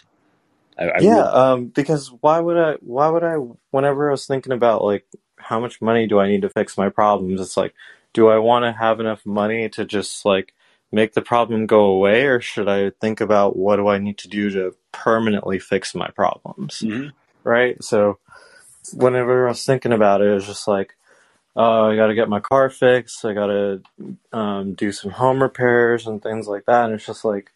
I, 0.78 0.84
I 0.84 0.98
yeah, 1.00 1.14
really... 1.14 1.28
um, 1.28 1.66
because 1.66 2.08
why 2.20 2.38
would 2.38 2.56
I? 2.56 2.74
Why 2.80 3.08
would 3.08 3.24
I? 3.24 3.36
Whenever 3.70 4.08
I 4.08 4.12
was 4.12 4.26
thinking 4.26 4.52
about 4.52 4.84
like 4.84 5.06
how 5.36 5.60
much 5.60 5.80
money 5.80 6.06
do 6.06 6.18
I 6.18 6.28
need 6.28 6.42
to 6.42 6.48
fix 6.48 6.76
my 6.76 6.88
problems, 6.88 7.40
it's 7.40 7.56
like, 7.56 7.74
do 8.12 8.28
I 8.28 8.38
want 8.38 8.64
to 8.64 8.72
have 8.72 9.00
enough 9.00 9.24
money 9.24 9.68
to 9.70 9.84
just 9.84 10.24
like 10.24 10.54
make 10.90 11.12
the 11.12 11.22
problem 11.22 11.66
go 11.66 11.84
away, 11.84 12.26
or 12.26 12.40
should 12.40 12.68
I 12.68 12.90
think 13.00 13.20
about 13.20 13.56
what 13.56 13.76
do 13.76 13.88
I 13.88 13.98
need 13.98 14.18
to 14.18 14.28
do 14.28 14.50
to 14.50 14.74
permanently 14.92 15.58
fix 15.58 15.94
my 15.94 16.08
problems? 16.10 16.80
Mm-hmm. 16.80 17.08
Right. 17.44 17.82
So 17.82 18.18
whenever 18.94 19.46
I 19.46 19.50
was 19.50 19.64
thinking 19.64 19.92
about 19.92 20.22
it, 20.22 20.28
it 20.28 20.34
was 20.34 20.46
just 20.46 20.66
like, 20.66 20.94
oh, 21.56 21.90
I 21.90 21.96
got 21.96 22.06
to 22.06 22.14
get 22.14 22.28
my 22.28 22.40
car 22.40 22.70
fixed. 22.70 23.24
I 23.24 23.34
got 23.34 23.46
to 23.46 23.82
um, 24.32 24.74
do 24.74 24.92
some 24.92 25.10
home 25.10 25.42
repairs 25.42 26.06
and 26.06 26.22
things 26.22 26.46
like 26.46 26.64
that. 26.66 26.86
And 26.86 26.94
it's 26.94 27.06
just 27.06 27.24
like, 27.24 27.52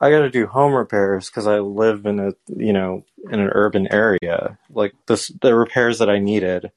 I 0.00 0.10
got 0.10 0.20
to 0.20 0.30
do 0.30 0.46
home 0.46 0.74
repairs 0.74 1.28
because 1.28 1.46
I 1.46 1.58
live 1.58 2.06
in 2.06 2.20
a 2.20 2.32
you 2.48 2.72
know 2.72 3.04
in 3.30 3.40
an 3.40 3.50
urban 3.52 3.88
area. 3.92 4.58
Like 4.70 4.94
this, 5.06 5.28
the 5.40 5.54
repairs 5.54 5.98
that 5.98 6.10
I 6.10 6.18
needed, 6.18 6.70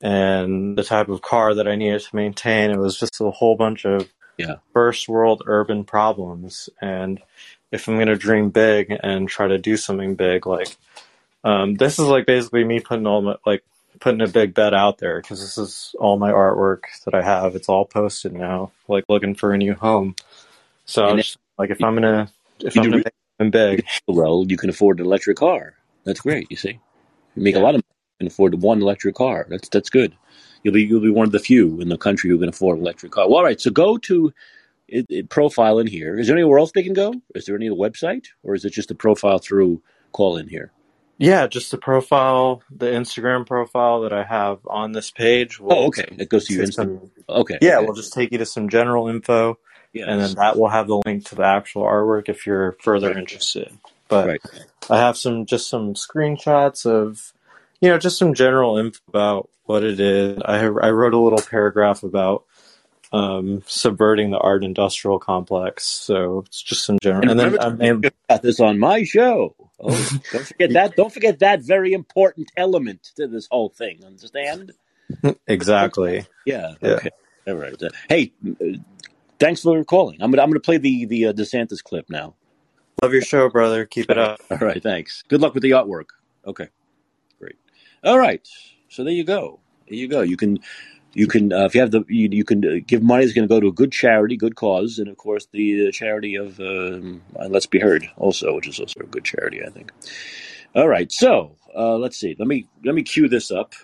and 0.00 0.76
the 0.76 0.84
type 0.84 1.08
of 1.08 1.22
car 1.22 1.54
that 1.54 1.68
I 1.68 1.76
needed 1.76 2.02
to 2.02 2.16
maintain. 2.16 2.70
It 2.70 2.78
was 2.78 2.98
just 2.98 3.20
a 3.20 3.30
whole 3.30 3.56
bunch 3.56 3.84
of 3.84 4.12
yeah. 4.38 4.56
first 4.72 5.08
world 5.08 5.42
urban 5.46 5.84
problems. 5.84 6.68
And 6.80 7.20
if 7.70 7.88
I'm 7.88 7.96
going 7.96 8.08
to 8.08 8.16
dream 8.16 8.50
big 8.50 8.96
and 9.02 9.28
try 9.28 9.48
to 9.48 9.58
do 9.58 9.76
something 9.76 10.14
big, 10.14 10.46
like 10.46 10.76
um, 11.42 11.74
this 11.74 11.98
is 11.98 12.06
like 12.06 12.26
basically 12.26 12.64
me 12.64 12.80
putting 12.80 13.06
all 13.06 13.22
my 13.22 13.36
like 13.46 13.64
putting 14.00 14.20
a 14.20 14.28
big 14.28 14.54
bet 14.54 14.74
out 14.74 14.98
there 14.98 15.20
because 15.20 15.40
this 15.40 15.56
is 15.58 15.94
all 15.98 16.18
my 16.18 16.32
artwork 16.32 16.82
that 17.04 17.14
I 17.14 17.22
have. 17.22 17.54
It's 17.54 17.68
all 17.68 17.84
posted 17.84 18.32
now, 18.32 18.72
like 18.88 19.04
looking 19.08 19.34
for 19.34 19.52
a 19.52 19.58
new 19.58 19.74
home. 19.74 20.16
So 20.86 21.16
just, 21.16 21.38
like 21.58 21.70
if 21.70 21.82
I'm 21.82 21.94
gonna 21.94 22.30
if 22.60 22.76
I'm 22.76 22.84
gonna 22.84 22.96
make 22.96 23.14
something 23.38 23.50
big, 23.50 23.86
well, 24.06 24.44
you 24.48 24.56
can 24.56 24.70
afford 24.70 25.00
an 25.00 25.06
electric 25.06 25.36
car. 25.36 25.74
That's 26.04 26.20
great. 26.20 26.46
You 26.50 26.56
see, 26.56 26.80
you 27.34 27.42
make 27.42 27.54
yeah. 27.54 27.60
a 27.60 27.64
lot 27.64 27.74
of 27.74 27.78
money 27.78 27.94
and 28.20 28.28
afford 28.28 28.60
one 28.60 28.82
electric 28.82 29.14
car. 29.14 29.46
That's 29.48 29.68
that's 29.68 29.90
good. 29.90 30.14
You'll 30.62 30.74
be 30.74 30.84
you'll 30.84 31.00
be 31.00 31.10
one 31.10 31.26
of 31.26 31.32
the 31.32 31.38
few 31.38 31.80
in 31.80 31.88
the 31.88 31.98
country 31.98 32.30
who 32.30 32.38
can 32.38 32.48
afford 32.48 32.78
an 32.78 32.84
electric 32.84 33.12
car. 33.12 33.28
Well, 33.28 33.38
all 33.38 33.44
right, 33.44 33.60
so 33.60 33.70
go 33.70 33.98
to 33.98 34.32
it, 34.88 35.06
it, 35.08 35.28
profile 35.28 35.78
in 35.78 35.86
here. 35.86 36.18
Is 36.18 36.26
there 36.26 36.36
anywhere 36.36 36.58
else 36.58 36.72
they 36.72 36.82
can 36.82 36.94
go? 36.94 37.14
Is 37.34 37.46
there 37.46 37.56
any 37.56 37.68
website, 37.70 38.26
or 38.42 38.54
is 38.54 38.64
it 38.64 38.72
just 38.72 38.90
a 38.90 38.94
profile 38.94 39.38
through 39.38 39.82
call 40.12 40.36
in 40.36 40.48
here? 40.48 40.72
Yeah, 41.18 41.46
just 41.46 41.70
the 41.70 41.78
profile, 41.78 42.62
the 42.70 42.86
Instagram 42.86 43.46
profile 43.46 44.00
that 44.02 44.12
I 44.12 44.24
have 44.24 44.58
on 44.66 44.92
this 44.92 45.10
page. 45.10 45.60
Will 45.60 45.72
oh, 45.72 45.86
okay. 45.86 46.06
It 46.18 46.28
goes 46.28 46.46
to 46.46 46.54
your 46.54 46.64
Instagram. 46.64 47.08
Okay. 47.28 47.58
Yeah, 47.60 47.76
okay. 47.76 47.86
we'll 47.86 47.94
just 47.94 48.12
take 48.12 48.32
you 48.32 48.38
to 48.38 48.46
some 48.46 48.68
general 48.68 49.08
info, 49.08 49.58
yes. 49.94 50.06
and 50.08 50.20
then 50.20 50.34
that 50.34 50.58
will 50.58 50.68
have 50.68 50.86
the 50.86 51.00
link 51.04 51.26
to 51.26 51.34
the 51.34 51.44
actual 51.44 51.82
artwork 51.82 52.28
if 52.28 52.46
you're 52.46 52.72
further 52.80 53.08
right. 53.08 53.16
interested. 53.16 53.72
But 54.08 54.26
right. 54.26 54.40
I 54.90 54.98
have 54.98 55.16
some 55.16 55.46
just 55.46 55.68
some 55.68 55.94
screenshots 55.94 56.84
of, 56.84 57.32
you 57.80 57.88
know, 57.88 57.98
just 57.98 58.18
some 58.18 58.34
general 58.34 58.76
info 58.76 59.00
about 59.08 59.50
what 59.64 59.82
it 59.82 59.98
is. 59.98 60.38
I 60.44 60.58
I 60.58 60.90
wrote 60.90 61.14
a 61.14 61.18
little 61.18 61.40
paragraph 61.40 62.02
about 62.02 62.44
um, 63.14 63.62
subverting 63.66 64.30
the 64.30 64.38
art 64.38 64.64
industrial 64.64 65.20
complex. 65.20 65.84
So 65.84 66.42
it's 66.46 66.60
just 66.60 66.84
some 66.84 66.98
general. 67.00 67.30
And, 67.30 67.40
and 67.40 67.80
then 67.80 68.04
I 68.04 68.10
got 68.34 68.42
this 68.42 68.58
on 68.58 68.78
my 68.80 69.04
show. 69.04 69.54
Oh, 69.78 70.20
don't 70.32 70.46
forget 70.46 70.72
that. 70.72 70.96
Don't 70.96 71.12
forget 71.12 71.38
that 71.38 71.62
very 71.62 71.92
important 71.92 72.50
element 72.56 73.10
to 73.16 73.28
this 73.28 73.46
whole 73.50 73.68
thing. 73.68 74.04
Understand? 74.04 74.72
exactly. 75.46 76.26
Yeah. 76.44 76.74
yeah. 76.80 76.90
Okay. 76.90 77.10
All 77.46 77.54
right. 77.54 77.74
Hey, 78.08 78.32
thanks 79.38 79.62
for 79.62 79.82
calling. 79.84 80.20
I'm 80.20 80.30
gonna 80.30 80.42
I'm 80.42 80.50
gonna 80.50 80.60
play 80.60 80.78
the 80.78 81.06
the 81.06 81.26
uh, 81.26 81.32
DeSantis 81.32 81.82
clip 81.82 82.08
now. 82.08 82.34
Love 83.02 83.12
your 83.12 83.22
show, 83.22 83.48
brother. 83.48 83.84
Keep 83.84 84.10
it 84.10 84.18
up. 84.18 84.40
All 84.50 84.58
right. 84.58 84.82
Thanks. 84.82 85.22
Good 85.28 85.40
luck 85.40 85.54
with 85.54 85.62
the 85.62 85.70
artwork. 85.70 86.06
Okay. 86.46 86.68
Great. 87.38 87.56
All 88.02 88.18
right. 88.18 88.46
So 88.88 89.04
there 89.04 89.12
you 89.12 89.24
go. 89.24 89.60
There 89.88 89.98
you 89.98 90.08
go. 90.08 90.22
You 90.22 90.36
can 90.36 90.58
you 91.12 91.26
can 91.26 91.52
uh, 91.52 91.64
if 91.64 91.74
you 91.74 91.80
have 91.80 91.90
the 91.90 92.04
you, 92.08 92.28
you 92.30 92.44
can 92.44 92.64
uh, 92.64 92.80
give 92.86 93.02
money 93.02 93.24
is 93.24 93.32
going 93.32 93.46
to 93.46 93.52
go 93.52 93.60
to 93.60 93.68
a 93.68 93.72
good 93.72 93.92
charity, 93.92 94.36
good 94.36 94.56
cause, 94.56 94.98
and 94.98 95.08
of 95.08 95.16
course 95.16 95.46
the 95.52 95.88
uh, 95.88 95.90
charity 95.90 96.34
of 96.34 96.58
um, 96.60 97.22
Let's 97.48 97.66
Be 97.66 97.78
Heard 97.78 98.08
also, 98.16 98.54
which 98.54 98.68
is 98.68 98.80
also 98.80 99.00
a 99.00 99.06
good 99.06 99.24
charity, 99.24 99.62
I 99.64 99.70
think. 99.70 99.92
All 100.74 100.88
right, 100.88 101.10
so 101.10 101.56
uh, 101.76 101.96
let's 101.96 102.18
see. 102.18 102.34
Let 102.38 102.48
me 102.48 102.66
let 102.84 102.94
me 102.94 103.02
cue 103.02 103.28
this 103.28 103.50
up. 103.50 103.74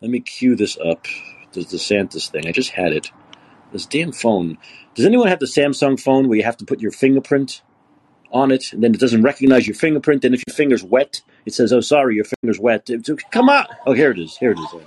Let 0.00 0.10
me 0.10 0.20
cue 0.20 0.56
this 0.56 0.78
up. 0.78 1.06
The 1.52 1.60
DeSantis 1.60 2.30
thing. 2.30 2.46
I 2.46 2.52
just 2.52 2.70
had 2.70 2.92
it. 2.92 3.10
This 3.72 3.86
damn 3.86 4.12
phone. 4.12 4.58
Does 4.94 5.06
anyone 5.06 5.28
have 5.28 5.40
the 5.40 5.46
Samsung 5.46 5.98
phone 5.98 6.28
where 6.28 6.36
you 6.36 6.44
have 6.44 6.58
to 6.58 6.64
put 6.64 6.80
your 6.80 6.92
fingerprint 6.92 7.62
on 8.30 8.50
it, 8.50 8.72
and 8.72 8.82
then 8.82 8.94
it 8.94 9.00
doesn't 9.00 9.22
recognize 9.22 9.66
your 9.66 9.74
fingerprint, 9.74 10.24
and 10.24 10.34
if 10.34 10.42
your 10.46 10.54
finger's 10.54 10.84
wet, 10.84 11.22
it 11.46 11.54
says, 11.54 11.72
"Oh, 11.72 11.80
sorry, 11.80 12.14
your 12.16 12.24
finger's 12.24 12.58
wet." 12.58 12.88
Come 13.30 13.48
on! 13.48 13.66
Oh, 13.86 13.92
here 13.92 14.10
it 14.10 14.18
is. 14.18 14.36
Here 14.36 14.52
it 14.52 14.58
is. 14.58 14.72
Well, 14.72 14.84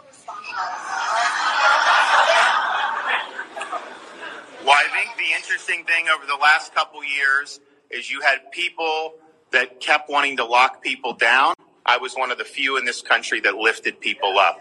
I 4.74 4.88
think 4.94 5.16
the 5.18 5.32
interesting 5.36 5.84
thing 5.86 6.08
over 6.10 6.26
the 6.26 6.38
last 6.42 6.74
couple 6.74 7.04
years 7.04 7.60
is 7.92 8.10
you 8.12 8.22
had 8.22 8.52
people 8.52 9.14
that 9.52 9.80
kept 9.80 10.10
wanting 10.10 10.38
to 10.38 10.46
lock 10.46 10.82
people 10.82 11.14
down. 11.14 11.54
I 11.86 11.98
was 11.98 12.16
one 12.16 12.32
of 12.32 12.40
the 12.40 12.44
few 12.46 12.78
in 12.78 12.86
this 12.86 13.02
country 13.02 13.40
that 13.42 13.56
lifted 13.56 14.00
people 14.00 14.40
up. 14.40 14.60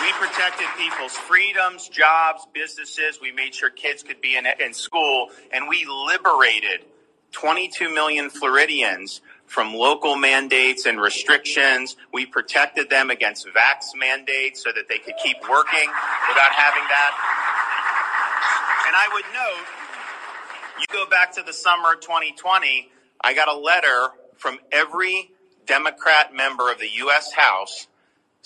We 0.00 0.07
protected 0.18 0.66
people's 0.76 1.16
freedoms, 1.16 1.88
jobs, 1.88 2.46
businesses. 2.52 3.20
We 3.22 3.30
made 3.32 3.54
sure 3.54 3.70
kids 3.70 4.02
could 4.02 4.20
be 4.20 4.36
in, 4.36 4.46
in 4.60 4.74
school, 4.74 5.28
and 5.52 5.68
we 5.68 5.86
liberated 5.86 6.84
22 7.32 7.92
million 7.92 8.28
Floridians 8.30 9.20
from 9.46 9.74
local 9.74 10.16
mandates 10.16 10.86
and 10.86 11.00
restrictions. 11.00 11.96
We 12.12 12.26
protected 12.26 12.90
them 12.90 13.10
against 13.10 13.46
vax 13.46 13.96
mandates 13.96 14.62
so 14.62 14.70
that 14.74 14.88
they 14.88 14.98
could 14.98 15.14
keep 15.22 15.36
working 15.48 15.88
without 16.28 16.52
having 16.52 16.84
that. 16.88 17.12
And 18.86 18.96
I 18.96 19.08
would 19.12 19.24
note, 19.32 19.66
you 20.80 20.86
go 20.92 21.08
back 21.08 21.32
to 21.34 21.42
the 21.42 21.52
summer 21.52 21.94
of 21.94 22.00
2020, 22.00 22.90
I 23.20 23.34
got 23.34 23.48
a 23.48 23.56
letter 23.56 24.08
from 24.36 24.58
every 24.72 25.30
Democrat 25.66 26.34
member 26.34 26.70
of 26.72 26.78
the 26.78 26.88
U.S. 26.96 27.32
House 27.32 27.86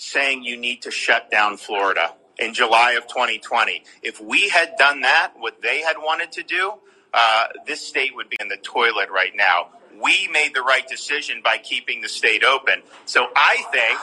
saying 0.03 0.43
you 0.43 0.57
need 0.57 0.81
to 0.83 0.91
shut 0.91 1.31
down 1.31 1.57
Florida 1.57 2.15
in 2.37 2.53
July 2.53 2.93
of 2.93 3.07
2020. 3.07 3.83
If 4.01 4.19
we 4.19 4.49
had 4.49 4.75
done 4.77 5.01
that, 5.01 5.33
what 5.37 5.61
they 5.61 5.81
had 5.81 5.97
wanted 5.97 6.31
to 6.33 6.43
do, 6.43 6.73
uh, 7.13 7.47
this 7.67 7.85
state 7.85 8.15
would 8.15 8.29
be 8.29 8.37
in 8.39 8.47
the 8.47 8.57
toilet 8.57 9.09
right 9.11 9.35
now 9.35 9.69
we 10.01 10.27
made 10.29 10.53
the 10.53 10.61
right 10.61 10.87
decision 10.87 11.41
by 11.43 11.57
keeping 11.57 12.01
the 12.01 12.09
state 12.09 12.43
open. 12.43 12.81
So 13.05 13.27
I 13.35 13.63
think. 13.71 13.99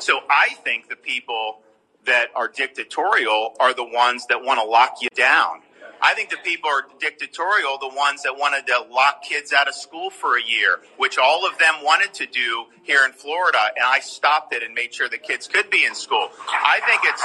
So 0.00 0.20
I 0.28 0.54
think 0.64 0.88
the 0.88 0.96
people 0.96 1.60
that 2.04 2.26
are 2.34 2.48
dictatorial 2.48 3.54
are 3.58 3.72
the 3.72 3.84
ones 3.84 4.26
that 4.26 4.42
want 4.42 4.60
to 4.60 4.66
lock 4.66 4.96
you 5.00 5.08
down. 5.14 5.62
I 6.04 6.12
think 6.12 6.28
the 6.28 6.36
people 6.44 6.68
are 6.68 6.84
dictatorial, 7.00 7.78
the 7.80 7.88
ones 7.88 8.24
that 8.24 8.36
wanted 8.36 8.66
to 8.66 8.84
lock 8.92 9.22
kids 9.22 9.54
out 9.54 9.68
of 9.68 9.74
school 9.74 10.10
for 10.10 10.36
a 10.36 10.42
year, 10.42 10.80
which 10.98 11.16
all 11.16 11.46
of 11.46 11.56
them 11.56 11.76
wanted 11.82 12.12
to 12.14 12.26
do 12.26 12.66
here 12.82 13.06
in 13.06 13.12
Florida, 13.12 13.58
and 13.74 13.86
I 13.86 14.00
stopped 14.00 14.52
it 14.52 14.62
and 14.62 14.74
made 14.74 14.92
sure 14.92 15.08
the 15.08 15.16
kids 15.16 15.48
could 15.48 15.70
be 15.70 15.86
in 15.86 15.94
school. 15.94 16.28
I 16.46 16.80
think 16.84 17.00
it's 17.04 17.22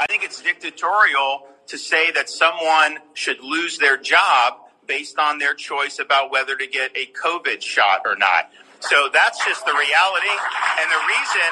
I 0.00 0.04
think 0.08 0.24
it's 0.24 0.42
dictatorial 0.42 1.46
to 1.68 1.78
say 1.78 2.10
that 2.10 2.28
someone 2.28 2.98
should 3.14 3.40
lose 3.40 3.78
their 3.78 3.96
job 3.96 4.58
based 4.86 5.18
on 5.18 5.38
their 5.38 5.54
choice 5.54 5.98
about 5.98 6.30
whether 6.30 6.54
to 6.54 6.66
get 6.66 6.94
a 6.94 7.06
COVID 7.06 7.62
shot 7.62 8.02
or 8.04 8.14
not. 8.16 8.50
So 8.80 9.08
that's 9.10 9.42
just 9.44 9.64
the 9.64 9.72
reality. 9.72 10.36
And 10.80 10.90
the 10.92 11.02
reason 11.08 11.48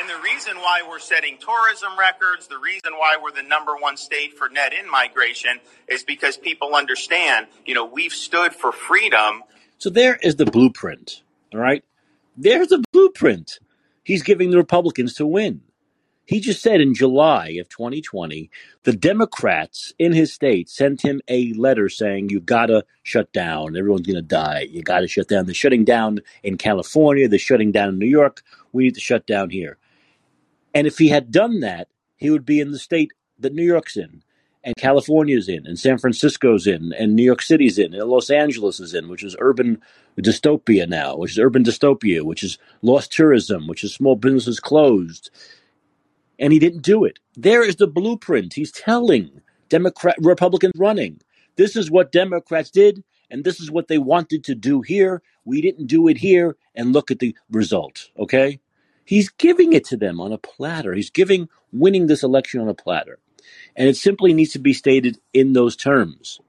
and 0.00 0.08
the 0.08 0.18
reason 0.22 0.56
why 0.56 0.80
we're 0.88 0.98
setting 0.98 1.36
tourism 1.36 1.98
records, 1.98 2.46
the 2.46 2.58
reason 2.58 2.94
why 2.96 3.18
we're 3.22 3.32
the 3.32 3.46
number 3.46 3.76
one 3.76 3.98
state 3.98 4.32
for 4.32 4.48
net 4.48 4.72
in 4.72 4.90
migration 4.90 5.60
is 5.88 6.04
because 6.04 6.38
people 6.38 6.74
understand, 6.74 7.46
you 7.66 7.74
know, 7.74 7.84
we've 7.84 8.12
stood 8.12 8.54
for 8.54 8.72
freedom. 8.72 9.42
So 9.76 9.90
there 9.90 10.16
is 10.22 10.36
the 10.36 10.46
blueprint. 10.46 11.22
All 11.52 11.60
right. 11.60 11.84
There's 12.34 12.68
the 12.68 12.82
blueprint. 12.92 13.58
He's 14.02 14.22
giving 14.22 14.50
the 14.50 14.56
Republicans 14.56 15.14
to 15.14 15.26
win. 15.26 15.60
He 16.24 16.40
just 16.40 16.62
said 16.62 16.80
in 16.80 16.94
July 16.94 17.56
of 17.60 17.68
2020, 17.68 18.50
the 18.84 18.92
Democrats 18.92 19.92
in 19.98 20.12
his 20.12 20.32
state 20.32 20.70
sent 20.70 21.02
him 21.02 21.20
a 21.28 21.52
letter 21.54 21.88
saying, 21.88 22.30
You 22.30 22.40
got 22.40 22.66
to 22.66 22.86
shut 23.02 23.32
down. 23.32 23.76
Everyone's 23.76 24.06
to 24.06 24.22
die. 24.22 24.68
You 24.70 24.82
got 24.82 25.00
to 25.00 25.08
shut 25.08 25.28
down. 25.28 25.44
They're 25.44 25.54
shutting 25.54 25.84
down 25.84 26.20
in 26.42 26.56
California. 26.56 27.28
They're 27.28 27.38
shutting 27.38 27.72
down 27.72 27.90
in 27.90 27.98
New 27.98 28.06
York. 28.06 28.42
We 28.72 28.84
need 28.84 28.94
to 28.94 29.00
shut 29.00 29.26
down 29.26 29.50
here. 29.50 29.76
And 30.74 30.86
if 30.86 30.98
he 30.98 31.08
had 31.08 31.30
done 31.30 31.60
that, 31.60 31.88
he 32.16 32.30
would 32.30 32.44
be 32.44 32.60
in 32.60 32.70
the 32.70 32.78
state 32.78 33.12
that 33.38 33.54
New 33.54 33.64
York's 33.64 33.96
in, 33.96 34.22
and 34.62 34.76
California's 34.76 35.48
in, 35.48 35.66
and 35.66 35.78
San 35.78 35.98
Francisco's 35.98 36.66
in, 36.66 36.92
and 36.92 37.16
New 37.16 37.22
York 37.22 37.42
City's 37.42 37.78
in, 37.78 37.94
and 37.94 38.08
Los 38.08 38.30
Angeles 38.30 38.78
is 38.78 38.94
in, 38.94 39.08
which 39.08 39.24
is 39.24 39.36
urban 39.40 39.80
dystopia 40.18 40.86
now, 40.86 41.16
which 41.16 41.32
is 41.32 41.38
urban 41.38 41.64
dystopia, 41.64 42.22
which 42.22 42.42
is 42.42 42.58
lost 42.82 43.12
tourism, 43.12 43.66
which 43.66 43.82
is 43.82 43.94
small 43.94 44.16
businesses 44.16 44.60
closed 44.60 45.30
and 46.40 46.52
he 46.52 46.58
didn't 46.58 46.82
do 46.82 47.04
it. 47.04 47.20
There 47.36 47.62
is 47.62 47.76
the 47.76 47.86
blueprint. 47.86 48.54
He's 48.54 48.72
telling 48.72 49.42
Democrat 49.68 50.16
Republicans 50.20 50.72
running. 50.76 51.20
This 51.56 51.76
is 51.76 51.90
what 51.90 52.10
Democrats 52.10 52.70
did, 52.70 53.04
and 53.30 53.44
this 53.44 53.60
is 53.60 53.70
what 53.70 53.88
they 53.88 53.98
wanted 53.98 54.42
to 54.44 54.54
do 54.54 54.80
here. 54.80 55.22
We 55.44 55.60
didn't 55.60 55.86
do 55.86 56.08
it 56.08 56.16
here, 56.16 56.56
and 56.74 56.92
look 56.92 57.10
at 57.10 57.18
the 57.18 57.36
result. 57.50 58.08
Okay, 58.18 58.58
he's 59.10 59.28
giving 59.28 59.72
it 59.72 59.84
to 59.86 59.96
them 59.96 60.20
on 60.20 60.32
a 60.32 60.38
platter. 60.38 60.94
He's 60.94 61.10
giving 61.10 61.48
winning 61.72 62.06
this 62.06 62.22
election 62.22 62.60
on 62.60 62.68
a 62.68 62.74
platter, 62.74 63.18
and 63.74 63.88
it 63.88 63.96
simply 63.96 64.32
needs 64.32 64.52
to 64.52 64.60
be 64.60 64.72
stated 64.72 65.18
in 65.34 65.52
those 65.52 65.74
terms. 65.74 66.40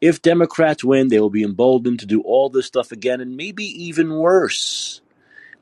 If 0.00 0.20
Democrats 0.20 0.82
win, 0.82 1.08
they 1.08 1.20
will 1.20 1.30
be 1.30 1.44
emboldened 1.44 2.00
to 2.00 2.06
do 2.06 2.22
all 2.22 2.50
this 2.50 2.66
stuff 2.66 2.90
again, 2.90 3.20
and 3.20 3.36
maybe 3.36 3.64
even 3.64 4.16
worse. 4.16 5.00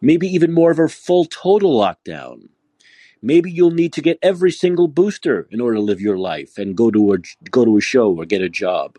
Maybe 0.00 0.26
even 0.28 0.52
more 0.52 0.70
of 0.70 0.78
a 0.78 0.88
full 0.88 1.26
total 1.26 1.78
lockdown. 1.78 2.48
Maybe 3.22 3.50
you'll 3.50 3.70
need 3.70 3.92
to 3.94 4.02
get 4.02 4.18
every 4.22 4.50
single 4.50 4.88
booster 4.88 5.46
in 5.50 5.60
order 5.60 5.76
to 5.76 5.82
live 5.82 6.00
your 6.00 6.18
life 6.18 6.56
and 6.56 6.76
go 6.76 6.90
to 6.90 7.12
a 7.12 7.18
go 7.50 7.66
to 7.66 7.76
a 7.76 7.82
show 7.82 8.14
or 8.14 8.24
get 8.24 8.40
a 8.40 8.48
job. 8.48 8.98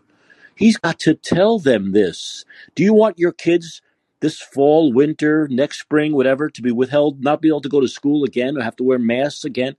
He's 0.56 0.78
got 0.78 1.00
to 1.00 1.16
tell 1.16 1.58
them 1.60 1.92
this. 1.92 2.46
Do 2.76 2.84
you 2.84 2.94
want 2.94 3.20
your 3.20 3.32
kids 3.34 3.82
this 4.26 4.42
fall, 4.42 4.92
winter, 4.92 5.48
next 5.52 5.80
spring, 5.80 6.16
whatever, 6.16 6.50
to 6.50 6.62
be 6.64 6.72
withheld, 6.72 7.24
not 7.24 7.44
be 7.44 7.48
able 7.48 7.62
to 7.62 7.70
go 7.70 7.80
to 7.80 7.88
school 7.88 8.24
again 8.24 8.58
or 8.58 8.64
have 8.64 8.76
to 8.76 8.84
wear 8.84 8.98
masks 8.98 9.46
again? 9.46 9.76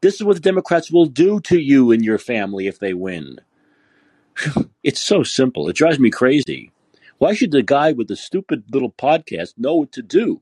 This 0.00 0.14
is 0.14 0.24
what 0.24 0.34
the 0.34 0.40
Democrats 0.40 0.90
will 0.90 1.06
do 1.06 1.38
to 1.42 1.60
you 1.60 1.92
and 1.92 2.04
your 2.04 2.18
family 2.18 2.66
if 2.66 2.80
they 2.80 2.92
win. 2.92 3.38
it's 4.82 5.00
so 5.00 5.22
simple. 5.22 5.68
It 5.68 5.76
drives 5.76 6.00
me 6.00 6.10
crazy. 6.10 6.72
Why 7.18 7.34
should 7.34 7.52
the 7.52 7.62
guy 7.62 7.92
with 7.92 8.08
the 8.08 8.16
stupid 8.16 8.64
little 8.72 8.90
podcast 8.90 9.54
know 9.58 9.76
what 9.76 9.92
to 9.92 10.02
do? 10.02 10.40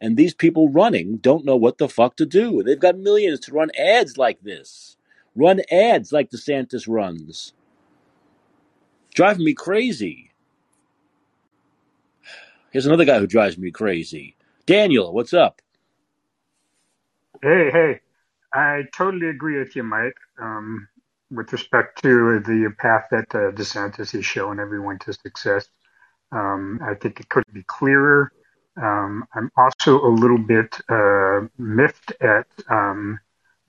And 0.00 0.16
these 0.16 0.32
people 0.32 0.70
running 0.70 1.18
don't 1.18 1.44
know 1.44 1.56
what 1.56 1.76
the 1.76 1.90
fuck 1.90 2.16
to 2.16 2.24
do. 2.24 2.62
They've 2.62 2.80
got 2.80 2.96
millions 2.96 3.40
to 3.40 3.52
run 3.52 3.70
ads 3.78 4.16
like 4.16 4.40
this, 4.40 4.96
run 5.34 5.60
ads 5.70 6.12
like 6.12 6.30
DeSantis 6.30 6.86
runs. 6.88 7.52
Driving 9.14 9.44
me 9.44 9.52
crazy. 9.52 10.30
Here's 12.76 12.84
another 12.84 13.06
guy 13.06 13.18
who 13.18 13.26
drives 13.26 13.56
me 13.56 13.70
crazy. 13.70 14.36
Daniel, 14.66 15.14
what's 15.14 15.32
up? 15.32 15.62
Hey, 17.40 17.70
hey. 17.72 18.00
I 18.52 18.82
totally 18.94 19.30
agree 19.30 19.58
with 19.58 19.74
you, 19.74 19.82
Mike, 19.82 20.18
um, 20.38 20.86
with 21.30 21.54
respect 21.54 22.02
to 22.02 22.38
the 22.40 22.70
path 22.78 23.04
that 23.12 23.34
uh, 23.34 23.50
DeSantis 23.52 24.14
is 24.14 24.26
showing 24.26 24.58
everyone 24.58 24.98
to 24.98 25.14
success. 25.14 25.66
Um, 26.32 26.78
I 26.82 26.92
think 26.92 27.18
it 27.18 27.30
could 27.30 27.44
be 27.50 27.62
clearer. 27.62 28.30
Um, 28.76 29.24
I'm 29.34 29.50
also 29.56 29.98
a 30.04 30.12
little 30.12 30.36
bit 30.36 30.78
uh, 30.90 31.46
miffed 31.56 32.12
at 32.20 32.46
um, 32.68 33.18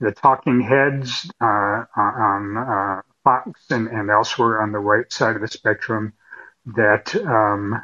the 0.00 0.12
talking 0.12 0.60
heads 0.60 1.30
uh, 1.40 1.84
on 1.96 2.58
uh, 2.58 3.00
Fox 3.24 3.58
and, 3.70 3.88
and, 3.88 4.10
elsewhere 4.10 4.60
on 4.60 4.72
the 4.72 4.78
right 4.78 5.10
side 5.10 5.34
of 5.34 5.40
the 5.40 5.48
spectrum 5.48 6.12
that 6.66 7.16
um, 7.16 7.80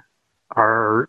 are 0.50 1.08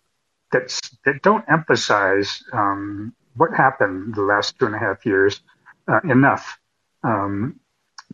that, 0.56 0.80
that 1.06 1.22
don't 1.22 1.45
emphasize 1.49 2.43
um, 2.53 3.14
what 3.36 3.53
happened 3.53 4.16
the 4.16 4.22
last 4.22 4.58
two 4.58 4.66
and 4.66 4.76
a 4.76 4.80
half 4.80 5.06
years 5.06 5.41
uh, 5.88 5.99
enough. 6.10 6.58
Um, 7.03 7.60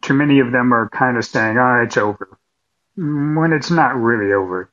too 0.01 0.13
many 0.13 0.39
of 0.39 0.51
them 0.51 0.73
are 0.73 0.89
kind 0.89 1.17
of 1.17 1.25
saying, 1.25 1.57
"Ah, 1.57 1.79
oh, 1.79 1.83
it's 1.83 1.97
over," 1.97 2.37
when 2.95 3.53
it's 3.53 3.71
not 3.71 3.95
really 3.95 4.33
over, 4.33 4.71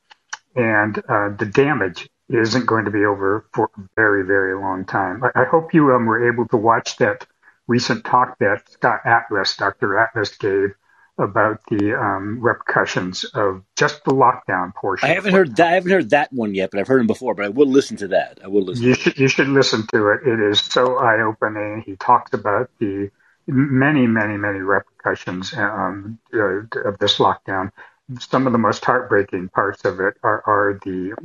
and 0.55 0.97
uh, 0.97 1.29
the 1.37 1.45
damage 1.45 2.09
isn't 2.29 2.65
going 2.65 2.85
to 2.85 2.91
be 2.91 3.05
over 3.05 3.45
for 3.53 3.69
a 3.77 3.81
very, 3.95 4.23
very 4.25 4.59
long 4.59 4.85
time. 4.85 5.23
I, 5.23 5.41
I 5.41 5.45
hope 5.45 5.73
you 5.73 5.93
um, 5.93 6.05
were 6.05 6.31
able 6.31 6.47
to 6.49 6.57
watch 6.57 6.97
that 6.97 7.25
recent 7.67 8.03
talk 8.05 8.37
that 8.39 8.69
Scott 8.69 9.01
Atlas, 9.05 9.55
Dr. 9.55 9.97
Atlas, 9.97 10.35
gave 10.37 10.73
about 11.19 11.59
the 11.69 11.99
um, 11.99 12.39
repercussions 12.41 13.23
of 13.25 13.63
just 13.75 14.03
the 14.05 14.11
lockdown 14.11 14.73
portion. 14.73 15.09
I 15.09 15.13
haven't 15.13 15.33
heard 15.33 15.55
that. 15.57 15.67
I 15.67 15.73
haven't 15.73 15.91
heard 15.91 16.09
that 16.11 16.31
one 16.31 16.55
yet, 16.55 16.71
but 16.71 16.79
I've 16.79 16.87
heard 16.87 17.01
him 17.01 17.07
before. 17.07 17.35
But 17.35 17.45
I 17.45 17.49
will 17.49 17.67
listen 17.67 17.97
to 17.97 18.07
that. 18.09 18.39
I 18.43 18.47
will 18.47 18.63
listen. 18.63 18.85
You 18.85 18.93
should 18.93 19.17
you 19.17 19.27
should 19.27 19.49
listen 19.49 19.85
to 19.93 20.09
it. 20.09 20.21
It 20.25 20.39
is 20.39 20.61
so 20.61 20.97
eye 20.97 21.21
opening. 21.21 21.83
He 21.85 21.95
talks 21.95 22.33
about 22.33 22.69
the 22.79 23.11
many, 23.47 24.07
many, 24.07 24.37
many 24.37 24.59
repercussions 24.59 25.53
um, 25.53 26.19
uh, 26.33 26.61
of 26.85 26.97
this 26.99 27.17
lockdown. 27.17 27.71
Some 28.19 28.47
of 28.47 28.53
the 28.53 28.59
most 28.59 28.83
heartbreaking 28.83 29.49
parts 29.49 29.85
of 29.85 29.99
it 29.99 30.15
are, 30.23 30.43
are 30.45 30.79
the 30.83 31.15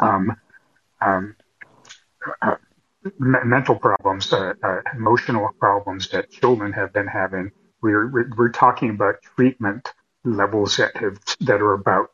um, 0.00 0.36
um, 1.00 1.36
uh, 2.40 2.56
mental 3.18 3.76
problems, 3.76 4.32
uh, 4.32 4.54
uh, 4.62 4.80
emotional 4.94 5.50
problems 5.58 6.08
that 6.10 6.30
children 6.30 6.72
have 6.72 6.92
been 6.92 7.06
having. 7.06 7.52
We're, 7.84 8.30
we're 8.34 8.48
talking 8.48 8.88
about 8.88 9.16
treatment 9.36 9.92
levels 10.24 10.78
that 10.78 10.96
have 10.96 11.18
that 11.40 11.60
are 11.60 11.74
about 11.74 12.12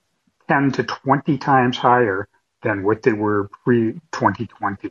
10 0.48 0.72
to 0.72 0.82
20 0.82 1.38
times 1.38 1.76
higher 1.76 2.28
than 2.62 2.82
what 2.82 3.04
they 3.04 3.12
were 3.12 3.48
pre 3.64 3.92
2020. 4.10 4.90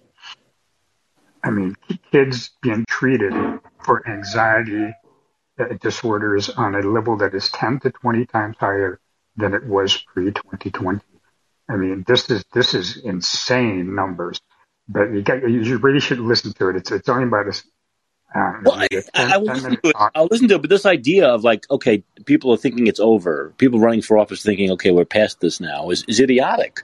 I 1.44 1.50
mean, 1.50 1.76
kids 2.14 2.52
being 2.62 2.86
treated 2.88 3.34
for 3.84 4.08
anxiety 4.08 4.94
uh, 5.60 5.66
disorders 5.82 6.50
on 6.50 6.76
a 6.76 6.80
level 6.80 7.18
that 7.18 7.34
is 7.34 7.50
10 7.50 7.82
to 7.82 7.92
20 7.92 8.26
times 8.28 8.56
higher 8.58 9.02
than 9.36 9.54
it 9.54 9.66
was 9.66 9.98
pre 9.98 10.32
2020. 10.32 11.02
I 11.70 11.76
mean, 11.76 12.06
this 12.08 12.30
is 12.30 12.46
this 12.54 12.74
is 12.74 12.96
insane 12.96 13.96
numbers. 13.96 14.40
But 14.88 15.12
you 15.12 15.24
got 15.24 15.48
you 15.48 15.78
really 15.80 16.00
should 16.00 16.20
listen 16.20 16.54
to 16.54 16.70
it. 16.70 16.78
It's 16.78 16.92
it's 16.92 17.10
only 17.10 17.26
about 17.26 17.48
a 17.48 17.62
um, 18.36 18.62
well, 18.64 18.76
I, 18.76 18.88
10, 18.88 19.04
I, 19.16 19.38
will 19.38 19.46
listen 19.46 19.72
to 19.72 19.90
it. 19.90 19.96
I'll 20.14 20.28
listen 20.30 20.48
to 20.50 20.56
it, 20.56 20.62
but 20.62 20.70
this 20.70 20.86
idea 20.86 21.28
of 21.28 21.44
like, 21.44 21.70
okay, 21.72 22.04
people 22.26 22.54
are 22.54 22.58
thinking 22.58 22.86
it's 22.86 23.00
over. 23.00 23.54
People 23.58 23.80
running 23.80 24.02
for 24.02 24.18
office 24.18 24.44
thinking, 24.44 24.70
okay, 24.72 24.92
we're 24.92 25.06
past 25.06 25.40
this 25.40 25.60
now, 25.60 25.90
is, 25.90 26.04
is 26.08 26.20
idiotic, 26.20 26.82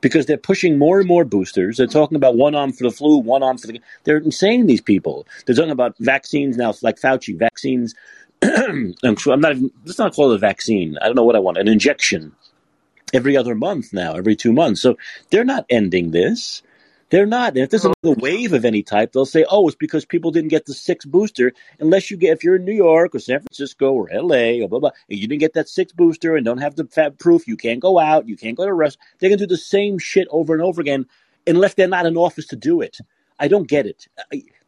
because 0.00 0.26
they're 0.26 0.36
pushing 0.36 0.78
more 0.78 1.00
and 1.00 1.08
more 1.08 1.24
boosters. 1.24 1.78
They're 1.78 1.88
talking 1.88 2.14
about 2.16 2.36
one 2.36 2.54
arm 2.54 2.72
for 2.72 2.84
the 2.84 2.92
flu, 2.92 3.18
one 3.18 3.42
arm 3.42 3.58
for 3.58 3.66
the. 3.66 3.80
They're 4.04 4.18
insane. 4.18 4.66
These 4.66 4.82
people. 4.82 5.26
They're 5.44 5.56
talking 5.56 5.72
about 5.72 5.96
vaccines 5.98 6.56
now, 6.56 6.72
like 6.82 7.00
Fauci 7.00 7.36
vaccines. 7.36 7.96
I'm, 8.42 8.94
I'm 9.02 9.40
not. 9.40 9.52
Even, 9.52 9.72
let's 9.84 9.98
not 9.98 10.14
call 10.14 10.30
it 10.30 10.36
a 10.36 10.38
vaccine. 10.38 10.96
I 11.02 11.06
don't 11.06 11.16
know 11.16 11.24
what 11.24 11.36
I 11.36 11.40
want. 11.40 11.58
An 11.58 11.66
injection 11.66 12.36
every 13.12 13.36
other 13.36 13.54
month 13.54 13.92
now, 13.92 14.14
every 14.14 14.36
two 14.36 14.52
months. 14.52 14.80
So 14.80 14.96
they're 15.30 15.44
not 15.44 15.66
ending 15.68 16.12
this. 16.12 16.62
They're 17.14 17.26
not. 17.26 17.50
And 17.50 17.58
if 17.58 17.70
there's 17.70 17.84
another 17.84 18.18
wave 18.18 18.52
of 18.52 18.64
any 18.64 18.82
type, 18.82 19.12
they'll 19.12 19.24
say, 19.24 19.44
"Oh, 19.48 19.68
it's 19.68 19.76
because 19.76 20.04
people 20.04 20.32
didn't 20.32 20.48
get 20.48 20.66
the 20.66 20.74
sixth 20.74 21.08
booster." 21.08 21.52
Unless 21.78 22.10
you 22.10 22.16
get, 22.16 22.32
if 22.32 22.42
you're 22.42 22.56
in 22.56 22.64
New 22.64 22.74
York 22.74 23.14
or 23.14 23.20
San 23.20 23.38
Francisco 23.38 23.92
or 23.92 24.10
L.A. 24.10 24.60
or 24.60 24.68
blah 24.68 24.80
blah, 24.80 24.90
and 25.08 25.16
you 25.20 25.28
didn't 25.28 25.38
get 25.38 25.52
that 25.52 25.68
sixth 25.68 25.94
booster 25.94 26.34
and 26.34 26.44
don't 26.44 26.58
have 26.58 26.74
the 26.74 26.86
fat 26.86 27.20
proof, 27.20 27.46
you 27.46 27.56
can't 27.56 27.78
go 27.78 28.00
out, 28.00 28.26
you 28.26 28.36
can't 28.36 28.56
go 28.56 28.66
to 28.66 28.72
rest. 28.74 28.98
They're 29.20 29.30
gonna 29.30 29.38
do 29.38 29.46
the 29.46 29.56
same 29.56 29.96
shit 29.96 30.26
over 30.32 30.54
and 30.54 30.62
over 30.62 30.80
again, 30.80 31.06
unless 31.46 31.74
they're 31.74 31.86
not 31.86 32.04
in 32.04 32.16
office 32.16 32.46
to 32.46 32.56
do 32.56 32.80
it. 32.80 32.98
I 33.38 33.46
don't 33.46 33.68
get 33.68 33.86
it. 33.86 34.08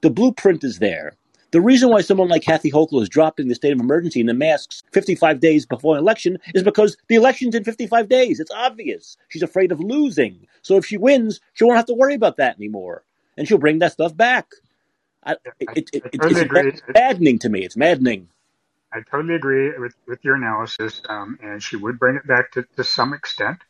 The 0.03 0.11
blueprint 0.11 0.63
is 0.63 0.79
there. 0.79 1.15
The 1.57 1.63
reason 1.63 1.89
why 1.89 2.03
someone 2.03 2.29
like 2.29 2.43
Kathy 2.43 2.71
Hochul 2.71 3.01
is 3.01 3.09
dropping 3.09 3.49
the 3.49 3.55
state 3.55 3.73
of 3.73 3.81
emergency 3.81 4.21
and 4.21 4.29
the 4.29 4.35
masks 4.35 4.83
55 4.93 5.41
days 5.41 5.65
before 5.65 5.95
an 5.97 6.03
election 6.03 6.37
is 6.55 6.63
because 6.63 6.99
the 7.09 7.15
election's 7.15 7.55
in 7.55 7.65
55 7.65 8.11
days. 8.11 8.41
It's 8.41 8.51
obvious. 8.51 9.17
She's 9.29 9.43
afraid 9.43 9.73
of 9.73 9.81
losing. 9.81 10.49
So 10.61 10.77
if 10.77 10.85
she 10.85 10.99
wins, 10.99 11.41
she 11.55 11.65
won't 11.65 11.79
have 11.79 11.87
to 11.87 11.95
worry 11.95 12.15
about 12.15 12.37
that 12.37 12.57
anymore. 12.57 13.05
And 13.39 13.49
she'll 13.49 13.57
bring 13.57 13.79
that 13.79 13.93
stuff 13.93 14.15
back. 14.15 14.51
I, 15.25 15.37
it, 15.59 15.89
it, 15.95 16.05
it, 16.05 16.11
it's 16.13 16.83
maddening 16.93 17.39
to 17.39 17.49
me. 17.49 17.65
It's 17.65 17.75
maddening. 17.75 18.29
I 18.93 19.01
totally 19.11 19.37
agree 19.37 19.79
with, 19.79 19.95
with 20.07 20.23
your 20.27 20.35
analysis, 20.35 21.01
um, 21.09 21.39
and 21.43 21.63
she 21.63 21.77
would 21.77 21.99
bring 21.99 22.17
it 22.17 22.27
back 22.27 22.53
to, 22.53 22.67
to 22.77 22.85
some 22.85 23.15
extent. 23.15 23.61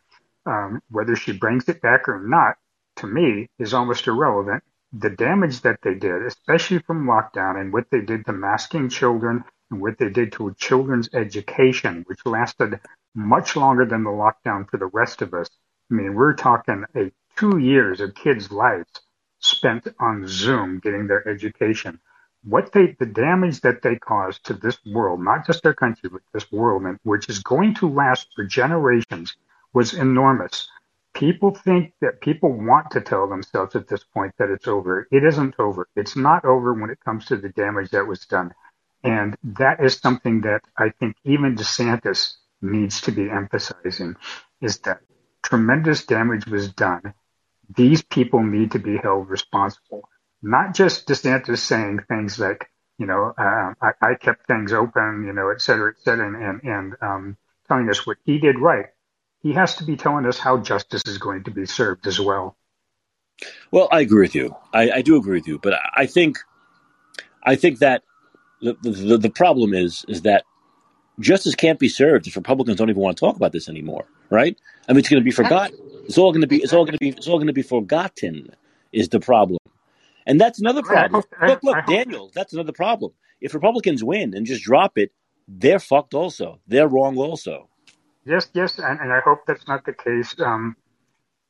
Um, 0.45 0.83
whether 0.91 1.15
she 1.15 1.31
brings 1.31 1.69
it 1.69 1.81
back 1.81 2.09
or 2.09 2.21
not, 2.21 2.57
to 2.97 3.07
me, 3.07 3.49
is 3.61 3.75
almost 3.75 4.09
irrelevant. 4.09 4.65
The 4.99 5.11
damage 5.11 5.61
that 5.61 5.83
they 5.83 5.95
did, 5.95 6.23
especially 6.23 6.79
from 6.79 7.07
lockdown 7.07 7.61
and 7.61 7.71
what 7.71 7.91
they 7.91 8.01
did 8.01 8.25
to 8.25 8.33
masking 8.33 8.89
children 8.89 9.45
and 9.71 9.81
what 9.81 9.99
they 9.99 10.09
did 10.09 10.33
to 10.33 10.55
children's 10.59 11.11
education, 11.13 12.05
which 12.07 12.25
lasted 12.25 12.81
much 13.15 13.57
longer 13.57 13.85
than 13.85 14.05
the 14.05 14.11
lockdown 14.11 14.67
for 14.71 14.79
the 14.79 14.87
rest 14.87 15.21
of 15.21 15.35
us. 15.35 15.51
I 15.91 15.95
mean, 15.95 16.15
we're 16.15 16.33
talking 16.33 16.85
a 16.95 17.13
two 17.37 17.59
years 17.59 18.01
of 18.01 18.15
kids' 18.15 18.51
lives 18.51 19.03
spent 19.39 19.87
on 20.01 20.27
Zoom 20.27 20.79
getting 20.79 21.07
their 21.07 21.29
education. 21.29 22.01
What 22.43 22.73
they, 22.73 22.97
the 22.99 23.05
damage 23.05 23.61
that 23.61 23.83
they 23.83 23.97
caused 23.97 24.47
to 24.47 24.55
this 24.55 24.79
world, 24.87 25.21
not 25.21 25.47
just 25.47 25.63
their 25.63 25.75
country, 25.75 26.09
but 26.09 26.23
this 26.33 26.51
world, 26.51 26.85
which 27.03 27.29
is 27.29 27.43
going 27.43 27.75
to 27.75 27.89
last 27.91 28.29
for 28.35 28.45
generations, 28.45 29.37
was 29.75 29.93
enormous. 29.93 30.71
People 31.17 31.55
think 31.55 31.95
that 32.03 32.21
people 32.21 32.53
want 32.53 32.91
to 32.91 33.01
tell 33.01 33.27
themselves 33.27 33.75
at 33.75 33.89
this 33.89 34.05
point 34.05 34.35
that 34.39 34.51
it's 34.51 34.69
over. 34.69 35.09
It 35.11 35.25
isn't 35.25 35.55
over. 35.59 35.89
It's 35.97 36.15
not 36.15 36.45
over 36.45 36.75
when 36.75 36.91
it 36.91 37.01
comes 37.03 37.25
to 37.27 37.37
the 37.39 37.49
damage 37.49 37.91
that 37.93 38.07
was 38.07 38.27
done. 38.27 38.53
And 39.03 39.35
that 39.43 39.83
is 39.83 39.95
something 39.97 40.43
that 40.43 40.61
I 40.77 40.91
think 40.91 41.17
even 41.25 41.57
DeSantis 41.57 42.35
needs 42.61 43.01
to 43.03 43.13
be 43.13 43.31
emphasizing 43.31 44.17
is 44.61 44.79
that 44.81 45.01
tremendous 45.43 46.05
damage 46.05 46.47
was 46.47 46.69
done. 46.71 47.15
These 47.75 48.03
people 48.03 48.43
need 48.43 48.73
to 48.73 48.79
be 48.79 48.99
held 48.99 49.31
responsible. 49.31 50.11
Not 50.43 50.75
just 50.75 51.09
DeSantis 51.09 51.59
saying 51.59 52.01
things 52.09 52.39
like, 52.39 52.71
you 52.99 53.07
know, 53.07 53.33
uh, 53.39 53.73
I, 53.81 53.93
I, 54.03 54.15
kept 54.21 54.47
things 54.47 54.75
open, 54.75 55.25
you 55.27 55.33
know, 55.33 55.49
et 55.51 55.63
cetera, 55.63 55.93
et 55.97 56.03
cetera, 56.03 56.27
and, 56.27 56.63
and, 56.63 56.95
um, 57.01 57.37
telling 57.69 57.89
us 57.89 58.07
what 58.07 58.19
he 58.25 58.39
did 58.39 58.59
right. 58.59 58.87
He 59.47 59.53
has 59.53 59.77
to 59.77 59.85
be 59.85 59.97
telling 59.97 60.27
us 60.27 60.41
how 60.41 60.59
justice 60.59 61.03
is 61.07 61.19
going 61.19 61.45
to 61.45 61.53
be 61.53 61.67
served 61.67 62.09
as 62.09 62.19
well. 62.19 62.57
Well, 63.71 63.89
I 63.93 64.01
agree 64.01 64.23
with 64.23 64.35
you. 64.35 64.57
I, 64.73 64.91
I 64.91 65.03
do 65.03 65.15
agree 65.17 65.39
with 65.39 65.47
you, 65.47 65.61
but 65.61 65.75
I 65.95 66.07
think, 66.07 66.39
I 67.45 67.55
think 67.55 67.79
that 67.79 68.03
the, 68.61 68.75
the, 68.83 69.17
the 69.17 69.31
problem 69.31 69.73
is 69.73 70.05
is 70.09 70.23
that 70.23 70.43
justice 71.21 71.55
can't 71.55 71.79
be 71.79 71.89
served 71.89 72.27
if 72.27 72.35
Republicans 72.35 72.77
don't 72.77 72.91
even 72.91 73.01
want 73.01 73.17
to 73.19 73.21
talk 73.21 73.37
about 73.37 73.53
this 73.53 73.69
anymore, 73.69 74.07
right? 74.31 74.59
I 74.89 74.93
mean, 74.93 74.99
it's 74.99 75.09
going 75.09 75.21
to 75.21 75.25
be 75.25 75.31
forgotten. 75.31 75.79
It's 76.07 76.19
all 76.19 76.33
going 76.33 76.41
to 76.41 76.49
be. 76.49 76.57
It's 76.57 76.73
all 76.73 76.85
going 76.85 76.95
to 76.95 76.99
be. 76.99 77.11
It's 77.11 77.29
all 77.29 77.37
going 77.37 77.47
to 77.47 77.53
be 77.53 77.63
forgotten. 77.63 78.49
Is 78.93 79.11
the 79.11 79.21
problem, 79.21 79.61
and 80.27 80.41
that's 80.41 80.59
another 80.59 80.83
problem. 80.83 81.23
Look, 81.41 81.63
look, 81.63 81.87
Daniel. 81.87 82.33
That's 82.35 82.53
another 82.53 82.73
problem. 82.73 83.13
If 83.41 83.55
Republicans 83.55 84.03
win 84.03 84.35
and 84.35 84.45
just 84.45 84.65
drop 84.65 84.99
it, 84.99 85.13
they're 85.47 85.79
fucked. 85.79 86.15
Also, 86.15 86.59
they're 86.67 86.89
wrong. 86.89 87.17
Also. 87.17 87.69
Yes, 88.27 88.49
yes, 88.55 88.79
and, 88.79 89.01
and 89.01 89.13
I 89.13 89.21
hope 89.21 89.41
that's 89.47 89.69
not 89.69 89.85
the 89.85 89.93
case. 89.93 90.35
Um, 90.41 90.77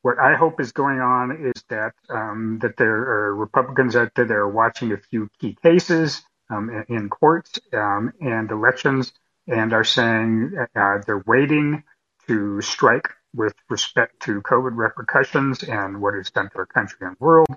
what 0.03 0.19
I 0.19 0.35
hope 0.35 0.61
is 0.61 0.71
going 0.71 0.99
on 0.99 1.51
is 1.55 1.63
that 1.69 1.93
um, 2.09 2.59
that 2.61 2.77
there 2.77 2.95
are 2.95 3.35
Republicans 3.35 3.95
out 3.95 4.13
there 4.15 4.25
that 4.25 4.33
are 4.33 4.49
watching 4.49 4.91
a 4.91 4.97
few 4.97 5.29
key 5.39 5.57
cases 5.63 6.23
um, 6.49 6.69
in, 6.69 6.95
in 6.95 7.09
courts 7.09 7.59
um, 7.73 8.13
and 8.21 8.51
elections 8.51 9.11
and 9.47 9.73
are 9.73 9.83
saying 9.83 10.53
uh, 10.75 10.99
they're 11.05 11.23
waiting 11.25 11.83
to 12.27 12.61
strike 12.61 13.09
with 13.33 13.55
respect 13.69 14.21
to 14.21 14.41
COVID 14.41 14.77
repercussions 14.77 15.63
and 15.63 16.01
what 16.01 16.15
it's 16.15 16.31
done 16.31 16.49
to 16.49 16.57
our 16.59 16.65
country 16.65 17.07
and 17.07 17.17
world 17.19 17.47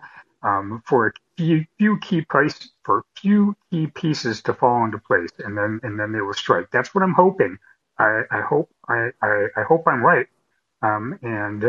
um, 0.43 0.83
for 0.87 1.09
a 1.09 1.13
few, 1.37 1.65
few 1.79 1.99
key 1.99 2.23
price 2.23 2.71
for 2.85 3.05
few 3.17 3.57
key 3.71 3.87
pieces 3.89 4.43
to 4.43 4.55
fall 4.55 4.85
into 4.85 4.99
place, 4.99 5.31
and 5.39 5.57
then 5.57 5.81
and 5.83 5.99
then 6.01 6.13
they 6.13 6.21
will 6.21 6.33
strike. 6.35 6.67
That's 6.73 6.95
what 6.95 7.05
I'm 7.05 7.15
hoping. 7.15 7.59
I, 8.01 8.23
I 8.31 8.41
hope 8.41 8.71
I, 8.89 9.11
I, 9.23 9.47
I, 9.57 9.63
hope 9.63 9.87
I'm 9.87 10.03
right, 10.03 10.27
um, 10.81 11.19
and 11.23 11.63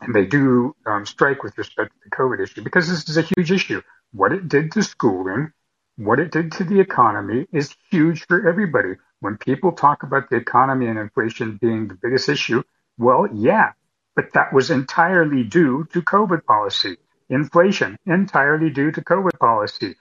and 0.00 0.14
they 0.14 0.24
do 0.24 0.74
um, 0.86 1.04
strike 1.04 1.42
with 1.42 1.58
respect 1.58 1.92
to 1.92 1.98
the 2.04 2.16
COVID 2.16 2.42
issue 2.42 2.62
because 2.62 2.88
this 2.88 3.08
is 3.08 3.16
a 3.16 3.22
huge 3.22 3.50
issue. 3.50 3.82
What 4.12 4.32
it 4.32 4.48
did 4.48 4.70
to 4.72 4.82
schooling, 4.82 5.52
what 5.96 6.20
it 6.20 6.30
did 6.30 6.52
to 6.52 6.64
the 6.64 6.78
economy 6.78 7.46
is 7.52 7.74
huge 7.90 8.26
for 8.26 8.48
everybody. 8.48 8.94
When 9.18 9.36
people 9.36 9.72
talk 9.72 10.04
about 10.04 10.30
the 10.30 10.36
economy 10.36 10.86
and 10.86 10.98
inflation 10.98 11.58
being 11.60 11.88
the 11.88 11.98
biggest 12.00 12.28
issue, 12.28 12.62
well, 12.98 13.26
yeah, 13.32 13.72
but 14.14 14.32
that 14.34 14.52
was 14.52 14.70
entirely 14.70 15.42
due 15.42 15.88
to 15.92 16.02
COVID 16.02 16.44
policy. 16.44 16.96
Inflation 17.28 17.96
entirely 18.06 18.70
due 18.70 18.92
to 18.92 19.00
COVID 19.00 19.38
policy. 19.38 19.96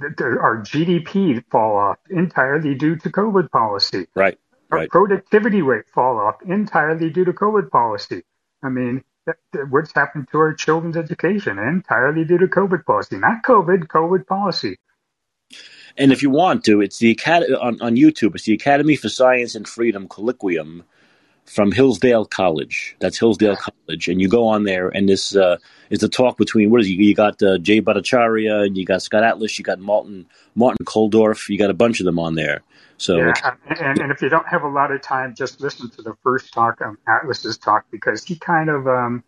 Our 0.00 0.62
GDP 0.62 1.44
fall 1.50 1.76
off 1.76 1.98
entirely 2.10 2.74
due 2.74 2.96
to 2.96 3.10
COVID 3.10 3.50
policy. 3.50 4.06
Right. 4.14 4.38
Our 4.72 4.78
right. 4.78 4.88
productivity 4.88 5.60
rate 5.60 5.84
fall 5.94 6.18
off 6.18 6.36
entirely 6.42 7.10
due 7.10 7.26
to 7.26 7.32
COVID 7.32 7.70
policy. 7.70 8.22
I 8.62 8.70
mean, 8.70 9.04
what's 9.68 9.92
happened 9.94 10.28
to 10.32 10.38
our 10.38 10.54
children's 10.54 10.96
education 10.96 11.58
entirely 11.58 12.24
due 12.24 12.38
to 12.38 12.46
COVID 12.46 12.86
policy, 12.86 13.18
not 13.18 13.42
COVID, 13.44 13.88
COVID 13.88 14.26
policy. 14.26 14.78
And 15.98 16.10
if 16.10 16.22
you 16.22 16.30
want 16.30 16.64
to, 16.64 16.80
it's 16.80 16.98
the 16.98 17.10
Academy 17.10 17.54
on, 17.54 17.82
on 17.82 17.96
YouTube. 17.96 18.34
It's 18.34 18.44
the 18.44 18.54
Academy 18.54 18.96
for 18.96 19.10
Science 19.10 19.54
and 19.54 19.68
Freedom 19.68 20.08
Colloquium 20.08 20.84
from 21.46 21.72
Hillsdale 21.72 22.24
College. 22.24 22.96
That's 23.00 23.18
Hillsdale 23.18 23.56
College, 23.56 24.08
and 24.08 24.20
you 24.20 24.28
go 24.28 24.46
on 24.46 24.64
there, 24.64 24.88
and 24.88 25.08
this 25.08 25.34
uh, 25.36 25.58
is 25.90 26.00
the 26.00 26.08
talk 26.08 26.36
between 26.36 26.70
what 26.70 26.80
is 26.80 26.86
it? 26.88 26.92
You 26.92 27.14
got 27.14 27.42
uh, 27.42 27.58
Jay 27.58 27.80
Bhattacharya, 27.80 28.66
and 28.66 28.76
you 28.76 28.84
got 28.84 29.02
Scott 29.02 29.24
Atlas, 29.24 29.58
you 29.58 29.64
got 29.64 29.78
Martin 29.78 30.26
Martin 30.54 30.84
Kulldorff, 30.84 31.48
you 31.48 31.58
got 31.58 31.70
a 31.70 31.74
bunch 31.74 32.00
of 32.00 32.06
them 32.06 32.18
on 32.18 32.34
there. 32.34 32.62
So, 32.96 33.16
yeah, 33.16 33.32
and, 33.66 34.00
and 34.00 34.12
if 34.12 34.22
you 34.22 34.28
don't 34.28 34.46
have 34.46 34.62
a 34.62 34.68
lot 34.68 34.92
of 34.92 35.02
time, 35.02 35.34
just 35.34 35.60
listen 35.60 35.90
to 35.90 36.02
the 36.02 36.14
first 36.22 36.52
talk, 36.54 36.80
um, 36.80 36.98
Atlas's 37.08 37.58
talk, 37.58 37.86
because 37.90 38.24
he 38.24 38.36
kind 38.36 38.70
of 38.70 38.86
um, 38.86 39.24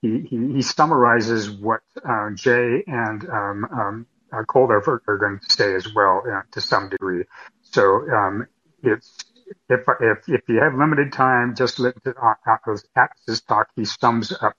he, 0.00 0.20
he, 0.20 0.52
he 0.54 0.62
summarizes 0.62 1.50
what 1.50 1.80
uh, 2.08 2.30
Jay 2.34 2.84
and 2.86 3.28
um, 3.28 3.64
um 3.72 4.06
uh, 4.32 4.42
Kulldorff 4.42 4.88
are, 4.88 5.02
are, 5.06 5.18
going 5.18 5.38
to 5.38 5.56
say 5.56 5.74
as 5.74 5.92
well 5.94 6.22
uh, 6.30 6.42
to 6.52 6.60
some 6.60 6.88
degree. 6.88 7.24
So 7.62 8.08
um, 8.10 8.46
it's 8.82 9.16
if 9.68 9.80
if 10.00 10.28
if 10.28 10.48
you 10.48 10.60
have 10.60 10.74
limited 10.74 11.12
time, 11.12 11.54
just 11.54 11.78
let 11.78 12.02
the, 12.04 12.14
uh, 12.16 12.76
his 13.26 13.40
talk. 13.42 13.68
He 13.76 13.84
sums 13.84 14.32
up 14.40 14.54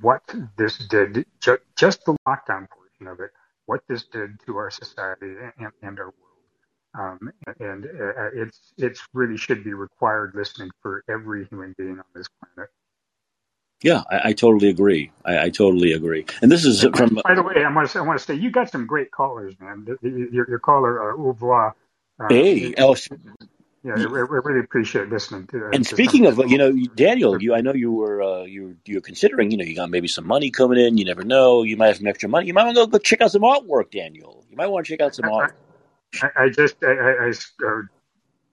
what 0.00 0.22
this 0.56 0.78
did, 0.78 1.24
ju- 1.40 1.58
just 1.76 2.04
the 2.04 2.16
lockdown 2.26 2.68
portion 2.68 3.06
of 3.06 3.20
it, 3.20 3.30
what 3.66 3.80
this 3.88 4.04
did 4.04 4.38
to 4.46 4.56
our 4.56 4.70
society 4.70 5.34
and, 5.58 5.72
and 5.82 5.98
our 5.98 6.06
world. 6.06 6.18
Um, 6.94 7.32
and 7.58 7.86
uh, 7.86 8.30
it's 8.34 8.74
it's 8.76 9.00
really 9.14 9.36
should 9.36 9.64
be 9.64 9.72
required 9.72 10.32
listening 10.34 10.70
for 10.82 11.02
every 11.08 11.46
human 11.46 11.74
being 11.78 11.98
on 11.98 12.04
this 12.14 12.28
planet. 12.54 12.70
Yeah, 13.82 14.02
I, 14.10 14.28
I 14.28 14.32
totally 14.32 14.68
agree. 14.68 15.10
I, 15.24 15.44
I, 15.44 15.50
totally 15.50 15.92
agree. 15.92 16.24
And 16.40 16.52
this 16.52 16.64
is 16.64 16.82
from. 16.94 17.18
By 17.24 17.34
the 17.34 17.42
way, 17.42 17.64
I 17.64 17.72
want 17.72 17.88
to 17.88 17.92
say, 17.92 17.98
I 17.98 18.02
want 18.02 18.18
to 18.18 18.24
say 18.24 18.34
you 18.34 18.50
got 18.50 18.70
some 18.70 18.86
great 18.86 19.10
callers, 19.10 19.54
man. 19.58 19.86
Your, 20.02 20.48
your 20.48 20.58
caller, 20.58 21.12
uh, 21.12 21.72
Uh, 22.20 22.28
hey, 22.28 22.74
oh, 22.78 22.94
yeah, 23.84 23.94
I, 23.94 24.02
really 24.02 24.60
appreciate 24.60 25.08
listening 25.08 25.46
to. 25.48 25.66
Uh, 25.66 25.70
and 25.72 25.86
speaking 25.86 26.26
of, 26.26 26.38
you 26.48 26.56
know, 26.56 26.72
Daniel, 26.94 27.42
you 27.42 27.54
I 27.54 27.60
know 27.60 27.74
you 27.74 27.92
were 27.92 28.22
uh, 28.22 28.42
you 28.42 28.76
you're 28.84 29.00
considering, 29.00 29.50
you 29.50 29.56
know, 29.56 29.64
you 29.64 29.74
got 29.74 29.90
maybe 29.90 30.08
some 30.08 30.26
money 30.26 30.50
coming 30.50 30.78
in. 30.78 30.98
You 30.98 31.04
never 31.04 31.24
know. 31.24 31.62
You 31.64 31.76
might 31.76 31.88
have 31.88 31.96
some 31.96 32.06
extra 32.06 32.28
money. 32.28 32.46
You 32.46 32.54
might 32.54 32.64
want 32.64 32.76
to 32.76 32.86
go, 32.86 32.98
check 32.98 33.20
out 33.20 33.32
some 33.32 33.42
artwork, 33.42 33.90
Daniel. 33.90 34.44
You 34.48 34.56
might 34.56 34.68
want 34.68 34.86
to 34.86 34.92
check 34.92 35.00
out 35.00 35.14
some 35.14 35.28
art. 35.30 35.56
I, 36.36 36.50
just 36.50 36.76
I, 36.84 36.92
I 36.92 37.32
uh, 37.66 37.82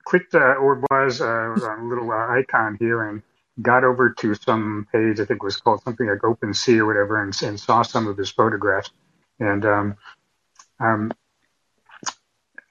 clicked 0.05 0.33
uh, 0.33 0.55
Orbois 0.55 1.21
uh, 1.21 1.83
little 1.83 2.11
uh, 2.11 2.39
icon 2.39 2.77
here 2.79 3.03
and 3.03 3.21
got 3.61 3.83
over 3.83 4.11
to 4.11 4.35
some 4.35 4.87
page, 4.91 5.19
I 5.19 5.25
think 5.25 5.41
it 5.41 5.43
was 5.43 5.57
called 5.57 5.83
something 5.83 6.07
like 6.07 6.19
OpenSea 6.19 6.79
or 6.79 6.85
whatever, 6.85 7.21
and, 7.21 7.35
and 7.43 7.59
saw 7.59 7.81
some 7.81 8.07
of 8.07 8.17
his 8.17 8.29
photographs. 8.31 8.91
And 9.39 9.65
um, 9.65 9.97
um, 10.79 11.11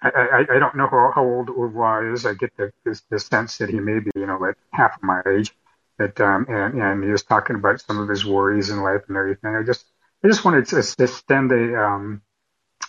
I, 0.00 0.08
I, 0.08 0.56
I, 0.56 0.58
don't 0.58 0.76
know 0.76 0.86
how, 0.88 1.12
how 1.14 1.24
old 1.24 1.48
Urwa 1.48 2.14
is. 2.14 2.24
I 2.24 2.34
get 2.34 2.56
the, 2.56 2.72
the, 2.84 3.00
the, 3.10 3.18
sense 3.18 3.58
that 3.58 3.68
he 3.68 3.80
may 3.80 3.98
be, 3.98 4.10
you 4.14 4.26
know, 4.26 4.38
like 4.38 4.56
half 4.72 4.96
of 4.96 5.02
my 5.02 5.22
age. 5.26 5.52
That 5.98 6.20
um, 6.20 6.46
and, 6.48 6.80
and 6.80 7.04
he 7.04 7.10
was 7.10 7.24
talking 7.24 7.56
about 7.56 7.80
some 7.80 7.98
of 7.98 8.08
his 8.08 8.24
worries 8.24 8.70
in 8.70 8.80
life 8.82 9.02
and 9.08 9.16
everything. 9.16 9.56
I 9.56 9.64
just 9.64 9.84
I 10.22 10.28
just 10.28 10.44
wanted 10.44 10.66
to 10.66 10.78
extend 10.78 11.50
a 11.50 11.82
um, 11.82 12.22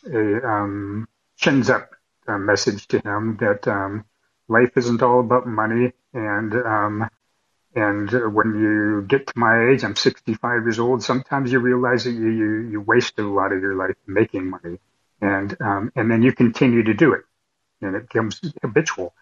a 0.06 0.48
um, 0.48 1.08
chins 1.36 1.72
up 1.72 1.90
uh, 2.28 2.38
message 2.38 2.88
to 2.90 3.00
him 3.00 3.38
that 3.40 3.68
um, 3.68 4.06
life 4.48 4.78
isn't 4.78 5.02
all 5.02 5.22
about 5.22 5.48
money 5.48 5.94
and 6.14 6.54
um, 6.54 7.10
and 7.76 8.12
when 8.34 8.56
you 8.60 9.06
get 9.08 9.28
to 9.28 9.34
my 9.36 9.70
age, 9.70 9.84
I'm 9.84 9.96
65 9.96 10.64
years 10.64 10.80
old. 10.80 11.04
Sometimes 11.04 11.52
you 11.52 11.60
realize 11.60 12.04
that 12.04 12.12
you, 12.12 12.28
you, 12.30 12.70
you 12.72 12.82
wasted 12.82 13.26
a 13.26 13.30
lot 13.30 13.54
of 13.54 13.62
your 13.62 13.76
life 13.76 13.96
making 14.08 14.50
money 14.50 14.80
and, 15.22 15.56
um, 15.62 15.92
and 15.96 16.10
then 16.10 16.22
you 16.22 16.32
continue 16.32 16.84
to 16.84 16.94
do 16.94 17.14
it 17.14 17.22
and 17.82 17.96
it 17.96 18.10
becomes 18.10 18.42
habitual, 18.62 19.14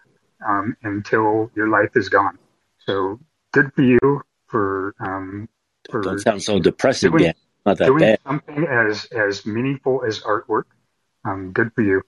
um, 0.46 0.76
until 0.82 1.50
your 1.54 1.68
life 1.68 1.90
is 1.96 2.08
gone. 2.08 2.38
So 2.86 3.20
good 3.52 3.72
for 3.74 3.82
you 3.82 4.22
for, 4.46 4.94
um, 5.00 5.48
for 5.90 6.02
Don't 6.02 6.18
sound 6.20 6.42
so 6.42 6.58
depressing. 6.58 7.10
Doing, 7.10 7.34
Not 7.64 7.78
that 7.78 7.86
doing 7.86 8.00
bad. 8.00 8.18
something 8.26 8.66
as, 8.66 9.04
as 9.06 9.46
meaningful 9.46 10.04
as 10.04 10.20
artwork. 10.20 10.64
Um, 11.24 11.52
good 11.52 11.72
for 11.74 11.82
you. 11.82 12.02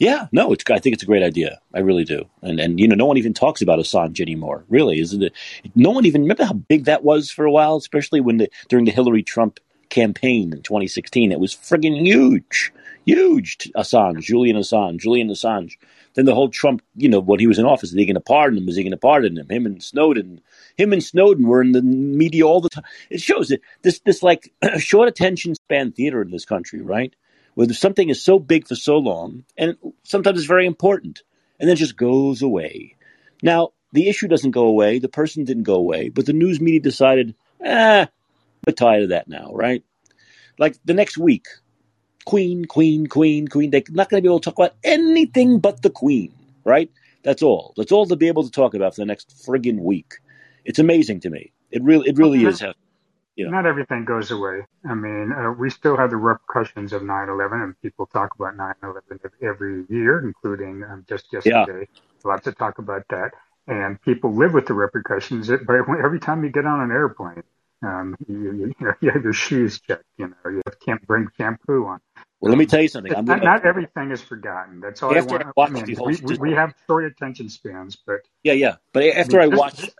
Yeah, 0.00 0.28
no, 0.32 0.50
it's. 0.54 0.64
I 0.70 0.78
think 0.78 0.94
it's 0.94 1.02
a 1.02 1.06
great 1.06 1.22
idea. 1.22 1.60
I 1.74 1.80
really 1.80 2.04
do. 2.04 2.24
And 2.40 2.58
and 2.58 2.80
you 2.80 2.88
know, 2.88 2.94
no 2.94 3.04
one 3.04 3.18
even 3.18 3.34
talks 3.34 3.60
about 3.60 3.78
Assange 3.78 4.18
anymore. 4.18 4.64
Really, 4.70 4.98
isn't 4.98 5.22
it? 5.22 5.34
No 5.74 5.90
one 5.90 6.06
even 6.06 6.22
remember 6.22 6.46
how 6.46 6.54
big 6.54 6.86
that 6.86 7.04
was 7.04 7.30
for 7.30 7.44
a 7.44 7.50
while, 7.52 7.76
especially 7.76 8.22
when 8.22 8.38
the 8.38 8.50
during 8.70 8.86
the 8.86 8.92
Hillary 8.92 9.22
Trump 9.22 9.60
campaign 9.90 10.52
in 10.52 10.62
2016. 10.62 11.32
It 11.32 11.40
was 11.40 11.54
friggin' 11.54 12.06
huge, 12.06 12.72
huge. 13.04 13.70
Assange, 13.76 14.20
Julian 14.20 14.56
Assange, 14.56 14.98
Julian 14.98 15.28
Assange. 15.28 15.76
Then 16.14 16.24
the 16.24 16.34
whole 16.34 16.48
Trump, 16.48 16.82
you 16.96 17.08
know, 17.08 17.20
when 17.20 17.38
he 17.38 17.46
was 17.46 17.58
in 17.58 17.66
office, 17.66 17.90
is 17.90 17.96
he 17.96 18.04
going 18.04 18.14
to 18.14 18.20
pardon 18.20 18.58
him? 18.58 18.68
Is 18.68 18.76
he 18.76 18.82
going 18.82 18.90
to 18.90 18.96
pardon 18.96 19.38
him? 19.38 19.48
Him 19.48 19.66
and 19.66 19.82
Snowden, 19.82 20.40
him 20.76 20.92
and 20.92 21.02
Snowden 21.02 21.46
were 21.46 21.62
in 21.62 21.72
the 21.72 21.82
media 21.82 22.44
all 22.44 22.60
the 22.60 22.68
time. 22.68 22.84
It 23.10 23.20
shows 23.20 23.48
that 23.48 23.60
this 23.82 24.00
this 24.00 24.22
like 24.22 24.52
short 24.78 25.08
attention 25.08 25.54
span 25.54 25.92
theater 25.92 26.20
in 26.22 26.30
this 26.30 26.44
country, 26.44 26.80
right? 26.80 27.14
where 27.54 27.68
something 27.72 28.08
is 28.08 28.22
so 28.22 28.38
big 28.38 28.66
for 28.66 28.74
so 28.74 28.96
long, 28.96 29.44
and 29.56 29.76
sometimes 30.02 30.38
it's 30.38 30.46
very 30.46 30.66
important, 30.66 31.22
and 31.58 31.68
then 31.68 31.76
just 31.76 31.96
goes 31.96 32.42
away. 32.42 32.96
Now, 33.42 33.70
the 33.92 34.08
issue 34.08 34.28
doesn't 34.28 34.52
go 34.52 34.64
away, 34.64 34.98
the 34.98 35.08
person 35.08 35.44
didn't 35.44 35.64
go 35.64 35.74
away, 35.74 36.08
but 36.08 36.26
the 36.26 36.32
news 36.32 36.60
media 36.60 36.80
decided, 36.80 37.34
eh, 37.62 38.06
we're 38.66 38.72
tired 38.72 39.04
of 39.04 39.08
that 39.10 39.28
now, 39.28 39.50
right? 39.54 39.82
Like 40.58 40.76
the 40.84 40.94
next 40.94 41.16
week, 41.18 41.46
Queen, 42.26 42.64
Queen, 42.64 43.06
Queen, 43.06 43.48
Queen. 43.48 43.70
They're 43.70 43.82
not 43.90 44.08
going 44.08 44.22
to 44.22 44.26
be 44.26 44.30
able 44.30 44.40
to 44.40 44.44
talk 44.50 44.58
about 44.58 44.76
anything 44.84 45.58
but 45.58 45.82
the 45.82 45.90
Queen, 45.90 46.32
right? 46.64 46.90
That's 47.22 47.42
all. 47.42 47.74
That's 47.76 47.92
all 47.92 48.06
to 48.06 48.16
be 48.16 48.28
able 48.28 48.44
to 48.44 48.50
talk 48.50 48.74
about 48.74 48.94
for 48.94 49.00
the 49.00 49.06
next 49.06 49.44
friggin' 49.46 49.80
week. 49.80 50.14
It's 50.64 50.78
amazing 50.78 51.20
to 51.20 51.30
me. 51.30 51.52
It 51.70 51.82
really, 51.82 52.08
it 52.08 52.18
really 52.18 52.44
is. 52.44 52.60
How, 52.60 52.74
you 53.36 53.46
know. 53.46 53.52
Not 53.52 53.66
everything 53.66 54.04
goes 54.04 54.30
away. 54.30 54.62
I 54.88 54.94
mean, 54.94 55.32
uh, 55.32 55.52
we 55.52 55.70
still 55.70 55.96
have 55.96 56.10
the 56.10 56.16
repercussions 56.16 56.92
of 56.92 57.02
9/11, 57.02 57.64
and 57.64 57.80
people 57.80 58.06
talk 58.06 58.34
about 58.34 58.56
9/11 58.56 59.30
every 59.42 59.84
year, 59.88 60.20
including 60.24 60.84
um, 60.84 61.04
just 61.08 61.32
yesterday. 61.32 61.88
Yeah. 61.92 62.00
Lots 62.24 62.46
of 62.46 62.58
talk 62.58 62.78
about 62.78 63.04
that, 63.08 63.32
and 63.66 64.00
people 64.02 64.34
live 64.34 64.52
with 64.52 64.66
the 64.66 64.74
repercussions. 64.74 65.48
But 65.48 65.74
every 65.74 66.20
time 66.20 66.44
you 66.44 66.50
get 66.50 66.66
on 66.66 66.80
an 66.80 66.90
airplane, 66.90 67.42
um, 67.82 68.16
you, 68.28 68.38
you, 68.38 68.52
you, 68.52 68.74
know, 68.80 68.92
you 69.00 69.10
have 69.10 69.22
your 69.22 69.32
shoes 69.32 69.80
checked. 69.80 70.04
You 70.18 70.28
know, 70.28 70.50
you 70.50 70.62
can't 70.84 71.04
bring 71.06 71.28
shampoo 71.36 71.86
on. 71.86 72.00
Well, 72.40 72.50
let 72.50 72.58
me 72.58 72.64
tell 72.64 72.80
you 72.80 72.88
something. 72.88 73.12
Not, 73.12 73.26
gonna, 73.26 73.44
not, 73.44 73.66
everything 73.66 74.10
is 74.12 74.22
forgotten. 74.22 74.80
That's 74.80 75.02
all 75.02 75.14
after 75.14 75.46
I 75.46 75.50
want. 75.56 75.76
I 75.76 75.82
mean, 75.82 75.98
we, 76.02 76.16
we, 76.22 76.38
we, 76.38 76.52
have 76.52 76.72
short 76.86 77.04
attention 77.04 77.50
spans, 77.50 77.98
but 78.06 78.20
yeah, 78.42 78.54
yeah. 78.54 78.76
But 78.94 79.04
after 79.04 79.40
I, 79.40 79.44
mean, 79.44 79.54
I 79.54 79.56
watched, 79.56 79.90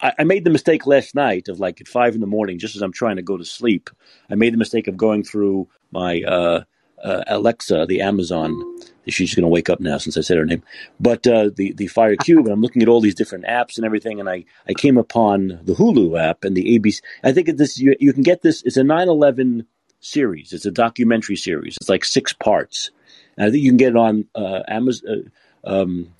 I, 0.00 0.12
I, 0.20 0.24
made 0.24 0.44
the 0.44 0.50
mistake 0.50 0.86
last 0.86 1.14
night 1.14 1.48
of 1.48 1.60
like 1.60 1.82
at 1.82 1.88
five 1.88 2.14
in 2.14 2.22
the 2.22 2.26
morning, 2.26 2.58
just 2.58 2.76
as 2.76 2.82
I'm 2.82 2.92
trying 2.92 3.16
to 3.16 3.22
go 3.22 3.36
to 3.36 3.44
sleep. 3.44 3.90
I 4.30 4.36
made 4.36 4.54
the 4.54 4.58
mistake 4.58 4.88
of 4.88 4.96
going 4.96 5.22
through 5.22 5.68
my 5.90 6.22
uh, 6.22 6.64
uh, 7.02 7.22
Alexa, 7.26 7.86
the 7.88 8.00
Amazon. 8.00 8.78
She's 9.08 9.34
going 9.34 9.42
to 9.42 9.48
wake 9.48 9.68
up 9.68 9.80
now 9.80 9.98
since 9.98 10.16
I 10.16 10.20
said 10.20 10.36
her 10.36 10.44
name. 10.44 10.62
But 11.00 11.26
uh, 11.26 11.50
the 11.54 11.72
the 11.72 11.88
Fire 11.88 12.16
Cube, 12.24 12.46
and 12.46 12.52
I'm 12.52 12.60
looking 12.60 12.82
at 12.82 12.88
all 12.88 13.00
these 13.00 13.14
different 13.14 13.44
apps 13.44 13.76
and 13.76 13.84
everything, 13.84 14.20
and 14.20 14.28
I, 14.28 14.44
I 14.68 14.74
came 14.74 14.96
upon 14.96 15.60
the 15.62 15.74
Hulu 15.74 16.20
app 16.20 16.44
and 16.44 16.56
the 16.56 16.78
ABC. 16.78 17.00
I 17.24 17.32
think 17.32 17.56
this 17.56 17.78
you, 17.78 17.96
you 17.98 18.12
can 18.12 18.22
get 18.22 18.42
this. 18.42 18.62
It's 18.62 18.76
a 18.76 18.82
9/11 18.82 19.66
series. 20.00 20.52
It's 20.52 20.66
a 20.66 20.70
documentary 20.70 21.36
series. 21.36 21.76
It's 21.76 21.88
like 21.88 22.04
six 22.04 22.32
parts. 22.32 22.90
And 23.36 23.46
I 23.46 23.50
think 23.50 23.62
you 23.62 23.70
can 23.70 23.78
get 23.78 23.90
it 23.90 23.96
on 23.96 24.26
uh, 24.34 24.62
Amazon, 24.68 25.30
uh, 25.64 25.82
um, 25.82 26.14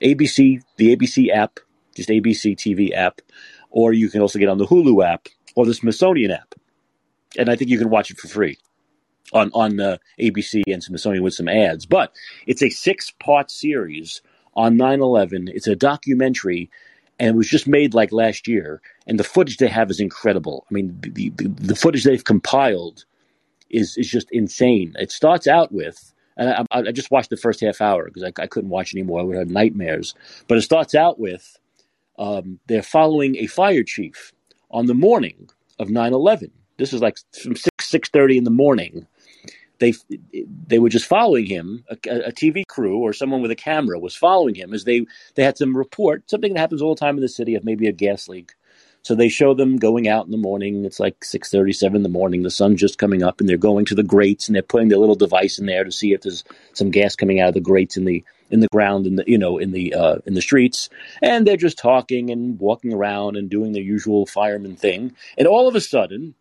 ABC, 0.00 0.62
the 0.76 0.96
ABC 0.96 1.30
app, 1.34 1.60
just 1.94 2.08
ABC 2.08 2.56
TV 2.56 2.94
app, 2.94 3.20
or 3.70 3.92
you 3.92 4.08
can 4.08 4.20
also 4.20 4.38
get 4.38 4.48
on 4.48 4.58
the 4.58 4.66
Hulu 4.66 5.04
app 5.06 5.28
or 5.54 5.66
the 5.66 5.74
Smithsonian 5.74 6.30
app. 6.30 6.54
And 7.38 7.48
I 7.48 7.56
think 7.56 7.70
you 7.70 7.78
can 7.78 7.90
watch 7.90 8.10
it 8.10 8.18
for 8.18 8.28
free 8.28 8.58
on 9.32 9.50
on 9.54 9.80
uh, 9.80 9.96
ABC 10.18 10.62
and 10.66 10.82
Smithsonian 10.82 11.22
with 11.22 11.34
some 11.34 11.48
ads. 11.48 11.86
But 11.86 12.12
it's 12.46 12.62
a 12.62 12.70
six 12.70 13.10
part 13.10 13.50
series 13.50 14.22
on 14.54 14.76
9/11. 14.76 15.48
It's 15.54 15.66
a 15.66 15.76
documentary 15.76 16.70
and 17.20 17.34
it 17.34 17.36
was 17.36 17.48
just 17.48 17.68
made 17.68 17.92
like 17.94 18.12
last 18.12 18.48
year. 18.48 18.80
And 19.06 19.20
the 19.20 19.24
footage 19.24 19.58
they 19.58 19.68
have 19.68 19.90
is 19.90 20.00
incredible. 20.00 20.66
I 20.70 20.74
mean, 20.74 20.98
the 21.00 21.30
the, 21.30 21.48
the 21.48 21.76
footage 21.76 22.04
they've 22.04 22.24
compiled 22.24 23.04
is 23.68 23.96
is 23.96 24.10
just 24.10 24.28
insane. 24.32 24.94
It 24.98 25.12
starts 25.12 25.46
out 25.46 25.70
with, 25.70 26.12
and 26.36 26.66
I, 26.70 26.78
I 26.78 26.92
just 26.92 27.10
watched 27.10 27.30
the 27.30 27.36
first 27.36 27.60
half 27.60 27.80
hour 27.80 28.06
because 28.06 28.24
I, 28.24 28.32
I, 28.42 28.46
couldn't 28.46 28.70
watch 28.70 28.94
anymore. 28.94 29.20
I 29.20 29.22
would 29.22 29.36
have 29.36 29.50
nightmares. 29.50 30.14
But 30.48 30.58
it 30.58 30.62
starts 30.62 30.94
out 30.94 31.20
with 31.20 31.58
um, 32.18 32.58
they're 32.66 32.82
following 32.82 33.36
a 33.36 33.46
fire 33.46 33.84
chief 33.84 34.32
on 34.70 34.86
the 34.86 34.94
morning 34.94 35.50
of 35.78 35.88
9-11. 35.88 36.50
This 36.78 36.92
is 36.92 37.00
like 37.00 37.18
from 37.40 37.56
six 37.56 37.70
six 37.80 38.08
thirty 38.08 38.38
in 38.38 38.44
the 38.44 38.50
morning 38.50 39.06
they 39.80 39.94
they 40.66 40.78
were 40.78 40.88
just 40.88 41.06
following 41.06 41.46
him. 41.46 41.84
A, 41.88 41.96
a, 42.26 42.32
TV 42.32 42.62
crew 42.66 42.98
or 42.98 43.12
someone 43.12 43.42
with 43.42 43.50
a 43.50 43.56
camera 43.56 43.98
was 43.98 44.14
following 44.14 44.54
him 44.54 44.72
as 44.72 44.84
they 44.84 45.06
they 45.34 45.42
had 45.42 45.58
some 45.58 45.76
report 45.76 46.30
something 46.30 46.54
that 46.54 46.60
happens 46.60 46.82
all 46.82 46.94
the 46.94 47.00
time 47.00 47.16
in 47.16 47.22
the 47.22 47.28
city 47.28 47.54
of 47.54 47.64
maybe 47.64 47.88
a 47.88 47.92
gas 47.92 48.28
leak. 48.28 48.52
So 49.02 49.14
they 49.14 49.30
show 49.30 49.54
them 49.54 49.78
going 49.78 50.08
out 50.08 50.26
in 50.26 50.30
the 50.30 50.36
morning. 50.36 50.84
It's 50.84 51.00
like 51.00 51.24
six 51.24 51.50
thirty, 51.50 51.72
seven 51.72 51.96
in 51.96 52.02
the 52.02 52.10
morning. 52.10 52.42
The 52.42 52.50
sun's 52.50 52.80
just 52.80 52.98
coming 52.98 53.22
up, 53.22 53.40
and 53.40 53.48
they're 53.48 53.56
going 53.56 53.86
to 53.86 53.94
the 53.94 54.02
grates 54.02 54.46
and 54.46 54.54
they're 54.54 54.62
putting 54.62 54.88
their 54.88 54.98
little 54.98 55.14
device 55.14 55.58
in 55.58 55.66
there 55.66 55.84
to 55.84 55.90
see 55.90 56.12
if 56.12 56.20
there's 56.20 56.44
some 56.74 56.90
gas 56.90 57.16
coming 57.16 57.40
out 57.40 57.48
of 57.48 57.54
the 57.54 57.60
grates 57.60 57.96
in 57.96 58.04
the 58.04 58.22
in 58.50 58.60
the 58.60 58.68
ground 58.68 59.06
in 59.06 59.16
the 59.16 59.24
you 59.26 59.38
know 59.38 59.56
in 59.56 59.72
the 59.72 59.94
uh, 59.94 60.16
in 60.26 60.34
the 60.34 60.42
streets. 60.42 60.90
And 61.22 61.46
they're 61.46 61.56
just 61.56 61.78
talking 61.78 62.30
and 62.30 62.60
walking 62.60 62.92
around 62.92 63.36
and 63.36 63.48
doing 63.48 63.72
their 63.72 63.82
usual 63.82 64.26
fireman 64.26 64.76
thing. 64.76 65.16
And 65.38 65.48
all 65.48 65.66
of 65.66 65.74
a 65.74 65.80
sudden, 65.80 66.34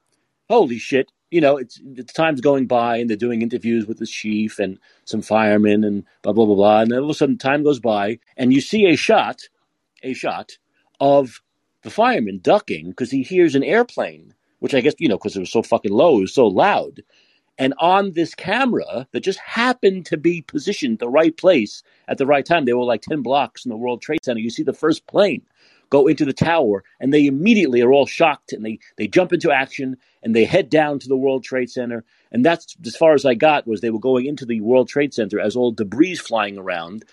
holy 0.50 0.80
shit! 0.80 1.12
you 1.32 1.41
know, 1.41 1.58
it's, 1.58 1.80
it's 1.95 2.14
time's 2.14 2.41
going 2.41 2.66
by 2.68 2.97
and 2.97 3.10
they're 3.10 3.18
doing 3.18 3.41
interviews 3.41 3.86
with 3.86 4.00
the 4.00 4.06
chief 4.06 4.60
and 4.60 4.80
some 5.06 5.22
firemen 5.22 5.84
and 5.84 6.04
blah 6.22 6.34
blah 6.34 6.45
blah 6.45 6.56
blah, 6.56 6.82
and 6.82 6.91
then 6.91 7.00
all 7.00 7.06
of 7.06 7.12
a 7.12 7.14
sudden 7.14 7.38
time 7.38 7.64
goes 7.64 7.80
by 7.80 8.20
and 8.38 8.54
you 8.54 8.62
see 8.62 8.86
a 8.88 8.95
shot, 8.95 9.41
a 10.04 10.14
shot 10.14 10.58
of 11.00 11.41
the 11.84 11.89
fireman 11.89 12.39
ducking 12.41 12.89
because 12.89 13.12
he 13.12 13.22
hears 13.22 13.56
an 13.56 13.64
airplane, 13.64 14.34
which 14.60 14.74
I 14.74 14.82
guess 14.82 14.95
you 14.97 15.08
know 15.08 15.18
because 15.18 15.36
it 15.36 15.41
was 15.41 15.52
so 15.52 15.62
fucking 15.62 15.91
low, 15.91 16.18
it 16.18 16.22
was 16.22 16.34
so 16.34 16.47
loud, 16.47 17.04
and 17.58 17.74
on 17.80 18.14
this 18.14 18.34
camera 18.34 19.08
that 19.12 19.22
just 19.22 19.39
happened 19.39 20.06
to 20.08 20.18
be 20.18 20.41
positioned 20.41 20.97
the 21.00 21.10
right 21.10 21.36
place 21.38 21.84
at 22.08 22.18
the 22.18 22.26
right 22.26 22.45
time, 22.45 22.66
they 22.66 22.74
were 22.74 22.84
like 22.84 23.02
ten 23.02 23.22
blocks 23.22 23.62
from 23.62 23.70
the 23.70 23.78
World 23.78 24.02
Trade 24.02 24.24
Center. 24.24 24.39
You 24.39 24.50
see 24.50 24.64
the 24.64 24.74
first 24.74 25.06
plane 25.06 25.43
go 25.89 26.07
into 26.07 26.25
the 26.25 26.33
tower 26.33 26.83
and 26.99 27.13
they 27.13 27.25
immediately 27.25 27.81
are 27.81 27.91
all 27.91 28.05
shocked 28.05 28.53
and 28.53 28.65
they, 28.65 28.79
they 28.97 29.07
jump 29.07 29.33
into 29.33 29.51
action 29.51 29.97
and 30.23 30.35
they 30.35 30.45
head 30.45 30.69
down 30.69 30.99
to 30.99 31.07
the 31.07 31.17
World 31.17 31.43
Trade 31.43 31.69
Center. 31.69 32.03
And 32.31 32.45
that's 32.45 32.75
as 32.85 32.95
far 32.95 33.13
as 33.13 33.25
I 33.25 33.33
got 33.33 33.67
was 33.67 33.81
they 33.81 33.89
were 33.89 33.99
going 33.99 34.25
into 34.25 34.45
the 34.45 34.61
World 34.61 34.87
Trade 34.87 35.13
Center 35.13 35.39
as 35.39 35.55
all 35.55 35.71
debris 35.71 36.15
flying 36.15 36.57
around. 36.57 37.05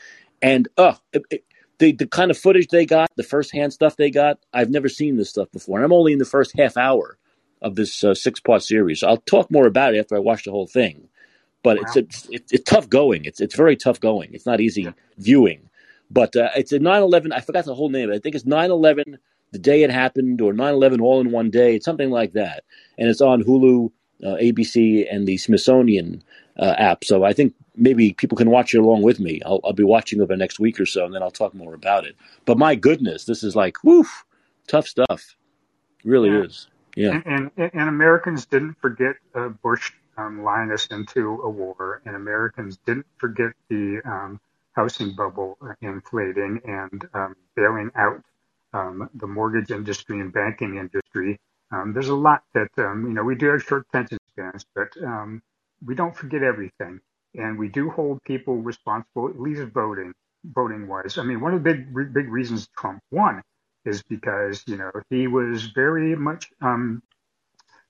And 0.43 0.69
uh, 0.77 0.95
it, 1.13 1.23
it, 1.31 1.45
the 1.79 1.93
the 1.93 2.07
kind 2.07 2.31
of 2.31 2.39
footage 2.39 2.69
they 2.69 2.87
got, 2.87 3.11
the 3.17 3.23
first 3.23 3.53
hand 3.53 3.73
stuff 3.73 3.97
they 3.97 4.11
got, 4.11 4.39
I've 4.53 4.71
never 4.71 4.89
seen 4.89 5.17
this 5.17 5.31
stuff 5.31 5.51
before. 5.53 5.79
And 5.79 5.85
I'm 5.85 5.93
only 5.93 6.13
in 6.13 6.19
the 6.19 6.25
first 6.25 6.57
half 6.57 6.77
hour 6.77 7.19
of 7.63 7.75
this 7.75 8.05
uh, 8.05 8.15
six 8.15 8.41
part 8.41 8.63
series. 8.63 9.01
So 9.01 9.09
I'll 9.09 9.17
talk 9.19 9.51
more 9.51 9.67
about 9.67 9.95
it 9.95 9.99
after 9.99 10.17
I 10.17 10.21
watch 10.21 10.45
the 10.45 10.51
whole 10.51 10.67
thing. 10.67 11.09
But 11.63 11.79
wow. 11.79 11.83
it's, 11.83 11.97
it's, 11.97 12.29
it's 12.31 12.53
it's 12.53 12.71
tough 12.71 12.89
going. 12.89 13.25
It's 13.25 13.41
it's 13.41 13.57
very 13.57 13.77
tough 13.77 14.01
going. 14.01 14.31
It's 14.33 14.47
not 14.47 14.61
easy 14.61 14.83
yeah. 14.83 14.93
viewing. 15.19 15.66
But 16.11 16.37
uh, 16.37 16.51
it's 16.57 16.73
a 16.73 16.79
9/11. 16.79 17.33
I 17.33 17.41
forgot 17.41 17.65
the 17.65 17.75
whole 17.75 17.91
name. 17.91 18.11
I 18.13 18.19
think 18.19 18.35
it's 18.35 18.45
9/11 18.45 19.19
the 19.53 19.59
day 19.59 19.83
it 19.83 19.91
happened 19.91 20.41
or 20.41 20.53
9/11 20.53 21.01
all 21.01 21.21
in 21.21 21.31
one 21.31 21.51
day. 21.51 21.77
It's 21.77 21.85
something 21.85 22.11
like 22.11 22.33
that. 22.33 22.65
And 22.99 23.09
it's 23.09 23.21
on 23.21 23.43
Hulu, 23.43 23.91
uh, 24.25 24.37
ABC, 24.37 25.07
and 25.11 25.27
the 25.27 25.37
Smithsonian 25.37 26.23
uh, 26.59 26.75
app. 26.79 27.05
So 27.05 27.25
I 27.25 27.33
think 27.33 27.55
maybe 27.77 28.13
people 28.13 28.37
can 28.37 28.51
watch 28.51 28.75
it 28.75 28.79
along 28.79 29.03
with 29.03 29.21
me. 29.21 29.41
I'll, 29.45 29.61
I'll 29.65 29.73
be 29.73 29.85
watching 29.85 30.21
over 30.21 30.33
the 30.33 30.39
next 30.39 30.59
week 30.59 30.81
or 30.81 30.87
so, 30.87 31.05
and 31.05 31.15
then 31.15 31.23
I'll 31.23 31.31
talk 31.31 31.55
more 31.55 31.75
about 31.75 32.07
it. 32.07 32.17
But 32.45 32.59
my 32.59 32.75
goodness, 32.75 33.25
this 33.25 33.43
is 33.43 33.55
like 33.57 33.83
woof, 33.85 34.25
tough 34.67 34.87
stuff. 34.87 35.37
It 36.05 36.09
really 36.09 36.31
yeah. 36.31 36.43
is. 36.43 36.69
Yeah. 36.97 37.21
And, 37.27 37.51
and, 37.57 37.71
and 37.75 37.89
Americans 37.89 38.47
didn't 38.47 38.77
forget 38.81 39.17
uh, 39.35 39.49
Bush 39.49 39.93
um, 40.17 40.43
lying 40.43 40.73
us 40.73 40.87
into 40.87 41.41
a 41.43 41.51
war, 41.51 42.01
and 42.07 42.17
Americans 42.17 42.79
didn't 42.87 43.07
forget 43.19 43.53
the 43.69 44.01
um, 44.05 44.41
housing 44.77 45.15
bubble 45.17 45.59
inflating 45.83 46.61
and 46.65 47.09
um, 47.15 47.35
bailing 47.57 47.91
out 47.97 48.23
um, 48.75 49.09
the 49.15 49.27
mortgage 49.27 49.71
industry 49.71 50.21
and 50.21 50.33
banking 50.33 50.77
industry. 50.77 51.39
Um, 51.73 51.93
there's 51.95 52.09
a 52.09 52.15
lot 52.15 52.43
that 52.55 52.71
um, 52.79 53.07
you 53.07 53.15
know 53.15 53.25
we 53.25 53.35
do 53.37 53.47
have 53.49 53.63
short 53.63 53.87
attention 53.91 54.19
spans, 54.31 54.65
but 54.75 54.89
um, 55.05 55.43
we 55.85 55.95
don't 55.95 56.17
forget 56.17 56.43
everything, 56.43 57.01
and 57.35 57.59
we 57.59 57.69
do 57.69 57.91
hold 57.91 58.23
people 58.25 58.57
responsible, 58.59 59.29
at 59.29 59.41
least 59.41 59.63
voting 59.73 60.13
voting 60.45 60.87
wise. 60.89 61.19
I 61.19 61.25
mean, 61.25 61.41
one 61.41 61.55
of 61.55 61.65
the 61.65 61.75
big 61.75 62.15
big 62.15 62.29
reasons 62.31 62.69
Trump 62.79 63.03
won 63.11 63.43
is 63.85 64.03
because 64.05 64.63
you 64.67 64.77
know 64.77 64.91
he 65.11 65.27
was 65.27 65.67
very 65.67 66.15
much, 66.17 66.51
um, 66.63 67.03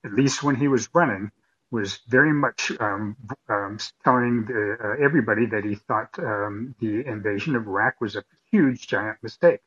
at 0.05 0.13
least 0.13 0.43
when 0.43 0.57
he 0.57 0.69
was 0.69 0.89
running, 0.95 1.31
was 1.71 1.99
very 2.09 2.33
much 2.33 2.73
um, 2.81 3.17
um, 3.49 3.79
telling 4.05 4.45
the, 4.47 4.77
uh, 4.83 5.05
everybody 5.05 5.47
that 5.47 5.65
he 5.65 5.75
thought 5.75 6.19
um, 6.19 6.75
the 6.81 7.07
invasion 7.07 7.57
of 7.57 7.67
Iraq 7.67 8.01
was 8.01 8.17
a 8.17 8.25
huge, 8.51 8.87
giant 8.87 9.19
mistake, 9.23 9.61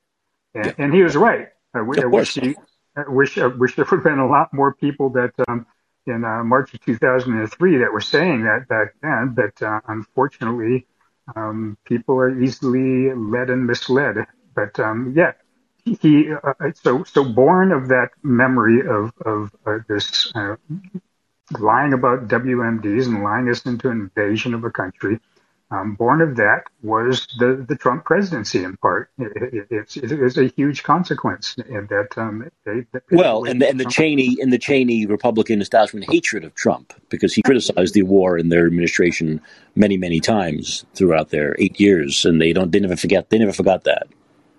and, 0.53 0.65
yeah. 0.65 0.73
and 0.77 0.93
he 0.93 1.03
was 1.03 1.15
right. 1.15 1.49
I, 1.73 1.79
I 1.79 2.05
wish 2.05 2.35
he, 2.35 2.55
I 2.95 3.03
wish, 3.07 3.37
I 3.37 3.47
wish 3.47 3.75
there 3.75 3.85
would 3.85 3.97
have 3.97 4.03
been 4.03 4.19
a 4.19 4.27
lot 4.27 4.53
more 4.53 4.73
people 4.73 5.09
that 5.11 5.33
um, 5.47 5.65
in 6.07 6.23
uh, 6.25 6.43
March 6.43 6.73
of 6.73 6.79
2003 6.81 7.77
that 7.77 7.93
were 7.93 8.01
saying 8.01 8.43
that 8.43 8.67
back 8.67 8.95
then, 9.01 9.35
but 9.35 9.61
uh, 9.65 9.79
unfortunately, 9.87 10.87
Um, 11.35 11.77
people 11.85 12.15
are 12.17 12.33
easily 12.41 13.13
led 13.13 13.49
and 13.51 13.67
misled. 13.67 14.15
But 14.55 14.79
um, 14.79 15.13
yeah, 15.15 15.33
he 15.85 16.31
uh, 16.33 16.71
so 16.73 17.03
so 17.03 17.23
born 17.23 17.71
of 17.71 17.89
that 17.89 18.09
memory 18.23 18.81
of 18.81 19.13
of 19.25 19.51
uh, 19.65 19.79
this 19.87 20.31
uh, 20.35 20.55
lying 21.57 21.93
about 21.93 22.27
WMDs 22.27 23.05
and 23.05 23.23
lying 23.23 23.49
us 23.49 23.65
into 23.65 23.89
an 23.89 24.11
invasion 24.15 24.53
of 24.53 24.63
a 24.63 24.69
country. 24.69 25.19
Um, 25.71 25.93
born 25.93 26.21
of 26.21 26.35
that 26.37 26.63
was 26.81 27.27
the, 27.37 27.63
the 27.67 27.75
Trump 27.75 28.03
presidency 28.03 28.63
in 28.63 28.75
part. 28.77 29.11
It, 29.19 29.53
it, 29.53 29.67
it's, 29.69 29.97
it 29.97 30.11
is 30.11 30.35
a 30.39 30.47
huge 30.47 30.81
consequence 30.81 31.53
that, 31.55 32.07
um, 32.17 32.49
they, 32.65 32.87
that 32.91 33.03
well, 33.11 33.43
and 33.43 33.61
the, 33.61 33.69
and 33.69 33.79
the 33.79 33.85
Cheney 33.85 34.37
and 34.41 34.51
the 34.51 34.57
Cheney 34.57 35.05
Republican 35.05 35.61
establishment 35.61 36.09
hatred 36.09 36.43
of 36.43 36.55
Trump 36.55 36.93
because 37.09 37.35
he 37.35 37.43
criticized 37.43 37.93
the 37.93 38.01
war 38.01 38.35
in 38.35 38.49
their 38.49 38.65
administration 38.65 39.41
many 39.75 39.95
many 39.95 40.19
times 40.19 40.85
throughout 40.95 41.29
their 41.29 41.55
eight 41.59 41.79
years, 41.79 42.25
and 42.25 42.41
they 42.41 42.51
don't 42.51 42.71
they 42.71 42.79
never 42.79 42.95
forget 42.95 43.29
they 43.29 43.37
never 43.37 43.53
forgot 43.53 43.83
that. 43.83 44.07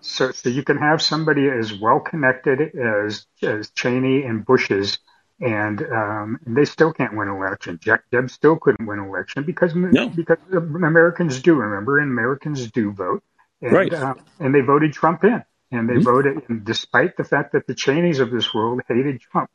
So, 0.03 0.31
so 0.31 0.49
you 0.49 0.63
can 0.63 0.79
have 0.79 1.03
somebody 1.03 1.49
as 1.49 1.75
well 1.75 1.99
connected 1.99 2.77
as 2.77 3.27
as 3.43 3.71
Cheney 3.71 4.23
and 4.23 4.45
Bush's 4.47 5.01
and 5.41 5.83
um, 5.83 6.39
they 6.47 6.65
still 6.65 6.93
can't 6.93 7.17
win 7.17 7.29
an 7.29 7.35
election. 7.35 7.79
Jack 7.83 8.05
Deb 8.13 8.31
still 8.31 8.57
couldn't 8.57 8.87
win 8.87 8.99
an 8.99 9.07
election 9.07 9.45
because 9.45 9.75
no. 9.75 10.09
because 10.09 10.39
Americans 10.53 11.41
do 11.41 11.55
remember, 11.55 11.99
and 11.99 12.11
Americans 12.11 12.71
do 12.71 12.93
vote, 12.93 13.23
and, 13.63 13.73
right? 13.73 13.93
Uh, 13.93 14.15
and 14.39 14.55
they 14.55 14.61
voted 14.61 14.93
Trump 14.93 15.25
in, 15.25 15.43
and 15.71 15.89
they 15.89 15.95
mm-hmm. 15.95 16.03
voted, 16.03 16.43
and 16.49 16.65
despite 16.65 17.17
the 17.17 17.25
fact 17.25 17.53
that 17.53 17.67
the 17.67 17.75
Cheneys 17.75 18.21
of 18.21 18.31
this 18.31 18.53
world 18.53 18.83
hated 18.87 19.21
Trump, 19.21 19.51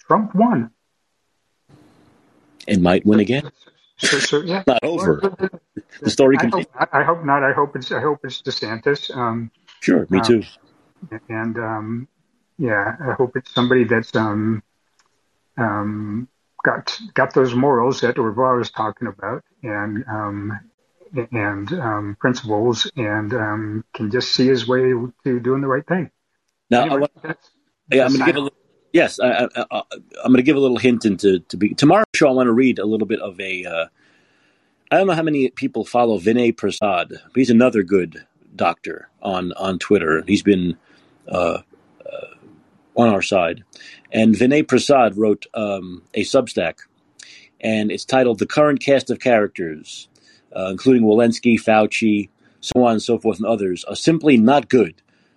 Trump 0.00 0.34
won, 0.34 0.70
and 2.68 2.82
might 2.82 3.06
win 3.06 3.20
again. 3.20 3.50
So, 3.96 4.18
so 4.18 4.40
yeah, 4.42 4.62
not 4.66 4.84
over. 4.84 5.20
the 6.00 6.10
story 6.10 6.36
I 6.38 6.42
continues. 6.42 6.66
Hope, 6.74 6.88
I 6.92 7.02
hope 7.02 7.24
not. 7.24 7.42
I 7.42 7.52
hope 7.52 7.76
it's 7.76 7.90
I 7.92 8.00
hope 8.00 8.20
it's 8.24 8.42
DeSantis. 8.42 9.14
Um, 9.16 9.50
sure, 9.80 10.06
me 10.10 10.18
um, 10.18 10.24
too. 10.24 10.42
And 11.30 11.56
um, 11.56 12.08
yeah, 12.58 12.96
I 13.00 13.12
hope 13.12 13.36
it's 13.36 13.54
somebody 13.54 13.84
that's 13.84 14.14
um, 14.14 14.62
um, 15.60 16.28
got 16.64 16.98
got 17.14 17.34
those 17.34 17.54
morals 17.54 18.00
that 18.00 18.16
Orval 18.16 18.58
was 18.58 18.70
talking 18.70 19.08
about, 19.08 19.44
and 19.62 20.04
um, 20.08 20.60
and 21.32 21.72
um, 21.72 22.16
principles, 22.20 22.90
and 22.96 23.32
um, 23.34 23.84
can 23.94 24.10
just 24.10 24.32
see 24.32 24.46
his 24.46 24.66
way 24.66 24.92
to 25.24 25.40
doing 25.40 25.60
the 25.60 25.68
right 25.68 25.86
thing. 25.86 26.10
Now, 26.70 26.82
anyway, 26.82 26.96
I 26.96 26.98
want, 27.26 27.38
yeah, 27.92 28.04
I'm 28.04 28.12
going 28.12 28.20
to 28.20 28.26
give 28.26 28.36
a 28.36 28.40
little, 28.40 28.58
yes, 28.92 29.18
I, 29.18 29.42
am 29.42 29.48
going 30.24 30.36
to 30.36 30.42
give 30.42 30.56
a 30.56 30.60
little 30.60 30.78
hint 30.78 31.04
into 31.04 31.40
to 31.40 31.56
be 31.56 31.74
tomorrow's 31.74 32.06
show. 32.14 32.28
I 32.28 32.32
want 32.32 32.46
to 32.46 32.52
read 32.52 32.78
a 32.78 32.86
little 32.86 33.06
bit 33.06 33.20
of 33.20 33.40
a. 33.40 33.64
Uh, 33.64 33.86
I 34.92 34.98
don't 34.98 35.06
know 35.06 35.14
how 35.14 35.22
many 35.22 35.48
people 35.50 35.84
follow 35.84 36.18
Vinay 36.18 36.56
Prasad. 36.56 37.10
But 37.10 37.36
he's 37.36 37.50
another 37.50 37.82
good 37.82 38.26
doctor 38.54 39.08
on 39.22 39.52
on 39.52 39.78
Twitter. 39.78 40.22
He's 40.26 40.42
been 40.42 40.76
uh, 41.28 41.62
on 43.00 43.08
our 43.08 43.22
side, 43.22 43.64
and 44.12 44.34
Vinay 44.34 44.66
Prasad 44.66 45.16
wrote 45.16 45.46
um, 45.54 46.02
a 46.14 46.22
Substack, 46.22 46.80
and 47.60 47.90
it's 47.90 48.04
titled 48.04 48.38
"The 48.38 48.46
Current 48.46 48.80
Cast 48.80 49.10
of 49.10 49.18
Characters," 49.20 50.08
uh, 50.54 50.68
including 50.70 51.04
Walensky, 51.04 51.60
Fauci, 51.60 52.28
so 52.60 52.84
on 52.84 52.92
and 52.92 53.02
so 53.02 53.18
forth, 53.18 53.38
and 53.38 53.46
others, 53.46 53.84
are 53.84 53.96
simply 53.96 54.36
not 54.36 54.68
good 54.68 54.94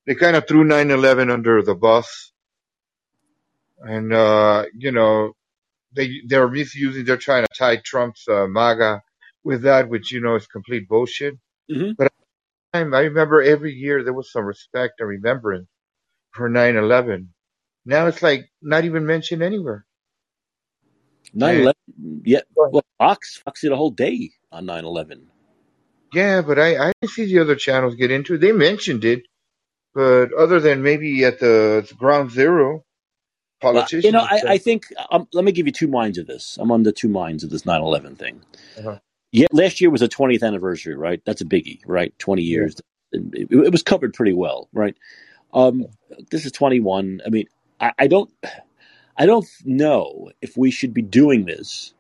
they 0.07 0.15
kind 0.15 0.37
of 0.37 0.49
threw 0.49 0.65
9/11 0.65 1.31
under 1.31 1.63
the 1.63 1.75
bus 1.75 2.33
and 3.79 4.13
uh, 4.13 4.65
you 4.75 4.93
know 4.93 5.33
they 5.95 6.21
they're 6.27 6.49
misusing. 6.49 7.05
They're 7.05 7.17
trying 7.17 7.45
to 7.45 7.59
tie 7.59 7.77
Trump's 7.77 8.27
uh, 8.29 8.47
MAGA 8.47 9.03
with 9.45 9.63
that, 9.63 9.89
which 9.89 10.13
you 10.13 10.21
know 10.21 10.37
is 10.37 10.47
complete 10.47 10.89
bullshit. 10.89 11.35
Mm-hmm. 11.71 11.93
But 11.99 12.13
I 12.75 12.81
remember 12.81 13.43
every 13.43 13.73
year 13.73 14.05
there 14.05 14.13
was 14.13 14.31
some 14.31 14.45
respect 14.45 15.01
and 15.01 15.09
remembrance 15.09 15.69
for 16.33 16.51
9/11. 16.51 17.29
Now 17.85 18.07
it's 18.07 18.23
like 18.23 18.51
not 18.61 18.85
even 18.85 19.07
mentioned 19.07 19.43
anywhere. 19.43 19.87
9/11, 21.35 21.73
yeah. 22.25 22.41
Well, 22.55 22.85
Fox 22.99 23.39
Fox 23.39 23.61
did 23.63 23.73
a 23.73 23.77
whole 23.77 23.91
day 23.91 24.31
on 24.53 24.67
9/11. 24.67 25.27
Yeah, 26.13 26.43
but 26.43 26.59
I 26.59 26.89
I 26.89 26.93
didn't 27.01 27.13
see 27.13 27.27
the 27.27 27.41
other 27.41 27.57
channels 27.57 27.95
get 27.95 28.11
into 28.11 28.35
it. 28.35 28.41
They 28.41 28.53
mentioned 28.53 29.05
it, 29.05 29.23
but 29.95 30.33
other 30.33 30.61
than 30.61 30.83
maybe 30.83 31.25
at 31.25 31.41
the 31.41 31.91
ground 31.99 32.31
zero, 32.31 32.85
politicians. 33.61 34.05
You 34.05 34.13
know, 34.13 34.27
I, 34.29 34.41
I 34.47 34.59
think 34.59 34.87
um, 35.11 35.29
let 35.33 35.45
me 35.45 35.53
give 35.53 35.67
you 35.67 35.73
two 35.73 35.89
minds 35.89 36.19
of 36.19 36.27
this. 36.27 36.59
I'm 36.61 36.71
on 36.71 36.83
the 36.83 36.93
two 36.93 37.09
minds 37.09 37.45
of 37.45 37.51
this 37.51 37.63
9/11 37.63 38.19
thing. 38.19 38.43
Uh-huh. 38.79 38.99
Yeah, 39.33 39.47
last 39.53 39.81
year 39.81 39.91
was 39.91 40.01
the 40.01 40.09
20th 40.09 40.43
anniversary, 40.43 40.95
right? 40.95 41.21
That's 41.27 41.41
a 41.41 41.45
biggie, 41.45 41.81
right? 41.87 42.17
20 42.19 42.43
years. 42.43 42.81
It, 43.13 43.49
it, 43.51 43.73
was 43.73 43.83
covered 43.83 44.15
pretty 44.15 44.33
well, 44.33 44.69
right? 44.73 44.97
Um, 45.53 45.87
this 46.31 46.47
is 46.47 46.53
21. 46.53 47.21
I 47.27 47.29
mean, 47.29 47.47
I, 47.81 47.93
I 47.99 48.07
don't, 48.07 48.31
I 49.17 49.27
don't 49.27 49.47
know 49.65 50.31
if 50.41 50.57
we 50.57 50.71
should 50.71 50.95
be 50.95 51.03
doing 51.03 51.45
this. 51.45 51.93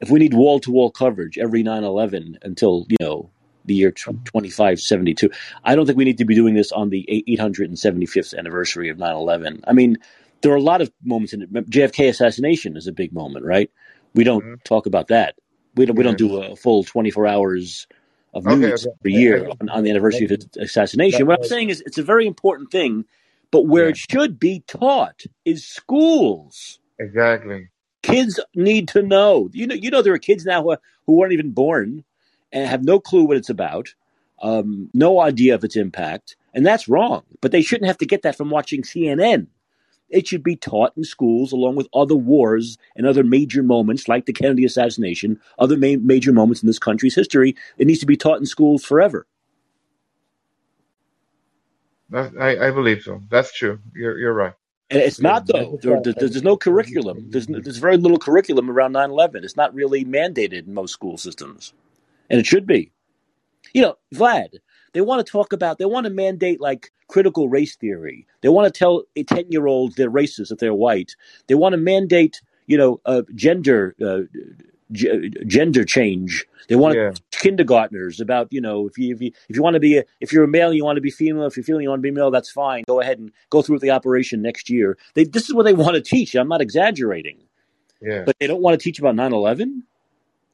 If 0.00 0.10
we 0.10 0.18
need 0.18 0.34
wall 0.34 0.58
to 0.60 0.70
wall 0.70 0.90
coverage 0.90 1.38
every 1.38 1.62
9/11 1.62 2.36
until 2.42 2.86
you 2.88 2.96
know 3.00 3.30
the 3.66 3.74
year 3.74 3.90
2572. 3.90 5.30
I 5.64 5.74
don't 5.74 5.86
think 5.86 5.98
we 5.98 6.04
need 6.04 6.18
to 6.18 6.24
be 6.24 6.34
doing 6.34 6.54
this 6.54 6.72
on 6.72 6.90
the 6.90 7.06
875th 7.28 8.36
anniversary 8.36 8.88
of 8.88 8.96
9/11. 8.96 9.60
I 9.66 9.72
mean, 9.72 9.98
there 10.42 10.52
are 10.52 10.56
a 10.56 10.62
lot 10.62 10.80
of 10.80 10.90
moments 11.04 11.32
in 11.32 11.42
it. 11.42 11.52
JFK 11.52 12.08
assassination 12.08 12.76
is 12.76 12.86
a 12.86 12.92
big 12.92 13.12
moment, 13.12 13.44
right? 13.44 13.70
We 14.14 14.24
don't 14.24 14.42
mm-hmm. 14.42 14.54
talk 14.64 14.86
about 14.86 15.08
that. 15.08 15.36
We 15.76 15.86
don't. 15.86 15.96
We 15.96 16.02
don't 16.02 16.18
do 16.18 16.42
a 16.42 16.56
full 16.56 16.82
twenty 16.84 17.10
four 17.10 17.26
hours 17.26 17.86
of 18.34 18.44
news 18.44 18.86
okay, 18.86 18.90
okay. 18.90 18.96
every 19.00 19.12
year 19.12 19.48
on, 19.60 19.68
on, 19.68 19.84
the 19.84 19.90
anniversary 19.90 20.24
of 20.24 20.30
his 20.30 20.48
assassination. 20.58 21.26
What 21.26 21.40
I'm 21.40 21.44
saying 21.44 21.70
is, 21.70 21.80
it's 21.86 21.98
a 21.98 22.02
very 22.02 22.26
important 22.26 22.70
thing, 22.70 23.04
but 23.50 23.66
where 23.66 23.84
yeah. 23.84 23.90
it 23.90 23.96
should 23.96 24.38
be 24.38 24.64
taught 24.66 25.22
is 25.44 25.66
schools. 25.66 26.80
Exactly. 26.98 27.68
Kids 28.02 28.40
need 28.54 28.88
to 28.88 29.02
know. 29.02 29.48
You 29.52 29.66
know. 29.66 29.74
You 29.74 29.90
know, 29.90 30.02
there 30.02 30.14
are 30.14 30.18
kids 30.18 30.44
now 30.44 30.62
who, 30.62 30.76
who 31.06 31.12
weren't 31.14 31.32
even 31.32 31.52
born 31.52 32.04
and 32.52 32.66
have 32.66 32.82
no 32.82 32.98
clue 32.98 33.24
what 33.24 33.36
it's 33.36 33.50
about, 33.50 33.94
um, 34.42 34.90
no 34.92 35.20
idea 35.20 35.54
of 35.54 35.62
its 35.62 35.76
impact, 35.76 36.34
and 36.52 36.66
that's 36.66 36.88
wrong. 36.88 37.22
But 37.40 37.52
they 37.52 37.62
shouldn't 37.62 37.86
have 37.86 37.98
to 37.98 38.06
get 38.06 38.22
that 38.22 38.36
from 38.36 38.50
watching 38.50 38.82
CNN. 38.82 39.46
It 40.10 40.26
should 40.26 40.42
be 40.42 40.56
taught 40.56 40.92
in 40.96 41.04
schools 41.04 41.52
along 41.52 41.76
with 41.76 41.88
other 41.94 42.16
wars 42.16 42.78
and 42.96 43.06
other 43.06 43.24
major 43.24 43.62
moments 43.62 44.08
like 44.08 44.26
the 44.26 44.32
Kennedy 44.32 44.64
assassination, 44.64 45.40
other 45.58 45.76
ma- 45.76 46.00
major 46.00 46.32
moments 46.32 46.62
in 46.62 46.66
this 46.66 46.78
country's 46.78 47.14
history. 47.14 47.56
It 47.78 47.86
needs 47.86 48.00
to 48.00 48.06
be 48.06 48.16
taught 48.16 48.38
in 48.38 48.46
schools 48.46 48.84
forever. 48.84 49.26
I, 52.12 52.68
I 52.68 52.70
believe 52.72 53.02
so. 53.02 53.22
That's 53.30 53.52
true. 53.56 53.78
You're, 53.94 54.18
you're 54.18 54.34
right. 54.34 54.54
And 54.90 55.00
it's 55.00 55.20
not 55.20 55.46
though. 55.46 55.78
There, 55.80 56.00
there's 56.02 56.42
no 56.42 56.56
curriculum. 56.56 57.30
There's 57.30 57.46
there's 57.46 57.76
very 57.76 57.96
little 57.96 58.18
curriculum 58.18 58.68
around 58.68 58.94
9/11. 58.94 59.44
It's 59.44 59.56
not 59.56 59.72
really 59.72 60.04
mandated 60.04 60.66
in 60.66 60.74
most 60.74 60.92
school 60.92 61.16
systems, 61.16 61.72
and 62.28 62.40
it 62.40 62.46
should 62.46 62.66
be. 62.66 62.90
You 63.72 63.82
know, 63.82 63.98
Vlad, 64.12 64.58
They 64.92 65.02
want 65.02 65.24
to 65.24 65.30
talk 65.30 65.52
about. 65.52 65.78
They 65.78 65.86
want 65.86 66.04
to 66.06 66.10
mandate 66.12 66.60
like 66.60 66.92
critical 67.08 67.48
race 67.48 67.76
theory. 67.76 68.26
They 68.42 68.50
want 68.50 68.72
to 68.72 68.78
tell 68.78 69.04
ten 69.26 69.46
year 69.50 69.66
olds 69.66 69.96
they're 69.96 70.10
racist 70.10 70.52
if 70.52 70.58
they're 70.58 70.74
white. 70.74 71.16
They 71.48 71.56
want 71.56 71.74
to 71.74 71.78
mandate 71.78 72.42
you 72.66 72.78
know 72.78 73.00
uh, 73.06 73.22
gender 73.34 73.94
uh, 74.04 74.22
g- 74.92 75.30
gender 75.46 75.84
change. 75.84 76.46
They 76.68 76.76
want 76.76 76.96
Yeah. 76.96 77.12
kindergartners 77.32 78.20
about 78.20 78.48
you 78.52 78.60
know 78.60 78.86
if 78.88 78.98
you 78.98 79.14
if 79.14 79.20
you 79.22 79.32
if 79.48 79.56
you 79.56 79.62
want 79.62 79.74
to 79.74 79.80
be 79.80 79.98
a, 79.98 80.04
if 80.20 80.32
you're 80.32 80.44
a 80.44 80.48
male 80.48 80.72
you 80.74 80.84
want 80.84 80.96
to 80.96 81.02
be 81.02 81.10
female 81.10 81.46
if 81.46 81.56
you're 81.56 81.64
female 81.64 81.82
you 81.82 81.88
want 81.90 82.00
to 82.00 82.02
be 82.02 82.10
male 82.10 82.30
that's 82.30 82.50
fine 82.50 82.84
go 82.86 83.00
ahead 83.00 83.18
and 83.18 83.32
go 83.50 83.62
through 83.62 83.74
with 83.76 83.82
the 83.82 83.90
operation 83.90 84.42
next 84.42 84.70
year. 84.70 84.98
They 85.14 85.24
this 85.24 85.48
is 85.48 85.54
what 85.54 85.64
they 85.64 85.74
want 85.74 85.96
to 85.96 86.02
teach. 86.02 86.34
I'm 86.36 86.48
not 86.48 86.60
exaggerating, 86.62 87.38
Yeah. 88.02 88.26
but 88.26 88.36
they 88.40 88.46
don't 88.48 88.62
want 88.62 88.78
to 88.80 88.84
teach 88.84 88.98
about 89.00 89.16
9/11. 89.16 89.82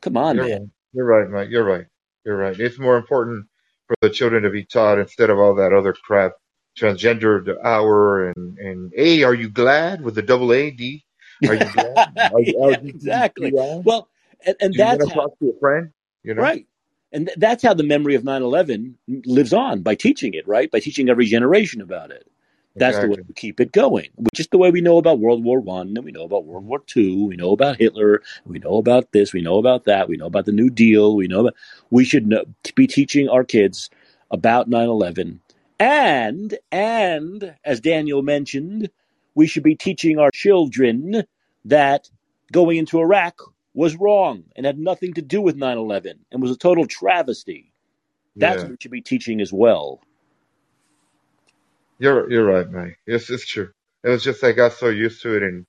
Come 0.02 0.16
on, 0.16 0.36
You're 0.36 0.46
man. 0.46 0.72
You're 0.92 1.06
right, 1.06 1.30
Mike. 1.30 1.50
You're 1.50 1.64
right. 1.64 1.86
You're 2.24 2.36
right. 2.38 2.58
It's 2.58 2.78
more 2.78 2.96
important 2.98 3.46
for 3.86 3.96
the 4.00 4.10
children 4.10 4.42
to 4.42 4.50
be 4.50 4.64
taught 4.64 4.98
instead 4.98 5.30
of 5.30 5.38
all 5.38 5.54
that 5.56 5.72
other 5.72 5.92
crap. 5.92 6.32
Transgender 6.78 7.42
the 7.42 7.58
hour 7.66 8.28
and 8.28 8.58
and 8.58 8.92
A, 8.98 9.22
are 9.24 9.32
you 9.32 9.48
glad 9.48 10.02
with 10.02 10.14
the 10.14 10.20
double 10.20 10.52
A 10.52 10.70
D? 10.70 11.04
Are 11.48 11.54
you 11.54 11.72
glad? 11.72 11.96
Are 12.34 12.40
you 12.40 12.54
yeah, 12.58 12.76
exactly. 12.82 13.52
LGBTQI? 13.52 13.84
Well, 13.84 14.08
and, 14.44 14.56
and 14.60 14.74
you 14.74 14.78
that's 14.78 15.08
how 15.08 15.14
talk 15.14 15.38
to 15.38 15.54
a 15.56 15.58
friend? 15.58 15.90
You 16.22 16.34
know? 16.34 16.42
right. 16.42 16.66
And 17.12 17.28
th- 17.28 17.38
that's 17.38 17.62
how 17.62 17.72
the 17.72 17.82
memory 17.82 18.14
of 18.14 18.24
9/11 18.24 18.94
lives 19.24 19.54
on 19.54 19.80
by 19.82 19.94
teaching 19.94 20.34
it, 20.34 20.46
right? 20.46 20.70
By 20.70 20.80
teaching 20.80 21.08
every 21.08 21.24
generation 21.24 21.80
about 21.80 22.10
it. 22.10 22.26
That's 22.76 22.98
the 22.98 23.06
way 23.06 23.14
Exactly. 23.14 23.24
we 23.28 23.34
keep 23.34 23.60
it 23.60 23.72
going. 23.72 24.08
Just 24.34 24.50
the 24.50 24.58
way 24.58 24.70
we 24.70 24.82
know 24.82 24.98
about 24.98 25.18
World 25.18 25.42
War 25.42 25.60
One, 25.60 25.96
and 25.96 26.04
we 26.04 26.12
know 26.12 26.24
about 26.24 26.44
World 26.44 26.66
War 26.66 26.80
Two, 26.86 27.24
we 27.26 27.36
know 27.36 27.52
about 27.52 27.78
Hitler, 27.78 28.22
we 28.44 28.58
know 28.58 28.76
about 28.76 29.12
this, 29.12 29.32
we 29.32 29.40
know 29.40 29.56
about 29.58 29.84
that, 29.84 30.08
we 30.08 30.16
know 30.16 30.26
about 30.26 30.44
the 30.44 30.52
New 30.52 30.68
Deal, 30.70 31.16
we 31.16 31.26
know 31.26 31.40
about. 31.40 31.54
We 31.90 32.04
should 32.04 32.26
know, 32.26 32.44
be 32.74 32.86
teaching 32.86 33.28
our 33.28 33.44
kids 33.44 33.88
about 34.30 34.68
9/11, 34.68 35.40
and 35.80 36.58
and 36.70 37.54
as 37.64 37.80
Daniel 37.80 38.22
mentioned, 38.22 38.90
we 39.34 39.46
should 39.46 39.62
be 39.62 39.74
teaching 39.74 40.18
our 40.18 40.30
children 40.30 41.24
that 41.64 42.10
going 42.52 42.76
into 42.76 43.00
Iraq 43.00 43.40
was 43.74 43.96
wrong 43.96 44.44
and 44.54 44.64
had 44.66 44.78
nothing 44.78 45.12
to 45.14 45.22
do 45.22 45.40
with 45.40 45.56
9/11 45.56 46.18
and 46.30 46.42
was 46.42 46.50
a 46.50 46.56
total 46.56 46.86
travesty. 46.86 47.72
That's 48.36 48.56
Yeah. 48.56 48.62
what 48.64 48.70
we 48.72 48.76
should 48.80 48.90
be 48.90 49.00
teaching 49.00 49.40
as 49.40 49.52
well. 49.52 50.00
You're 51.98 52.30
you're 52.30 52.46
right, 52.46 52.70
Mike. 52.70 52.98
Yes, 53.06 53.30
it's 53.30 53.46
true. 53.46 53.70
It 54.04 54.10
was 54.10 54.24
just 54.24 54.44
I 54.44 54.52
got 54.52 54.74
so 54.74 54.88
used 54.88 55.22
to 55.22 55.36
it, 55.36 55.42
and 55.42 55.66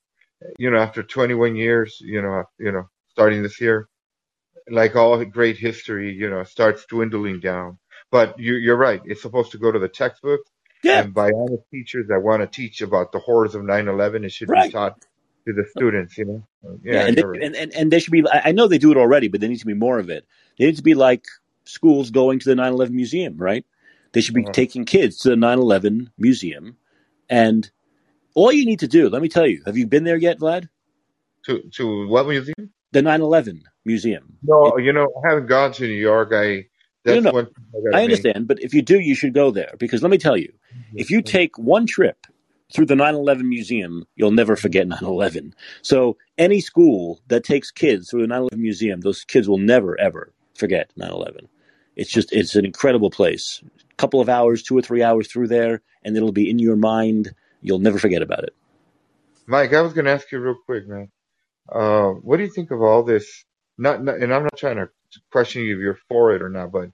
you 0.58 0.70
know, 0.70 0.78
after 0.78 1.02
21 1.02 1.56
years, 1.56 1.98
you 2.00 2.22
know, 2.22 2.44
you 2.58 2.72
know, 2.72 2.88
starting 3.10 3.42
this 3.42 3.60
year, 3.60 3.88
like 4.70 4.96
all 4.96 5.24
great 5.24 5.58
history, 5.58 6.12
you 6.14 6.30
know, 6.30 6.44
starts 6.44 6.86
dwindling 6.86 7.40
down. 7.40 7.78
But 8.10 8.38
you, 8.38 8.54
you're 8.54 8.76
right. 8.76 9.00
It's 9.04 9.22
supposed 9.22 9.52
to 9.52 9.58
go 9.58 9.72
to 9.72 9.78
the 9.78 9.88
textbook, 9.88 10.40
Yeah, 10.82 11.02
and 11.02 11.14
by 11.14 11.30
honest 11.30 11.64
teachers 11.72 12.08
that 12.08 12.20
want 12.22 12.42
to 12.42 12.46
teach 12.48 12.82
about 12.82 13.12
the 13.12 13.18
horrors 13.20 13.54
of 13.54 13.62
9/11, 13.62 14.24
it 14.24 14.32
should 14.32 14.50
be 14.50 14.64
taught 14.64 15.00
to 15.46 15.52
the 15.54 15.66
students. 15.70 16.16
You 16.18 16.26
know. 16.26 16.48
Yeah, 16.84 16.92
Yeah, 16.92 17.06
and, 17.06 17.16
they, 17.16 17.22
right. 17.22 17.42
and, 17.42 17.56
and 17.56 17.74
and 17.74 17.92
there 17.92 18.00
should 18.00 18.12
be. 18.12 18.24
I 18.28 18.42
I 18.46 18.52
know 18.52 18.68
they 18.68 18.78
do 18.78 18.92
it 18.92 18.98
already, 18.98 19.28
but 19.28 19.40
there 19.40 19.48
needs 19.48 19.62
to 19.62 19.66
be 19.66 19.74
more 19.74 19.98
of 19.98 20.10
it. 20.10 20.26
There 20.58 20.66
needs 20.68 20.78
to 20.80 20.84
be 20.84 20.94
like 20.94 21.24
schools 21.64 22.10
going 22.10 22.38
to 22.40 22.48
the 22.54 22.60
9/11 22.60 22.90
museum, 22.90 23.36
right? 23.36 23.64
They 24.12 24.20
should 24.20 24.34
be 24.34 24.42
Uh-huh. 24.42 24.52
taking 24.52 24.84
kids 24.84 25.18
to 25.18 25.30
the 25.30 25.36
9/11 25.36 26.10
museum, 26.18 26.76
and 27.28 27.70
all 28.34 28.52
you 28.52 28.64
need 28.64 28.80
to 28.80 28.88
do. 28.88 29.08
Let 29.08 29.22
me 29.22 29.28
tell 29.28 29.46
you. 29.46 29.62
Have 29.66 29.76
you 29.76 29.86
been 29.86 30.04
there 30.04 30.16
yet, 30.16 30.38
Vlad? 30.38 30.68
To 31.46 31.60
to 31.76 32.08
what 32.08 32.26
museum? 32.26 32.70
The 32.92 33.02
9/11 33.02 33.62
museum. 33.84 34.38
It, 34.42 34.48
No, 34.48 34.78
you 34.78 34.92
know, 34.92 35.06
I 35.24 35.28
haven't 35.30 35.46
gone 35.46 35.72
to 35.72 35.86
New 35.86 35.92
York. 35.92 36.32
I 36.32 36.66
no, 37.04 37.14
that's 37.14 37.24
no, 37.24 37.32
one 37.32 37.46
thing 37.46 37.84
I 37.94 38.00
I 38.00 38.04
understand, 38.04 38.48
but 38.48 38.62
if 38.62 38.74
you 38.74 38.82
do, 38.82 38.98
you 38.98 39.14
should 39.14 39.32
go 39.34 39.50
there 39.50 39.74
because 39.78 40.02
let 40.02 40.10
me 40.10 40.18
tell 40.18 40.36
you, 40.36 40.52
if 40.94 41.10
you 41.10 41.22
take 41.22 41.58
one 41.58 41.86
trip 41.86 42.26
through 42.72 42.86
the 42.86 42.94
9/11 42.94 43.48
museum, 43.48 44.06
you'll 44.16 44.30
never 44.32 44.56
forget 44.56 44.86
9/11. 44.88 45.52
So 45.82 46.16
any 46.36 46.60
school 46.60 47.20
that 47.28 47.44
takes 47.44 47.70
kids 47.70 48.10
through 48.10 48.22
the 48.22 48.28
9/11 48.28 48.58
museum, 48.60 49.00
those 49.00 49.24
kids 49.24 49.48
will 49.48 49.58
never 49.58 49.98
ever 50.00 50.32
forget 50.54 50.90
9/11. 50.96 51.48
It's 51.98 52.10
just 52.10 52.32
it's 52.32 52.54
an 52.54 52.64
incredible 52.64 53.10
place. 53.10 53.60
A 53.90 53.94
couple 53.96 54.20
of 54.20 54.28
hours, 54.28 54.62
two 54.62 54.78
or 54.78 54.82
three 54.82 55.02
hours 55.02 55.26
through 55.26 55.48
there, 55.48 55.82
and 56.04 56.16
it'll 56.16 56.32
be 56.32 56.48
in 56.48 56.60
your 56.60 56.76
mind. 56.76 57.34
You'll 57.60 57.80
never 57.80 57.98
forget 57.98 58.22
about 58.22 58.44
it. 58.44 58.54
Mike, 59.46 59.74
I 59.74 59.80
was 59.80 59.94
going 59.94 60.04
to 60.04 60.12
ask 60.12 60.30
you 60.30 60.38
real 60.38 60.56
quick, 60.64 60.86
man. 60.86 61.10
Uh, 61.68 62.10
what 62.10 62.36
do 62.36 62.44
you 62.44 62.50
think 62.50 62.70
of 62.70 62.80
all 62.80 63.02
this? 63.02 63.44
Not, 63.76 64.02
not, 64.02 64.18
and 64.18 64.32
I'm 64.32 64.44
not 64.44 64.56
trying 64.56 64.76
to 64.76 64.88
question 65.32 65.62
you 65.62 65.74
if 65.74 65.80
you're 65.80 65.98
for 66.08 66.34
it 66.34 66.42
or 66.42 66.48
not, 66.48 66.70
but 66.70 66.90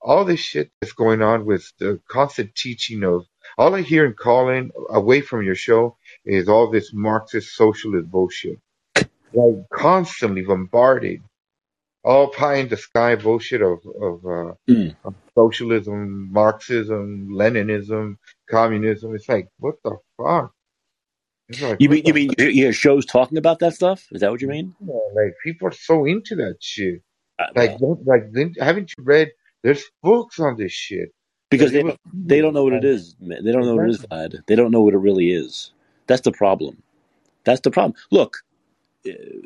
all 0.00 0.24
this 0.24 0.40
shit 0.40 0.70
that's 0.80 0.92
going 0.92 1.22
on 1.22 1.44
with 1.44 1.72
the 1.78 2.00
constant 2.08 2.54
teaching 2.54 3.04
of 3.04 3.26
all 3.56 3.74
I 3.74 3.82
hear 3.82 4.04
and 4.04 4.16
call 4.16 4.48
in 4.48 4.72
away 4.90 5.20
from 5.20 5.44
your 5.44 5.54
show 5.54 5.96
is 6.24 6.48
all 6.48 6.70
this 6.70 6.92
Marxist 6.92 7.54
socialist 7.54 8.10
bullshit. 8.10 8.58
Like 9.32 9.68
constantly 9.72 10.42
bombarded, 10.42 11.22
all 12.04 12.28
pie 12.28 12.56
in 12.56 12.68
the 12.68 12.76
sky 12.76 13.16
bullshit 13.16 13.62
of 13.62 13.80
of, 14.00 14.26
uh, 14.26 14.54
Mm. 14.70 14.96
of 15.04 15.14
socialism, 15.38 16.32
Marxism, 16.32 17.28
Leninism, 17.30 18.16
communism. 18.50 19.14
It's 19.14 19.28
like 19.28 19.48
what 19.58 19.76
the 19.84 19.96
fuck? 20.18 20.52
Like 21.60 21.78
You 21.80 21.88
mean 21.90 22.04
you 22.06 22.14
mean 22.14 22.30
you 22.38 22.50
hear 22.52 22.72
shows 22.72 23.06
talking 23.06 23.38
about 23.38 23.60
that 23.60 23.74
stuff? 23.74 24.08
Is 24.12 24.20
that 24.22 24.30
what 24.30 24.42
you 24.42 24.48
mean? 24.48 24.74
Yeah, 24.80 24.94
like 25.14 25.34
people 25.44 25.68
are 25.68 25.72
so 25.72 26.04
into 26.06 26.36
that 26.36 26.56
shit. 26.60 27.02
Uh, 27.38 27.46
Like, 27.56 27.78
don't, 27.78 28.06
like, 28.06 28.24
haven't 28.58 28.92
you 28.96 29.04
read? 29.04 29.30
There's 29.62 29.84
books 30.02 30.38
on 30.40 30.56
this 30.56 30.72
shit. 30.72 31.10
because 31.50 31.72
they 31.72 31.82
was 31.82 31.94
don't 31.94 32.28
they 32.28 32.40
don't 32.40 32.54
know 32.54 32.64
what 32.64 32.74
it 32.74 32.84
is. 32.84 33.16
man. 33.20 33.44
They 33.44 33.52
don't 33.52 33.64
know 33.66 33.76
what 33.76 33.86
it 33.86 33.90
is. 33.90 34.06
Vlad. 34.06 34.46
They 34.46 34.56
don't 34.56 34.70
know 34.72 34.82
what 34.82 34.94
it 34.94 34.98
really 34.98 35.32
is. 35.32 35.72
That's 36.08 36.22
the 36.22 36.32
problem. 36.32 36.82
That's 37.44 37.60
the 37.60 37.70
problem. 37.70 37.94
Look, 38.10 38.38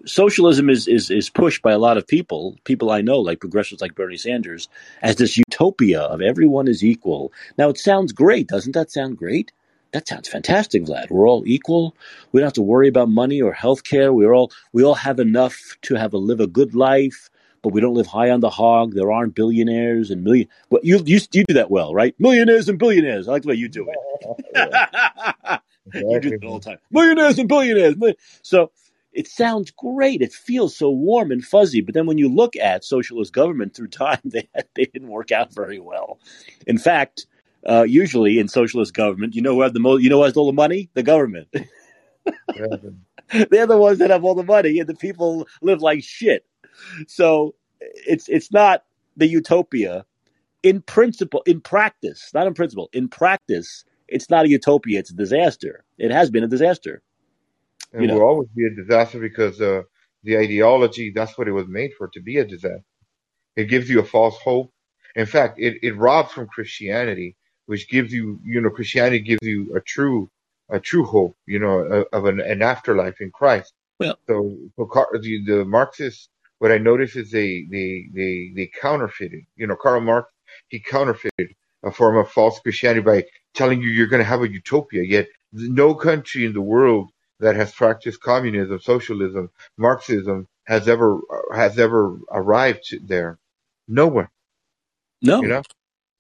socialism 0.04 0.68
is, 0.68 0.86
is 0.86 1.11
is 1.11 1.30
pushed 1.30 1.62
by 1.62 1.72
a 1.72 1.78
lot 1.78 1.96
of 1.96 2.07
people, 2.07 2.57
people 2.64 2.90
I 2.90 3.00
know, 3.00 3.18
like 3.18 3.40
progressives 3.40 3.80
like 3.80 3.94
Bernie 3.94 4.16
Sanders, 4.16 4.68
as 5.02 5.16
this 5.16 5.36
utopia 5.36 6.00
of 6.00 6.20
everyone 6.20 6.68
is 6.68 6.84
equal. 6.84 7.32
Now 7.59 7.68
it 7.68 7.78
sounds 7.78 8.12
great, 8.12 8.48
doesn't 8.48 8.72
that 8.72 8.90
sound 8.90 9.16
great? 9.16 9.52
That 9.92 10.09
sounds 10.09 10.28
fantastic, 10.28 10.84
Vlad. 10.84 11.11
We're 11.11 11.28
all 11.28 11.44
equal. 11.46 11.96
We 12.32 12.40
don't 12.40 12.46
have 12.46 12.52
to 12.54 12.62
worry 12.62 12.88
about 12.88 13.09
money 13.09 13.40
or 13.40 13.52
health 13.52 13.84
care. 13.84 14.12
We're 14.12 14.34
all 14.34 14.52
we 14.72 14.84
all 14.84 14.94
have 14.94 15.18
enough 15.18 15.59
to 15.82 15.94
have 15.94 16.12
a 16.12 16.18
live 16.18 16.40
a 16.40 16.46
good 16.46 16.74
life, 16.74 17.30
but 17.62 17.72
we 17.72 17.80
don't 17.80 17.94
live 17.94 18.07
high 18.07 18.30
on 18.30 18.40
the 18.40 18.50
hog. 18.50 18.94
There 18.94 19.11
aren't 19.11 19.34
billionaires 19.34 20.11
and 20.11 20.22
million. 20.22 20.48
Well, 20.70 20.82
you 20.84 21.02
you 21.07 21.20
you 21.32 21.44
do 21.44 21.54
that 21.54 21.70
well, 21.70 21.94
right? 21.94 22.14
Millionaires 22.18 22.68
and 22.68 22.78
billionaires. 22.78 23.28
I 23.28 23.32
like 23.32 23.42
the 23.42 23.48
way 23.48 23.54
you 23.54 23.68
do 23.68 23.88
it. 23.88 25.61
You 25.94 26.18
do 26.20 26.32
it 26.32 26.44
all 26.44 26.59
the 26.59 26.70
time. 26.70 26.78
Millionaires 26.90 27.38
and 27.38 27.48
billionaires. 27.48 27.94
So 28.42 28.72
it 29.16 29.26
sounds 29.26 29.70
great. 29.70 30.20
It 30.20 30.32
feels 30.32 30.76
so 30.76 30.90
warm 30.90 31.32
and 31.32 31.42
fuzzy. 31.42 31.80
But 31.80 31.94
then 31.94 32.06
when 32.06 32.18
you 32.18 32.28
look 32.28 32.54
at 32.56 32.84
socialist 32.84 33.32
government 33.32 33.74
through 33.74 33.88
time, 33.88 34.20
they 34.24 34.48
they 34.74 34.84
didn't 34.84 35.08
work 35.08 35.32
out 35.32 35.52
very 35.52 35.80
well. 35.80 36.20
In 36.66 36.78
fact, 36.78 37.26
uh, 37.66 37.84
usually 37.88 38.38
in 38.38 38.48
socialist 38.48 38.94
government, 38.94 39.34
you 39.34 39.42
know 39.42 39.54
who 39.54 39.62
have 39.62 39.72
the 39.72 39.80
most, 39.80 40.02
you 40.02 40.10
know 40.10 40.18
who 40.18 40.24
has 40.24 40.36
all 40.36 40.46
the 40.46 40.52
money? 40.52 40.90
The 40.94 41.02
government. 41.02 41.48
They're 43.50 43.66
the 43.66 43.78
ones 43.78 43.98
that 43.98 44.10
have 44.10 44.24
all 44.24 44.34
the 44.34 44.44
money, 44.44 44.78
and 44.78 44.88
the 44.88 44.94
people 44.94 45.48
live 45.62 45.82
like 45.82 46.04
shit. 46.04 46.44
So 47.08 47.54
it's 47.80 48.28
it's 48.28 48.52
not 48.52 48.84
the 49.16 49.26
utopia 49.26 50.04
in 50.62 50.82
principle, 50.82 51.42
in 51.46 51.60
practice, 51.60 52.30
not 52.34 52.46
in 52.46 52.54
principle. 52.54 52.90
In 52.92 53.08
practice, 53.08 53.84
it's 54.08 54.28
not 54.28 54.44
a 54.44 54.48
utopia; 54.48 54.98
it's 54.98 55.10
a 55.10 55.16
disaster. 55.16 55.84
It 55.98 56.10
has 56.10 56.30
been 56.30 56.44
a 56.44 56.48
disaster. 56.48 57.02
You 57.93 58.01
and 58.01 58.12
will 58.12 58.22
always 58.22 58.49
be 58.55 58.66
a 58.66 58.74
disaster 58.74 59.20
because 59.20 59.61
uh, 59.61 59.82
the 60.22 60.39
ideology, 60.39 61.12
that's 61.14 61.37
what 61.39 61.49
it 61.49 61.53
was 61.53 61.66
made 61.68 61.93
for, 61.97 62.09
to 62.09 62.20
be 62.20 62.39
a 62.39 62.45
disaster. 62.45 62.82
It 63.57 63.64
gives 63.64 63.89
you 63.89 64.01
a 64.01 64.05
false 64.05 64.39
hope. 64.39 64.70
In 65.14 65.26
fact, 65.26 65.59
it, 65.59 65.78
it 65.82 65.97
robs 65.97 66.32
from 66.32 66.47
Christianity, 66.47 67.37
which 67.66 67.89
gives 67.89 68.12
you, 68.12 68.39
you 68.45 68.61
know, 68.61 68.70
Christianity 68.70 69.20
gives 69.20 69.43
you 69.43 69.74
a 69.74 69.80
true, 69.80 70.30
a 70.68 70.78
true 70.80 71.05
hope, 71.05 71.37
you 71.47 71.59
know, 71.59 71.78
of 71.78 72.07
of 72.12 72.24
an, 72.26 72.41
an 72.41 72.62
afterlife 72.62 73.20
in 73.20 73.30
Christ. 73.30 73.72
well, 73.99 74.18
So, 74.28 74.57
so 74.76 74.87
Car- 74.87 75.09
the, 75.20 75.45
the 75.47 75.64
Marxists, 75.64 76.28
what 76.59 76.72
I 76.72 76.78
notice 76.78 77.16
is 77.16 77.30
they, 77.30 77.66
they, 77.70 78.07
they, 78.14 78.53
they 78.55 78.70
counterfeited, 78.80 79.45
you 79.57 79.66
know, 79.66 79.76
Karl 79.76 80.01
Marx, 80.01 80.30
he 80.68 80.80
counterfeited 80.80 81.55
a 81.84 81.91
form 81.93 82.16
of 82.16 82.30
false 82.30 82.59
Christianity 82.61 83.03
by 83.03 83.24
telling 83.55 83.80
you 83.80 83.89
you're 83.91 84.07
going 84.09 84.22
to 84.22 84.28
have 84.28 84.43
a 84.43 84.51
utopia. 84.51 85.03
Yet 85.05 85.28
no 85.53 85.95
country 85.95 86.45
in 86.45 86.53
the 86.53 86.61
world 86.61 87.11
that 87.41 87.57
has 87.57 87.72
practiced 87.72 88.20
communism, 88.20 88.80
socialism, 88.80 89.51
Marxism 89.76 90.49
has 90.64 90.89
ever, 90.89 91.20
has 91.55 91.78
ever 91.78 92.18
arrived 92.30 92.95
there. 93.07 93.39
No 93.89 94.07
one, 94.09 94.28
you 95.20 95.30
no, 95.30 95.41
know? 95.41 95.62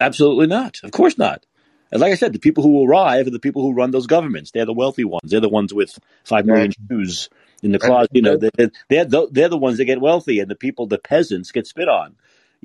absolutely 0.00 0.46
not. 0.46 0.80
Of 0.84 0.92
course 0.92 1.18
not. 1.18 1.44
And 1.92 2.00
like 2.00 2.12
I 2.12 2.16
said, 2.16 2.32
the 2.32 2.38
people 2.38 2.62
who 2.62 2.84
arrive 2.84 3.26
are 3.26 3.30
the 3.30 3.38
people 3.38 3.62
who 3.62 3.72
run 3.72 3.90
those 3.92 4.06
governments. 4.06 4.50
They're 4.50 4.66
the 4.66 4.72
wealthy 4.72 5.04
ones. 5.04 5.30
They're 5.30 5.40
the 5.40 5.48
ones 5.48 5.72
with 5.72 5.98
five 6.24 6.44
million 6.44 6.72
shoes 6.90 7.28
in 7.62 7.72
the 7.72 7.78
closet. 7.78 8.10
You 8.12 8.22
know, 8.22 8.36
they're 8.36 8.70
they're 8.88 9.04
the, 9.04 9.28
they're 9.30 9.48
the 9.48 9.56
ones 9.56 9.78
that 9.78 9.84
get 9.84 10.00
wealthy, 10.00 10.40
and 10.40 10.50
the 10.50 10.56
people, 10.56 10.86
the 10.86 10.98
peasants, 10.98 11.52
get 11.52 11.66
spit 11.66 11.88
on. 11.88 12.16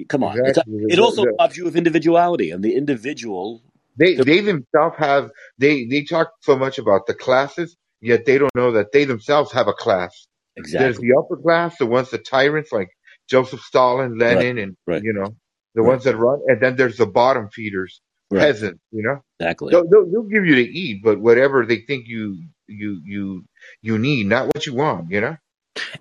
Come 0.07 0.23
on. 0.23 0.39
Exactly. 0.39 0.85
it 0.89 0.99
also 0.99 1.25
robs 1.39 1.57
you 1.57 1.67
of 1.67 1.75
individuality 1.75 2.51
and 2.51 2.63
the 2.63 2.75
individual. 2.75 3.61
They 3.97 4.15
the, 4.15 4.23
they 4.23 4.39
themselves 4.41 4.95
have 4.97 5.31
they 5.57 5.85
they 5.85 6.03
talk 6.03 6.31
so 6.41 6.57
much 6.57 6.79
about 6.79 7.05
the 7.05 7.13
classes, 7.13 7.75
yet 8.01 8.25
they 8.25 8.37
don't 8.37 8.55
know 8.55 8.71
that 8.73 8.91
they 8.91 9.05
themselves 9.05 9.51
have 9.51 9.67
a 9.67 9.73
class. 9.73 10.27
Exactly. 10.57 10.85
There's 10.85 10.97
the 10.97 11.15
upper 11.17 11.37
class, 11.41 11.77
the 11.77 11.85
ones 11.85 12.09
the 12.09 12.17
tyrants 12.17 12.71
like 12.71 12.89
Joseph 13.29 13.61
Stalin, 13.61 14.17
Lenin, 14.17 14.55
right. 14.55 14.63
and 14.63 14.77
right. 14.85 15.03
you 15.03 15.13
know 15.13 15.35
the 15.75 15.81
right. 15.81 15.89
ones 15.89 16.03
that 16.03 16.17
run, 16.17 16.41
and 16.47 16.61
then 16.61 16.75
there's 16.75 16.97
the 16.97 17.05
bottom 17.05 17.49
feeders, 17.49 18.01
peasants. 18.31 18.81
You 18.91 19.03
know, 19.03 19.21
exactly. 19.39 19.71
They'll, 19.71 19.87
they'll, 19.87 20.11
they'll 20.11 20.29
give 20.29 20.45
you 20.45 20.55
to 20.55 20.61
eat, 20.63 21.01
but 21.03 21.19
whatever 21.19 21.65
they 21.65 21.77
think 21.77 22.07
you 22.07 22.43
you 22.67 23.01
you 23.05 23.45
you 23.81 23.97
need, 23.97 24.27
not 24.27 24.47
what 24.47 24.65
you 24.65 24.73
want. 24.73 25.09
You 25.11 25.21
know. 25.21 25.37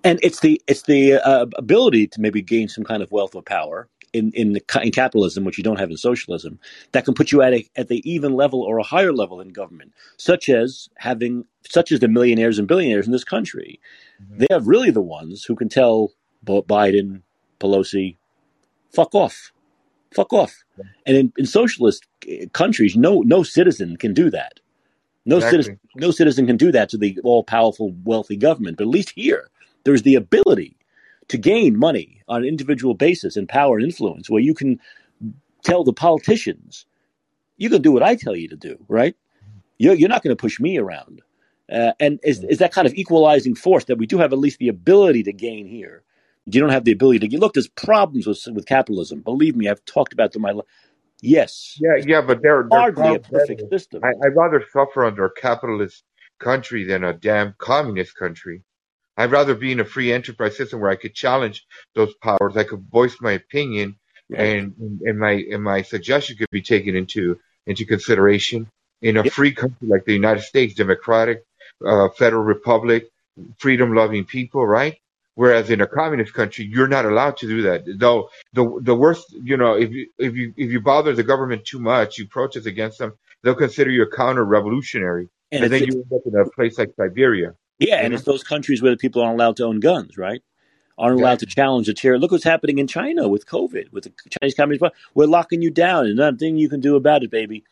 And 0.03 0.19
it's 0.23 0.41
the 0.41 0.61
it's 0.67 0.83
the 0.83 1.15
uh, 1.15 1.47
ability 1.57 2.09
to 2.09 2.21
maybe 2.21 2.43
gain 2.43 2.69
some 2.69 2.83
kind 2.83 3.03
of 3.03 3.13
wealth 3.13 3.37
or 3.37 3.43
power 3.43 3.89
in 4.13 4.33
in, 4.33 4.53
the, 4.53 4.81
in 4.83 4.91
capitalism, 4.91 5.45
which 5.45 5.59
you 5.59 5.65
don't 5.65 5.79
have 5.79 5.91
in 5.91 5.97
socialism, 5.97 6.59
that 6.93 7.05
can 7.05 7.15
put 7.15 7.33
you 7.33 7.43
at 7.43 7.53
a 7.53 7.69
at 7.77 7.89
the 7.89 8.09
even 8.11 8.35
level 8.35 8.63
or 8.63 8.79
a 8.79 8.83
higher 8.83 9.13
level 9.13 9.41
in 9.41 9.49
government, 9.49 9.93
such 10.17 10.49
as 10.49 10.89
having 10.97 11.45
such 11.69 11.93
as 11.93 12.01
the 12.01 12.09
millionaires 12.09 12.59
and 12.59 12.69
billionaires 12.69 13.07
in 13.07 13.13
this 13.13 13.25
country. 13.25 13.81
Mm-hmm. 14.23 14.39
They 14.39 14.55
are 14.55 14.61
really 14.61 14.91
the 14.91 15.01
ones 15.01 15.45
who 15.45 15.57
can 15.57 15.69
tell 15.69 16.13
Biden, 16.45 17.23
Pelosi, 17.59 18.17
fuck 18.93 19.15
off, 19.15 19.53
fuck 20.15 20.33
off. 20.33 20.65
And 21.05 21.17
in, 21.17 21.33
in 21.37 21.47
socialist 21.47 22.07
uh, 22.27 22.47
countries, 22.53 22.97
no 22.97 23.21
no 23.21 23.43
citizen 23.43 23.97
can 23.97 24.15
do 24.15 24.31
that. 24.31 24.61
No 25.27 25.37
exactly. 25.37 25.63
citizen, 25.63 25.81
no 25.97 26.11
citizen 26.11 26.47
can 26.47 26.57
do 26.57 26.73
that 26.73 26.89
to 26.89 26.97
the 26.97 27.19
all-powerful, 27.23 27.95
wealthy 28.05 28.37
government. 28.37 28.79
But 28.79 28.85
at 28.85 28.91
least 28.91 29.11
here, 29.11 29.51
there's 29.85 30.03
the 30.03 30.15
ability 30.15 30.79
to 31.31 31.39
gain 31.39 31.79
money 31.79 32.23
on 32.29 32.43
an 32.43 32.49
individual 32.49 32.95
basis 32.95 33.37
and 33.37 33.49
power 33.49 33.77
and 33.79 33.87
influence, 33.87 34.29
where 34.31 34.43
you 34.43 34.55
can 34.55 34.79
tell 35.65 35.85
the 35.85 35.93
politicians, 35.93 36.87
"You 37.57 37.71
can 37.71 37.83
do 37.83 37.93
what 37.93 38.03
I 38.03 38.17
tell 38.17 38.37
you 38.37 38.49
to 38.49 38.57
do." 38.57 38.77
Right? 38.89 39.17
You're, 39.79 39.95
you're 39.95 40.11
not 40.11 40.23
going 40.23 40.37
to 40.37 40.41
push 40.41 40.61
me 40.61 40.79
around. 40.79 41.23
Uh, 41.73 41.93
and 42.01 42.21
is, 42.23 42.45
is 42.45 42.59
that 42.59 42.73
kind 42.73 42.87
of 42.87 42.95
equalizing 42.95 43.55
force 43.55 43.85
that 43.87 43.97
we 43.97 44.07
do 44.07 44.19
have 44.19 44.33
at 44.33 44.39
least 44.39 44.59
the 44.59 44.69
ability 44.69 45.23
to 45.23 45.33
gain 45.33 45.67
here? 45.67 46.03
You 46.47 46.61
don't 46.61 46.71
have 46.71 46.85
the 46.85 46.93
ability 46.93 47.29
to 47.29 47.39
look. 47.39 47.55
There's 47.55 47.69
problems 47.69 48.27
with 48.27 48.43
with 48.53 48.67
capitalism. 48.67 49.21
Believe 49.21 49.57
me, 49.57 49.69
I've 49.69 49.85
talked 49.85 50.13
about 50.13 50.33
them. 50.33 50.43
My 50.43 50.51
life. 50.51 50.67
yes, 51.23 51.79
yeah, 51.81 51.97
yeah, 52.05 52.21
but 52.23 52.43
they're, 52.43 52.67
they're 52.71 52.81
hardly 52.81 53.15
a 53.15 53.21
perfect 53.21 53.63
system. 53.71 54.03
I, 54.05 54.11
I'd 54.27 54.37
rather 54.37 54.65
suffer 54.73 55.05
under 55.05 55.27
a 55.27 55.33
capitalist 55.33 56.05
country 56.41 56.85
than 56.85 57.05
a 57.05 57.13
damn 57.13 57.55
communist 57.59 58.17
country. 58.17 58.63
I'd 59.17 59.31
rather 59.31 59.55
be 59.55 59.73
in 59.73 59.81
a 59.81 59.85
free 59.85 60.13
enterprise 60.13 60.57
system 60.57 60.81
where 60.81 60.91
I 60.91 60.97
could 60.97 61.15
challenge 61.15 61.67
those 61.95 62.15
powers. 62.23 62.57
I 62.57 62.65
could 62.65 62.85
voice 62.91 63.17
my 63.21 63.33
opinion, 63.33 63.97
right. 64.31 64.41
and 64.41 64.75
and 65.03 65.19
my 65.19 65.33
and 65.33 65.63
my 65.63 65.83
suggestion 65.83 66.37
could 66.37 66.51
be 66.51 66.63
taken 66.63 66.97
into 66.97 67.39
into 67.67 67.85
consideration 67.85 68.69
in 69.03 69.17
a 69.17 69.25
yep. 69.25 69.33
free 69.33 69.53
country 69.53 69.89
like 69.89 70.05
the 70.05 70.13
United 70.13 70.43
States, 70.43 70.75
democratic, 70.75 71.45
uh, 71.85 72.09
federal 72.11 72.43
republic, 72.43 73.09
freedom 73.59 73.95
loving 73.95 74.25
people, 74.25 74.67
right? 74.67 74.97
Whereas 75.35 75.71
in 75.71 75.81
a 75.81 75.87
communist 75.87 76.35
country, 76.35 76.67
you're 76.67 76.89
not 76.89 77.07
allowed 77.07 77.37
to 77.39 77.47
do 77.47 77.63
that. 77.63 77.85
Though 77.99 78.31
the 78.53 78.81
the 78.83 78.95
worst, 78.95 79.33
you 79.43 79.57
know, 79.57 79.75
if 79.75 79.91
you 79.91 80.09
if 80.19 80.35
you 80.35 80.53
if 80.57 80.71
you 80.71 80.81
bother 80.81 81.15
the 81.15 81.23
government 81.23 81.65
too 81.65 81.79
much, 81.79 82.19
you 82.19 82.27
protest 82.27 82.67
against 82.67 82.99
them, 82.99 83.15
they'll 83.43 83.55
consider 83.55 83.91
you 83.91 84.03
a 84.03 84.11
counter 84.11 84.45
revolutionary, 84.45 85.29
and, 85.51 85.65
and 85.65 85.73
then 85.73 85.85
you 85.85 85.93
end 85.93 86.13
up 86.13 86.23
in 86.27 86.39
a 86.39 86.51
place 86.51 86.79
like 86.79 86.91
Siberia. 86.97 87.55
Yeah, 87.81 87.97
and 87.97 88.11
know? 88.11 88.17
it's 88.17 88.25
those 88.25 88.45
countries 88.45 88.83
where 88.83 88.93
the 88.93 88.97
people 88.97 89.23
aren't 89.23 89.41
allowed 89.41 89.57
to 89.57 89.65
own 89.65 89.81
guns, 89.81 90.17
right? 90.17 90.43
Aren't 90.99 91.19
allowed 91.19 91.39
to 91.39 91.47
challenge 91.47 91.87
the 91.87 91.95
terror. 91.95 92.19
Look 92.19 92.31
what's 92.31 92.45
happening 92.45 92.79
in 92.79 92.87
China 92.87 93.27
with 93.27 93.47
COVID, 93.47 93.91
with 93.91 94.05
the 94.05 94.13
Chinese 94.39 94.55
Communist 94.55 94.81
Party. 94.81 94.95
We're 95.15 95.27
locking 95.27 95.63
you 95.63 95.71
down, 95.71 96.07
and 96.07 96.17
nothing 96.17 96.59
you 96.59 96.69
can 96.69 96.81
do 96.81 96.95
about 96.95 97.23
it, 97.23 97.31
baby. 97.31 97.65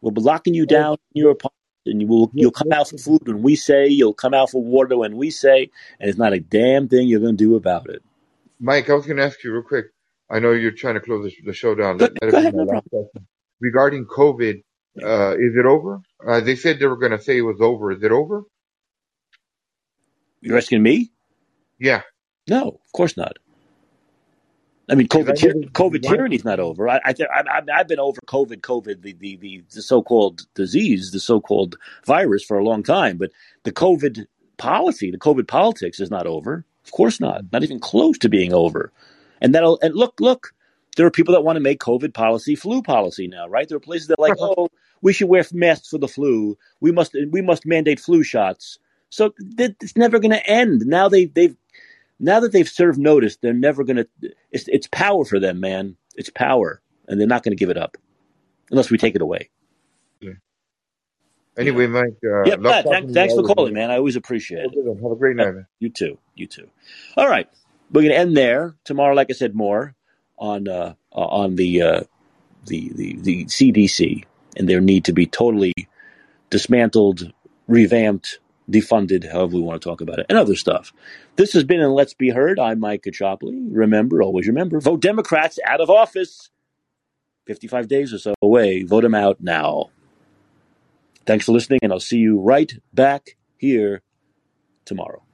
We're 0.00 0.12
locking 0.12 0.54
you 0.54 0.66
down 0.66 0.96
in 1.12 1.20
your 1.20 1.32
apartment 1.32 1.56
and 1.86 2.00
you 2.00 2.06
will 2.06 2.30
you'll 2.34 2.50
come 2.50 2.72
out 2.72 2.88
for 2.88 2.98
food 2.98 3.26
when 3.26 3.42
we 3.42 3.56
say, 3.56 3.86
you'll 3.86 4.14
come 4.14 4.34
out 4.34 4.50
for 4.50 4.62
water 4.62 4.96
when 4.96 5.16
we 5.16 5.30
say, 5.30 5.70
and 6.00 6.08
it's 6.08 6.18
not 6.18 6.32
a 6.32 6.40
damn 6.40 6.88
thing 6.88 7.08
you're 7.08 7.20
going 7.20 7.36
to 7.36 7.44
do 7.44 7.56
about 7.56 7.88
it. 7.88 8.02
Mike, 8.60 8.88
I 8.90 8.94
was 8.94 9.06
going 9.06 9.18
to 9.18 9.24
ask 9.24 9.42
you 9.44 9.52
real 9.52 9.62
quick. 9.62 9.86
I 10.30 10.38
know 10.40 10.52
you're 10.52 10.72
trying 10.72 10.94
to 10.94 11.00
close 11.00 11.32
the, 11.44 11.52
show 11.52 11.74
down. 11.74 11.98
Go, 11.98 12.08
go 12.08 12.38
ahead, 12.38 12.54
no 12.54 12.82
Regarding 13.60 14.06
COVID, 14.06 14.62
uh, 15.02 15.34
is 15.36 15.56
it 15.56 15.66
over? 15.66 16.00
Uh, 16.26 16.40
they 16.40 16.56
said 16.56 16.78
they 16.78 16.86
were 16.86 16.96
going 16.96 17.12
to 17.12 17.20
say 17.20 17.38
it 17.38 17.42
was 17.42 17.60
over. 17.60 17.92
Is 17.92 18.02
it 18.02 18.10
over? 18.10 18.42
You're 20.46 20.58
asking 20.58 20.82
me? 20.82 21.10
Yeah. 21.78 22.02
No, 22.48 22.80
of 22.84 22.92
course 22.92 23.16
not. 23.16 23.38
I 24.88 24.94
mean, 24.94 25.08
COVID, 25.08 25.72
COVID 25.72 26.02
tyranny 26.02 26.36
is 26.36 26.44
not 26.44 26.60
over. 26.60 26.88
I, 26.88 27.00
I, 27.04 27.14
I, 27.30 27.60
have 27.76 27.88
been 27.88 27.98
over 27.98 28.20
COVID, 28.26 28.60
COVID, 28.60 29.02
the, 29.02 29.14
the, 29.14 29.36
the, 29.36 29.64
the 29.74 29.82
so-called 29.82 30.46
disease, 30.54 31.10
the 31.10 31.18
so-called 31.18 31.76
virus 32.04 32.44
for 32.44 32.56
a 32.56 32.64
long 32.64 32.84
time. 32.84 33.16
But 33.16 33.32
the 33.64 33.72
COVID 33.72 34.26
policy, 34.58 35.10
the 35.10 35.18
COVID 35.18 35.48
politics 35.48 35.98
is 35.98 36.10
not 36.10 36.28
over. 36.28 36.64
Of 36.84 36.92
course 36.92 37.18
not. 37.18 37.52
Not 37.52 37.64
even 37.64 37.80
close 37.80 38.16
to 38.18 38.28
being 38.28 38.52
over. 38.52 38.92
And 39.40 39.54
that'll, 39.56 39.80
and 39.82 39.94
look, 39.94 40.20
look, 40.20 40.54
there 40.96 41.04
are 41.04 41.10
people 41.10 41.34
that 41.34 41.42
want 41.42 41.56
to 41.56 41.60
make 41.60 41.80
COVID 41.80 42.14
policy 42.14 42.54
flu 42.54 42.80
policy 42.80 43.26
now, 43.26 43.48
right? 43.48 43.68
There 43.68 43.76
are 43.76 43.80
places 43.80 44.06
that 44.06 44.20
are 44.20 44.28
like, 44.28 44.38
oh, 44.38 44.68
we 45.02 45.12
should 45.12 45.28
wear 45.28 45.44
masks 45.52 45.88
for 45.88 45.98
the 45.98 46.08
flu. 46.08 46.56
We 46.80 46.92
must, 46.92 47.16
we 47.32 47.42
must 47.42 47.66
mandate 47.66 47.98
flu 47.98 48.22
shots. 48.22 48.78
So 49.10 49.32
it's 49.58 49.96
never 49.96 50.18
going 50.18 50.32
to 50.32 50.46
end. 50.46 50.82
Now 50.86 51.08
they, 51.08 51.26
they've 51.26 51.56
now 52.18 52.40
that 52.40 52.52
they've 52.52 52.68
served 52.68 52.98
notice, 52.98 53.36
they're 53.36 53.52
never 53.52 53.84
going 53.84 53.98
to. 53.98 54.08
It's, 54.50 54.68
it's 54.68 54.88
power 54.88 55.24
for 55.24 55.38
them, 55.38 55.60
man. 55.60 55.96
It's 56.16 56.30
power, 56.30 56.80
and 57.08 57.20
they're 57.20 57.26
not 57.26 57.42
going 57.42 57.56
to 57.56 57.60
give 57.60 57.70
it 57.70 57.76
up 57.76 57.96
unless 58.70 58.90
we 58.90 58.98
take 58.98 59.14
it 59.14 59.22
away. 59.22 59.50
Yeah. 60.20 60.32
Anyway, 61.58 61.86
Mike. 61.86 62.16
Uh, 62.24 62.44
yeah, 62.44 62.56
Pat, 62.56 62.86
thanks, 62.86 63.12
thanks 63.12 63.34
for 63.34 63.42
calling, 63.42 63.74
man. 63.74 63.90
I 63.90 63.96
always 63.96 64.16
appreciate 64.16 64.70
it. 64.72 65.02
Have 65.02 65.12
a 65.12 65.16
great 65.16 65.36
night, 65.36 65.54
man. 65.54 65.66
You 65.78 65.90
too. 65.90 66.18
You 66.34 66.46
too. 66.46 66.68
All 67.16 67.28
right, 67.28 67.48
we're 67.92 68.02
going 68.02 68.12
to 68.12 68.18
end 68.18 68.36
there 68.36 68.74
tomorrow. 68.84 69.14
Like 69.14 69.30
I 69.30 69.34
said, 69.34 69.54
more 69.54 69.94
on 70.38 70.68
uh, 70.68 70.94
on 71.12 71.56
the, 71.56 71.82
uh, 71.82 72.00
the 72.66 72.90
the 72.94 73.16
the 73.20 73.44
CDC 73.46 74.24
and 74.56 74.68
their 74.68 74.80
need 74.80 75.04
to 75.04 75.12
be 75.12 75.26
totally 75.26 75.74
dismantled, 76.48 77.32
revamped, 77.68 78.38
defunded, 78.70 79.30
however 79.30 79.56
we 79.56 79.60
want 79.60 79.80
to 79.80 79.88
talk 79.88 80.00
about 80.00 80.18
it, 80.18 80.26
and 80.28 80.38
other 80.38 80.56
stuff. 80.56 80.92
This 81.36 81.52
has 81.52 81.64
been 81.64 81.80
And 81.80 81.94
Let's 81.94 82.14
Be 82.14 82.30
Heard. 82.30 82.58
I'm 82.58 82.80
Mike 82.80 83.02
Caccioppoli. 83.02 83.68
Remember, 83.70 84.22
always 84.22 84.46
remember, 84.46 84.80
vote 84.80 85.00
Democrats 85.00 85.58
out 85.64 85.80
of 85.80 85.90
office. 85.90 86.50
55 87.46 87.86
days 87.86 88.12
or 88.12 88.18
so 88.18 88.34
away. 88.42 88.82
Vote 88.82 89.02
them 89.02 89.14
out 89.14 89.40
now. 89.40 89.90
Thanks 91.26 91.44
for 91.44 91.52
listening, 91.52 91.80
and 91.82 91.92
I'll 91.92 92.00
see 92.00 92.18
you 92.18 92.40
right 92.40 92.72
back 92.92 93.36
here 93.56 94.02
tomorrow. 94.84 95.25